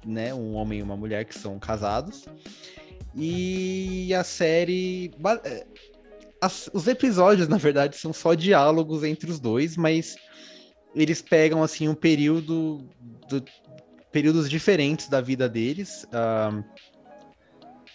né? 0.05 0.33
Um 0.33 0.53
homem 0.53 0.79
e 0.79 0.81
uma 0.81 0.95
mulher 0.95 1.25
que 1.25 1.37
são 1.37 1.59
casados. 1.59 2.25
E 3.15 4.13
a 4.13 4.23
série. 4.23 5.11
As- 6.41 6.69
os 6.73 6.87
episódios, 6.87 7.47
na 7.47 7.57
verdade, 7.57 7.95
são 7.97 8.11
só 8.11 8.33
diálogos 8.33 9.03
entre 9.03 9.29
os 9.29 9.39
dois, 9.39 9.77
mas 9.77 10.15
eles 10.95 11.21
pegam 11.21 11.63
assim 11.63 11.87
um 11.87 11.95
período. 11.95 12.83
do- 13.29 13.43
períodos 14.11 14.49
diferentes 14.49 15.07
da 15.07 15.21
vida 15.21 15.47
deles. 15.47 16.05
ah, 16.11 16.61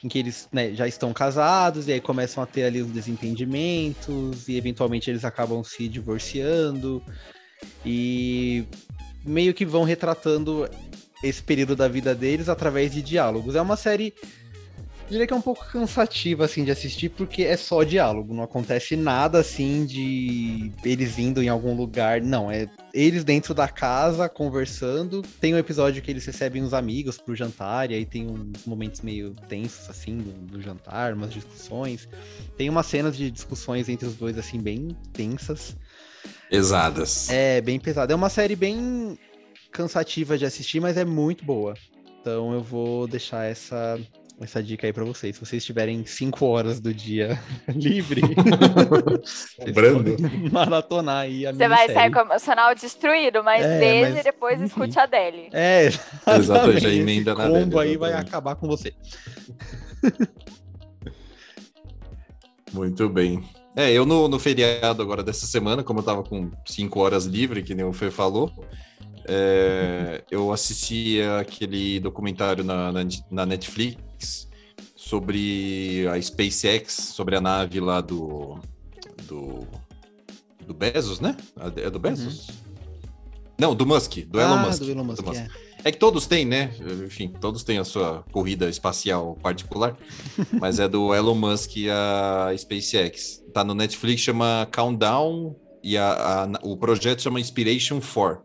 em 0.04 0.08
que 0.08 0.18
eles 0.18 0.48
né, 0.52 0.72
já 0.74 0.86
estão 0.86 1.12
casados 1.12 1.88
e 1.88 1.92
aí 1.92 2.00
começam 2.00 2.42
a 2.42 2.46
ter 2.46 2.64
ali 2.64 2.80
os 2.80 2.90
desentendimentos 2.90 4.46
e 4.48 4.56
eventualmente 4.56 5.10
eles 5.10 5.24
acabam 5.24 5.64
se 5.64 5.88
divorciando 5.88 7.02
e 7.84 8.64
meio 9.24 9.52
que 9.54 9.64
vão 9.64 9.84
retratando 9.84 10.68
esse 11.22 11.42
período 11.42 11.74
da 11.74 11.88
vida 11.88 12.14
deles 12.14 12.48
através 12.48 12.92
de 12.92 13.02
diálogos. 13.02 13.54
É 13.56 13.60
uma 13.60 13.76
série, 13.76 14.14
diria 15.08 15.26
que 15.26 15.32
é 15.32 15.36
um 15.36 15.40
pouco 15.42 15.64
cansativa 15.66 16.44
assim 16.44 16.64
de 16.64 16.70
assistir 16.70 17.10
porque 17.10 17.42
é 17.42 17.56
só 17.56 17.82
diálogo, 17.82 18.34
não 18.34 18.42
acontece 18.42 18.96
nada 18.96 19.38
assim 19.38 19.84
de 19.84 20.72
eles 20.84 21.18
indo 21.18 21.42
em 21.42 21.48
algum 21.48 21.74
lugar, 21.74 22.20
não, 22.20 22.50
é 22.50 22.68
eles 22.96 23.24
dentro 23.24 23.52
da 23.52 23.68
casa 23.68 24.26
conversando. 24.26 25.20
Tem 25.38 25.54
um 25.54 25.58
episódio 25.58 26.00
que 26.00 26.10
eles 26.10 26.24
recebem 26.24 26.62
uns 26.62 26.72
amigos 26.72 27.18
pro 27.18 27.36
jantar, 27.36 27.90
e 27.90 27.94
aí 27.94 28.06
tem 28.06 28.26
uns 28.26 28.64
momentos 28.64 29.02
meio 29.02 29.34
tensos, 29.48 29.90
assim, 29.90 30.16
do, 30.16 30.32
do 30.52 30.62
jantar, 30.62 31.12
umas 31.12 31.32
discussões. 31.32 32.08
Tem 32.56 32.70
umas 32.70 32.86
cenas 32.86 33.14
de 33.14 33.30
discussões 33.30 33.90
entre 33.90 34.06
os 34.06 34.14
dois, 34.14 34.38
assim, 34.38 34.58
bem 34.58 34.96
tensas. 35.12 35.76
Pesadas. 36.48 37.28
É, 37.28 37.60
bem 37.60 37.78
pesado. 37.78 38.12
É 38.12 38.16
uma 38.16 38.30
série 38.30 38.56
bem 38.56 39.18
cansativa 39.70 40.38
de 40.38 40.46
assistir, 40.46 40.80
mas 40.80 40.96
é 40.96 41.04
muito 41.04 41.44
boa. 41.44 41.74
Então 42.20 42.54
eu 42.54 42.62
vou 42.62 43.06
deixar 43.06 43.44
essa, 43.44 44.00
essa 44.40 44.62
dica 44.62 44.86
aí 44.86 44.92
pra 44.92 45.04
vocês. 45.04 45.36
Se 45.36 45.44
vocês 45.44 45.64
tiverem 45.64 46.04
cinco 46.04 46.44
horas 46.46 46.78
do 46.80 46.92
dia 46.92 47.40
livre, 47.68 48.20
Brando. 49.72 50.16
maratonar 50.52 51.22
aí 51.22 51.46
a 51.46 51.52
Você 51.52 51.68
vai 51.68 51.92
sair 51.92 52.10
com 52.12 52.18
o 52.18 52.22
emocional 52.22 52.74
destruído, 52.74 53.42
mas 53.42 53.64
É, 53.64 53.78
veja 53.78 54.10
mas, 54.10 54.20
e 54.20 54.22
depois 54.24 54.54
enfim. 54.60 54.66
escute 54.66 54.98
a 54.98 55.06
Deli. 55.06 55.48
É, 55.52 55.86
Exato, 55.86 56.30
exatamente. 56.40 56.80
já 56.80 56.90
emenda 56.92 57.32
Esse 57.32 57.40
na 57.40 57.48
combo 57.48 57.78
dele, 57.78 57.90
aí 57.90 57.96
vai 57.96 58.12
acabar 58.12 58.54
com 58.56 58.66
você. 58.66 58.92
Muito 62.72 63.08
bem. 63.08 63.42
É, 63.74 63.90
eu 63.92 64.04
no, 64.04 64.28
no 64.28 64.38
feriado 64.38 65.02
agora 65.02 65.22
dessa 65.22 65.46
semana, 65.46 65.82
como 65.82 66.00
eu 66.00 66.02
tava 66.04 66.22
com 66.22 66.50
cinco 66.66 67.00
horas 67.00 67.24
livre, 67.26 67.62
que 67.62 67.74
nem 67.74 67.84
o 67.84 67.92
Fê 67.92 68.10
falou, 68.10 68.50
é, 69.28 70.22
eu 70.30 70.52
assisti 70.52 71.20
aquele 71.40 72.00
documentário 72.00 72.64
na, 72.64 72.92
na, 72.92 73.00
na 73.30 73.46
Netflix 73.46 74.05
sobre 74.94 76.06
a 76.08 76.20
SpaceX, 76.20 76.92
sobre 76.92 77.36
a 77.36 77.40
nave 77.40 77.80
lá 77.80 78.00
do, 78.00 78.58
do, 79.24 79.66
do 80.66 80.74
Bezos, 80.74 81.20
né? 81.20 81.36
É 81.76 81.88
do 81.90 81.98
Bezos? 81.98 82.48
Não, 83.58 83.74
do 83.74 83.86
Musk, 83.86 84.18
do 84.26 84.40
Elon 84.40 84.58
Musk. 84.58 84.82
Do 84.82 84.90
Elon 84.90 85.04
Musk, 85.04 85.22
do 85.22 85.28
Musk. 85.28 85.40
É. 85.40 85.66
É 85.84 85.92
que 85.92 85.98
todos 85.98 86.26
têm, 86.26 86.44
né? 86.44 86.72
Enfim, 87.04 87.28
todos 87.40 87.62
têm 87.62 87.78
a 87.78 87.84
sua 87.84 88.24
corrida 88.32 88.68
espacial 88.68 89.38
particular, 89.40 89.96
mas 90.60 90.80
é 90.80 90.88
do 90.88 91.14
Elon 91.14 91.36
Musk 91.36 91.76
e 91.76 91.88
a 91.88 92.52
SpaceX. 92.58 93.40
Tá 93.54 93.62
no 93.62 93.72
Netflix, 93.72 94.22
chama 94.22 94.68
Countdown 94.72 95.54
e 95.84 95.96
a, 95.96 96.42
a, 96.42 96.48
o 96.64 96.76
projeto 96.76 97.22
chama 97.22 97.38
Inspiration 97.38 98.00
4. 98.00 98.42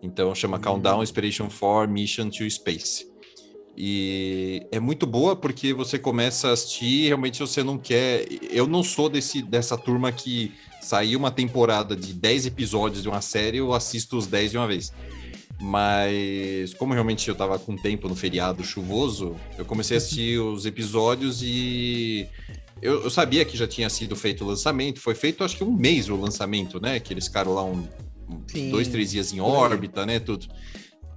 Então 0.00 0.32
chama 0.36 0.60
Countdown 0.60 1.02
Inspiration 1.02 1.50
4 1.50 1.90
Mission 1.90 2.30
to 2.30 2.48
Space. 2.48 3.04
E 3.80 4.66
é 4.72 4.80
muito 4.80 5.06
boa 5.06 5.36
porque 5.36 5.72
você 5.72 6.00
começa 6.00 6.48
a 6.48 6.52
assistir, 6.52 7.06
realmente 7.06 7.38
você 7.38 7.62
não 7.62 7.78
quer. 7.78 8.26
Eu 8.50 8.66
não 8.66 8.82
sou 8.82 9.08
desse, 9.08 9.40
dessa 9.40 9.78
turma 9.78 10.10
que 10.10 10.52
saiu 10.82 11.16
uma 11.16 11.30
temporada 11.30 11.94
de 11.94 12.12
10 12.12 12.46
episódios 12.46 13.04
de 13.04 13.08
uma 13.08 13.20
série, 13.20 13.58
eu 13.58 13.72
assisto 13.72 14.18
os 14.18 14.26
10 14.26 14.50
de 14.50 14.56
uma 14.56 14.66
vez. 14.66 14.92
Mas 15.60 16.74
como 16.74 16.92
realmente 16.92 17.28
eu 17.28 17.36
tava 17.36 17.56
com 17.56 17.76
tempo 17.76 18.08
no 18.08 18.16
feriado 18.16 18.64
chuvoso, 18.64 19.36
eu 19.56 19.64
comecei 19.64 19.96
a 19.96 19.98
assistir 19.98 20.40
os 20.40 20.66
episódios 20.66 21.40
e 21.40 22.26
eu, 22.82 23.04
eu, 23.04 23.10
sabia 23.10 23.44
que 23.44 23.56
já 23.56 23.68
tinha 23.68 23.88
sido 23.88 24.16
feito 24.16 24.42
o 24.42 24.48
lançamento. 24.48 24.98
Foi 24.98 25.14
feito 25.14 25.44
acho 25.44 25.56
que 25.56 25.62
um 25.62 25.72
mês 25.72 26.08
o 26.08 26.16
lançamento, 26.16 26.80
né? 26.80 26.98
Que 26.98 27.12
eles 27.12 27.28
ficaram 27.28 27.54
lá 27.54 27.62
um, 27.62 27.86
um 28.28 28.70
dois, 28.72 28.88
três 28.88 29.12
dias 29.12 29.32
em 29.32 29.38
órbita, 29.38 30.04
né? 30.04 30.18
Tudo. 30.18 30.48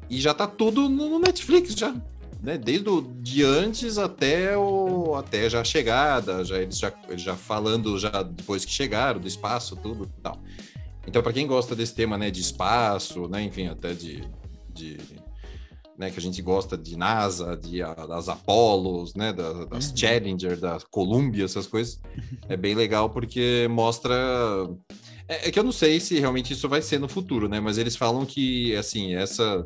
E 0.08 0.22
já 0.22 0.32
tá 0.32 0.46
tudo 0.46 0.88
no 0.88 1.18
Netflix 1.18 1.74
já 1.74 1.96
né, 2.42 2.58
desde 2.58 2.90
o 2.90 3.02
de 3.02 3.44
antes 3.44 3.98
até 3.98 4.58
o 4.58 5.16
até 5.16 5.50
já 5.50 5.62
a 5.62 5.64
chegada, 5.64 6.44
já 6.44 6.60
eles 6.60 6.80
já, 6.80 6.92
já 7.16 7.36
falando 7.36 7.98
já 8.00 8.24
depois 8.24 8.66
que 8.66 8.72
chegaram 8.72 9.20
do 9.20 9.28
espaço, 9.28 9.76
tudo, 9.76 10.12
tal. 10.22 10.40
Então, 11.08 11.22
para 11.22 11.34
quem 11.34 11.48
gosta 11.48 11.76
desse 11.76 11.96
tema, 11.96 12.18
né, 12.18 12.32
de 12.32 12.42
espaço, 12.42 13.28
né, 13.28 13.44
enfim, 13.44 13.68
até 13.68 13.94
de, 13.94 14.24
de 14.74 14.98
né, 15.98 16.10
que 16.10 16.18
a 16.18 16.22
gente 16.22 16.42
gosta 16.42 16.78
de 16.78 16.96
NASA, 16.96 17.56
de 17.56 17.80
das 18.08 18.28
Apolos, 18.28 19.14
né, 19.16 19.32
das, 19.34 19.68
das 19.68 19.90
uhum. 19.90 19.98
Challenger, 19.98 20.60
da 20.60 20.80
Columbia, 20.90 21.46
essas 21.46 21.68
coisas, 21.68 22.00
é 22.50 22.58
bem 22.58 22.74
legal 22.74 23.10
porque 23.10 23.68
mostra 23.70 24.16
é, 25.28 25.48
é 25.48 25.52
que 25.52 25.58
eu 25.58 25.64
não 25.64 25.72
sei 25.72 26.00
se 26.00 26.20
realmente 26.20 26.54
isso 26.54 26.68
vai 26.68 26.82
ser 26.82 27.00
no 27.00 27.08
futuro, 27.08 27.48
né? 27.48 27.60
Mas 27.60 27.78
eles 27.78 27.96
falam 27.96 28.26
que 28.26 28.76
assim 28.76 29.16
essa 29.16 29.66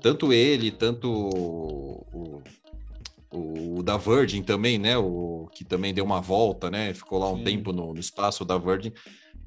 tanto 0.00 0.32
ele, 0.32 0.70
tanto 0.70 1.10
o, 1.10 2.42
o, 3.30 3.78
o, 3.78 3.82
da 3.82 3.96
Virgin 3.96 4.42
também, 4.42 4.78
né? 4.78 4.96
O 4.96 5.48
que 5.52 5.64
também 5.64 5.92
deu 5.92 6.04
uma 6.04 6.20
volta, 6.20 6.70
né? 6.70 6.92
Ficou 6.94 7.18
lá 7.18 7.30
um 7.30 7.38
Sim. 7.38 7.44
tempo 7.44 7.72
no, 7.72 7.92
no, 7.92 8.00
espaço 8.00 8.44
da 8.44 8.58
Virgin. 8.58 8.92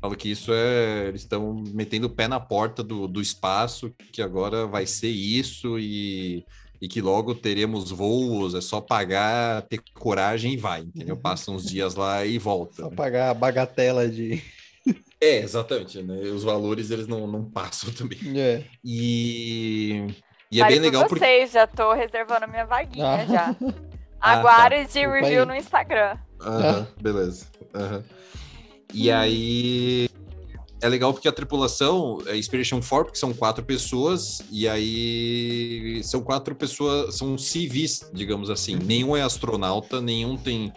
Falo 0.02 0.16
que 0.16 0.30
isso 0.30 0.52
é. 0.54 1.08
Eles 1.08 1.22
estão 1.22 1.64
metendo 1.74 2.08
o 2.08 2.10
pé 2.10 2.28
na 2.28 2.40
porta 2.40 2.84
do, 2.84 3.08
do 3.08 3.22
espaço, 3.22 3.94
que 4.12 4.22
agora 4.22 4.66
vai 4.66 4.86
ser 4.86 5.10
isso 5.10 5.78
e, 5.78 6.46
e 6.82 6.88
que 6.88 7.02
logo 7.02 7.36
teremos 7.36 7.92
voos, 7.92 8.56
é 8.56 8.62
só 8.62 8.80
pagar, 8.80 9.64
ter 9.64 9.82
coragem 9.94 10.54
e 10.54 10.58
vai, 10.58 10.82
entendeu? 10.82 11.16
Uhum. 11.16 11.22
Passa 11.22 11.52
uns 11.52 11.66
dias 11.66 11.96
lá 11.96 12.26
e 12.26 12.38
volta. 12.38 12.84
Só 12.84 12.90
né? 12.90 12.96
pagar 12.96 13.30
a 13.30 13.34
bagatela 13.34 14.08
de. 14.08 14.42
É, 15.22 15.40
exatamente, 15.40 16.02
né? 16.02 16.22
Os 16.30 16.44
valores 16.44 16.92
eles 16.92 17.06
não, 17.06 17.28
não 17.28 17.44
passam 17.44 17.92
também. 17.92 18.20
É. 18.40 18.64
E 18.84 20.08
e 20.52 20.62
é 20.62 20.68
bem 20.68 20.80
legal 20.80 21.08
vocês, 21.08 21.20
porque... 21.20 21.48
já 21.48 21.68
tô 21.68 21.94
reservando 21.94 22.48
minha 22.48 22.66
vaguinha 22.66 23.06
ah. 23.06 23.26
já. 23.26 23.56
Aguarde 24.20 24.76
ah, 24.82 24.86
tá. 24.86 24.92
de 24.92 25.08
review 25.08 25.46
no 25.46 25.56
Instagram. 25.56 26.18
Aham, 26.42 26.88
beleza. 27.00 27.46
E 28.94 29.12
aí 29.12 30.10
é 30.82 30.88
legal 30.88 31.14
porque 31.14 31.28
a 31.28 31.32
tripulação 31.32 32.20
é 32.26 32.38
Inspiration 32.38 32.80
4, 32.80 33.06
porque 33.06 33.20
são 33.20 33.34
quatro 33.34 33.64
pessoas, 33.64 34.42
e 34.50 34.68
aí 34.68 36.02
são 36.04 36.22
quatro 36.22 36.56
pessoas, 36.56 37.16
são 37.16 37.38
civis, 37.38 38.10
digamos 38.14 38.50
assim. 38.50 38.76
Nenhum 38.76 39.16
é 39.16 39.22
astronauta, 39.22 40.00
nenhum 40.00 40.38
tem 40.38 40.72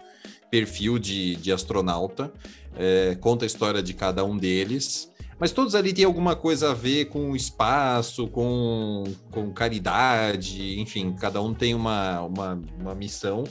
perfil 0.51 0.99
de, 0.99 1.37
de 1.37 1.51
astronauta. 1.51 2.31
É, 2.75 3.15
conta 3.21 3.45
a 3.45 3.47
história 3.47 3.81
de 3.81 3.93
cada 3.93 4.25
um 4.25 4.37
deles. 4.37 5.09
Mas 5.43 5.51
todos 5.51 5.75
ali 5.75 5.91
têm 5.91 6.05
alguma 6.05 6.37
coisa 6.37 6.71
a 6.71 6.73
ver 6.73 7.09
com 7.09 7.35
espaço, 7.35 8.29
com, 8.29 9.03
com 9.29 9.51
caridade, 9.51 10.79
enfim, 10.79 11.11
cada 11.19 11.41
um 11.41 11.53
tem 11.53 11.75
uma, 11.75 12.21
uma, 12.21 12.61
uma 12.79 12.95
missão. 12.95 13.43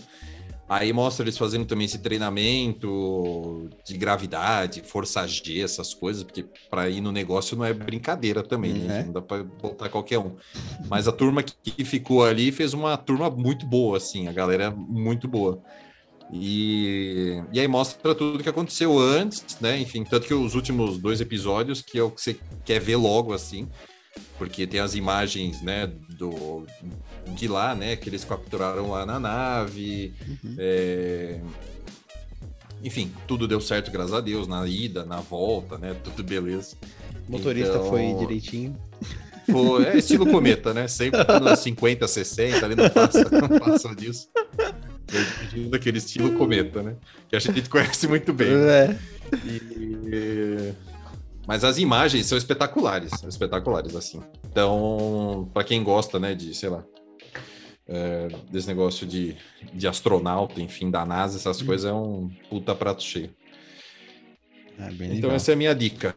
Aí 0.67 0.91
mostra 0.91 1.23
eles 1.23 1.37
fazendo 1.37 1.67
também 1.67 1.85
esse 1.85 1.99
treinamento 1.99 3.69
de 3.85 3.99
gravidade, 3.99 4.81
força 4.81 5.27
G, 5.27 5.61
essas 5.61 5.93
coisas, 5.93 6.23
porque 6.23 6.47
para 6.71 6.89
ir 6.89 7.03
no 7.03 7.13
negócio 7.13 7.59
não 7.59 7.65
é 7.67 7.75
brincadeira 7.75 8.43
também, 8.43 8.73
né? 8.73 9.01
Uhum. 9.01 9.07
Não 9.09 9.13
dá 9.13 9.21
para 9.21 9.45
botar 9.45 9.91
qualquer 9.91 10.19
um. 10.19 10.35
Mas 10.89 11.07
a 11.07 11.13
turma 11.13 11.43
que 11.43 11.85
ficou 11.85 12.25
ali 12.25 12.51
fez 12.51 12.73
uma 12.73 12.97
turma 12.97 13.29
muito 13.29 13.67
boa, 13.67 13.99
assim, 13.99 14.29
a 14.29 14.33
galera 14.33 14.71
muito 14.71 15.29
boa. 15.29 15.63
E, 16.33 17.43
e 17.53 17.61
aí 17.61 17.69
mostra 17.69 18.15
tudo 18.15 18.43
que 18.43 18.49
aconteceu 18.49 18.99
antes, 18.99 19.59
né? 19.61 19.79
Enfim, 19.79 20.03
tanto 20.03 20.27
que 20.27 20.33
os 20.33 20.55
últimos 20.55 20.97
dois 20.97 21.21
episódios, 21.21 21.83
que 21.83 21.99
é 21.99 22.03
o 22.03 22.11
que 22.11 22.23
você 22.23 22.37
quer 22.65 22.81
ver 22.81 22.97
logo, 22.97 23.35
assim, 23.35 23.69
porque 24.39 24.67
tem 24.67 24.81
as 24.81 24.95
imagens, 24.95 25.61
né, 25.61 25.93
do, 26.19 26.67
de 27.29 27.47
lá, 27.47 27.75
né, 27.75 27.97
que 27.97 28.09
eles 28.09 28.25
capturaram 28.25 28.91
lá 28.91 29.05
na 29.05 29.21
nave. 29.21 30.15
Uhum. 30.27 30.57
É... 30.59 31.41
Enfim, 32.83 33.13
tudo 33.29 33.47
deu 33.47 33.61
certo, 33.61 33.91
graças 33.91 34.15
a 34.15 34.21
Deus, 34.21 34.49
na 34.49 34.67
ida, 34.67 35.05
na 35.05 35.21
volta, 35.21 35.79
né? 35.79 35.95
Tudo 36.03 36.25
beleza. 36.25 36.77
O 37.29 37.33
motorista 37.33 37.77
então... 37.77 37.89
foi 37.89 38.13
direitinho. 38.15 38.77
Foi, 39.49 39.85
é 39.85 39.99
estilo 39.99 40.27
cometa, 40.29 40.75
né? 40.75 40.89
Sempre 40.89 41.21
nos 41.39 41.61
50, 41.61 42.09
60, 42.09 42.65
ali 42.65 42.75
não 42.75 42.89
passa, 42.89 43.29
não 43.31 43.59
passa 43.61 43.95
disso 43.95 44.29
daquele 45.69 45.99
estilo 45.99 46.33
cometa, 46.33 46.83
né? 46.83 46.97
Que 47.29 47.37
a 47.37 47.39
gente 47.39 47.69
conhece 47.69 48.07
muito 48.09 48.33
bem. 48.33 48.49
É. 48.53 48.99
E... 49.47 50.75
Mas 51.47 51.65
as 51.65 51.79
imagens 51.79 52.27
são 52.27 52.37
espetaculares, 52.37 53.11
são 53.19 53.29
espetaculares, 53.29 53.97
assim. 53.97 54.23
Então, 54.45 55.49
para 55.53 55.65
quem 55.65 55.83
gosta, 55.83 56.19
né, 56.19 56.35
de, 56.35 56.55
sei 56.55 56.69
lá, 56.69 56.85
é, 57.89 58.29
desse 58.51 58.69
negócio 58.69 59.07
de, 59.07 59.37
de 59.73 59.89
astronauta, 59.89 60.61
enfim, 60.61 60.91
da 60.91 61.05
NASA, 61.05 61.39
essas 61.39 61.61
hum. 61.63 61.67
coisas, 61.67 61.91
é 61.91 61.93
um 61.93 62.31
puta 62.49 62.75
prato 62.75 63.03
cheio. 63.03 63.31
É 64.79 64.89
então, 64.89 65.09
legal. 65.09 65.33
essa 65.33 65.53
é 65.53 65.55
a 65.55 65.57
minha 65.57 65.75
dica, 65.75 66.15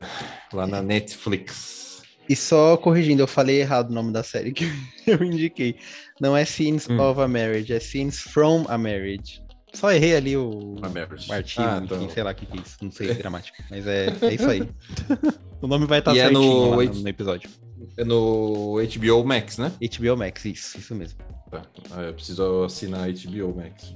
lá 0.53 0.65
na 0.65 0.81
Netflix. 0.81 1.84
E 2.27 2.35
só 2.35 2.75
corrigindo, 2.77 3.21
eu 3.21 3.27
falei 3.27 3.61
errado 3.61 3.91
o 3.91 3.93
nome 3.93 4.11
da 4.11 4.23
série 4.23 4.51
que 4.51 4.65
eu 5.05 5.23
indiquei. 5.23 5.77
Não 6.19 6.35
é 6.35 6.43
Scenes 6.43 6.89
hum. 6.89 6.99
of 6.99 7.19
a 7.21 7.27
Marriage, 7.27 7.71
é 7.73 7.79
Scenes 7.79 8.19
from 8.19 8.65
a 8.67 8.77
Marriage. 8.77 9.43
Só 9.73 9.91
errei 9.91 10.15
ali 10.15 10.37
o, 10.37 10.75
o 10.79 11.33
artigo, 11.33 11.61
ah, 11.61 11.81
então... 11.83 11.97
enfim, 11.97 12.09
sei 12.13 12.23
lá 12.23 12.31
o 12.31 12.35
que, 12.35 12.45
que 12.45 12.57
é 12.57 12.61
isso. 12.61 12.77
Não 12.81 12.91
sei 12.91 13.13
gramática, 13.15 13.63
mas 13.69 13.85
é, 13.85 14.07
é 14.21 14.33
isso 14.33 14.49
aí. 14.49 14.61
o 15.61 15.67
nome 15.67 15.85
vai 15.85 15.99
estar 15.99 16.11
tá 16.11 16.17
certinho 16.17 16.39
é 16.39 16.85
no... 16.85 16.93
no, 16.93 17.01
no 17.01 17.09
episódio. 17.09 17.49
É 17.97 18.03
no 18.05 18.77
HBO 18.77 19.25
Max, 19.25 19.57
né? 19.57 19.71
HBO 19.81 20.17
Max, 20.17 20.45
isso, 20.45 20.77
isso 20.77 20.95
mesmo. 20.95 21.19
Tá. 21.51 21.61
Ah, 21.91 22.03
eu 22.03 22.13
preciso 22.13 22.63
assinar 22.63 23.09
HBO 23.11 23.55
Max. 23.55 23.93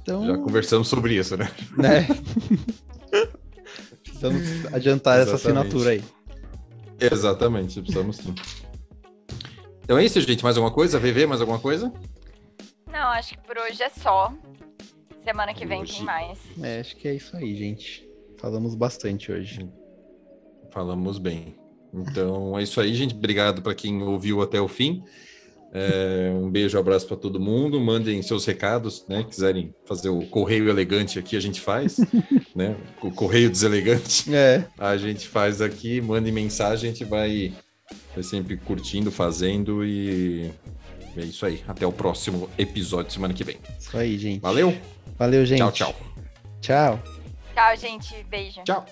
então... 0.00 0.24
Já 0.26 0.38
conversamos 0.38 0.86
sobre 0.86 1.16
isso, 1.16 1.36
né? 1.36 1.50
né? 1.76 2.06
Precisamos 4.02 4.66
adiantar 4.72 5.20
Exatamente. 5.20 5.22
essa 5.22 5.34
assinatura 5.34 5.90
aí. 5.90 6.04
Exatamente, 7.00 7.80
precisamos 7.80 8.16
sim. 8.16 8.34
Então 9.82 9.96
é 9.96 10.04
isso, 10.04 10.20
gente. 10.20 10.42
Mais 10.42 10.56
alguma 10.56 10.74
coisa? 10.74 10.98
VV, 10.98 11.26
mais 11.26 11.40
alguma 11.40 11.58
coisa? 11.58 11.92
Não, 12.86 13.08
acho 13.08 13.34
que 13.34 13.46
por 13.46 13.56
hoje 13.58 13.82
é 13.82 13.88
só. 13.88 14.32
Semana 15.24 15.54
que 15.54 15.64
vem 15.64 15.82
hoje... 15.82 15.96
tem 15.96 16.04
mais. 16.04 16.38
É, 16.62 16.80
acho 16.80 16.96
que 16.96 17.08
é 17.08 17.14
isso 17.14 17.36
aí, 17.36 17.54
gente. 17.54 18.08
Falamos 18.38 18.74
bastante 18.74 19.32
hoje. 19.32 19.68
Falamos 20.70 21.18
bem. 21.18 21.56
Então 21.92 22.58
é 22.58 22.62
isso 22.62 22.80
aí, 22.80 22.94
gente. 22.94 23.14
Obrigado 23.14 23.62
para 23.62 23.74
quem 23.74 24.02
ouviu 24.02 24.42
até 24.42 24.60
o 24.60 24.68
fim. 24.68 25.02
É, 25.72 26.30
um 26.34 26.50
beijo, 26.50 26.76
um 26.76 26.80
abraço 26.80 27.06
para 27.06 27.16
todo 27.16 27.38
mundo. 27.38 27.80
Mandem 27.80 28.22
seus 28.22 28.44
recados, 28.44 29.04
né? 29.08 29.24
Quiserem 29.28 29.74
fazer 29.84 30.08
o 30.08 30.22
correio 30.26 30.68
elegante 30.68 31.18
aqui, 31.18 31.36
a 31.36 31.40
gente 31.40 31.60
faz, 31.60 31.98
né? 32.54 32.76
O 33.02 33.10
correio 33.10 33.50
deselegante, 33.50 34.34
é. 34.34 34.66
a 34.78 34.96
gente 34.96 35.28
faz 35.28 35.60
aqui. 35.60 36.00
Mandem 36.00 36.32
mensagem, 36.32 36.90
a 36.90 36.92
gente 36.92 37.04
vai, 37.04 37.52
vai 38.14 38.22
sempre 38.22 38.56
curtindo, 38.56 39.10
fazendo 39.10 39.84
e 39.84 40.50
é 41.16 41.20
isso 41.20 41.44
aí. 41.44 41.62
Até 41.66 41.86
o 41.86 41.92
próximo 41.92 42.48
episódio 42.56 43.12
semana 43.12 43.34
que 43.34 43.44
vem. 43.44 43.58
Isso 43.78 43.96
aí, 43.96 44.16
gente. 44.18 44.40
Valeu. 44.40 44.76
Valeu, 45.18 45.44
gente. 45.44 45.58
Tchau, 45.58 45.72
tchau. 45.72 45.94
Tchau. 46.60 47.02
Tchau, 47.54 47.76
gente. 47.76 48.24
Beijo. 48.30 48.62
Tchau. 48.64 48.86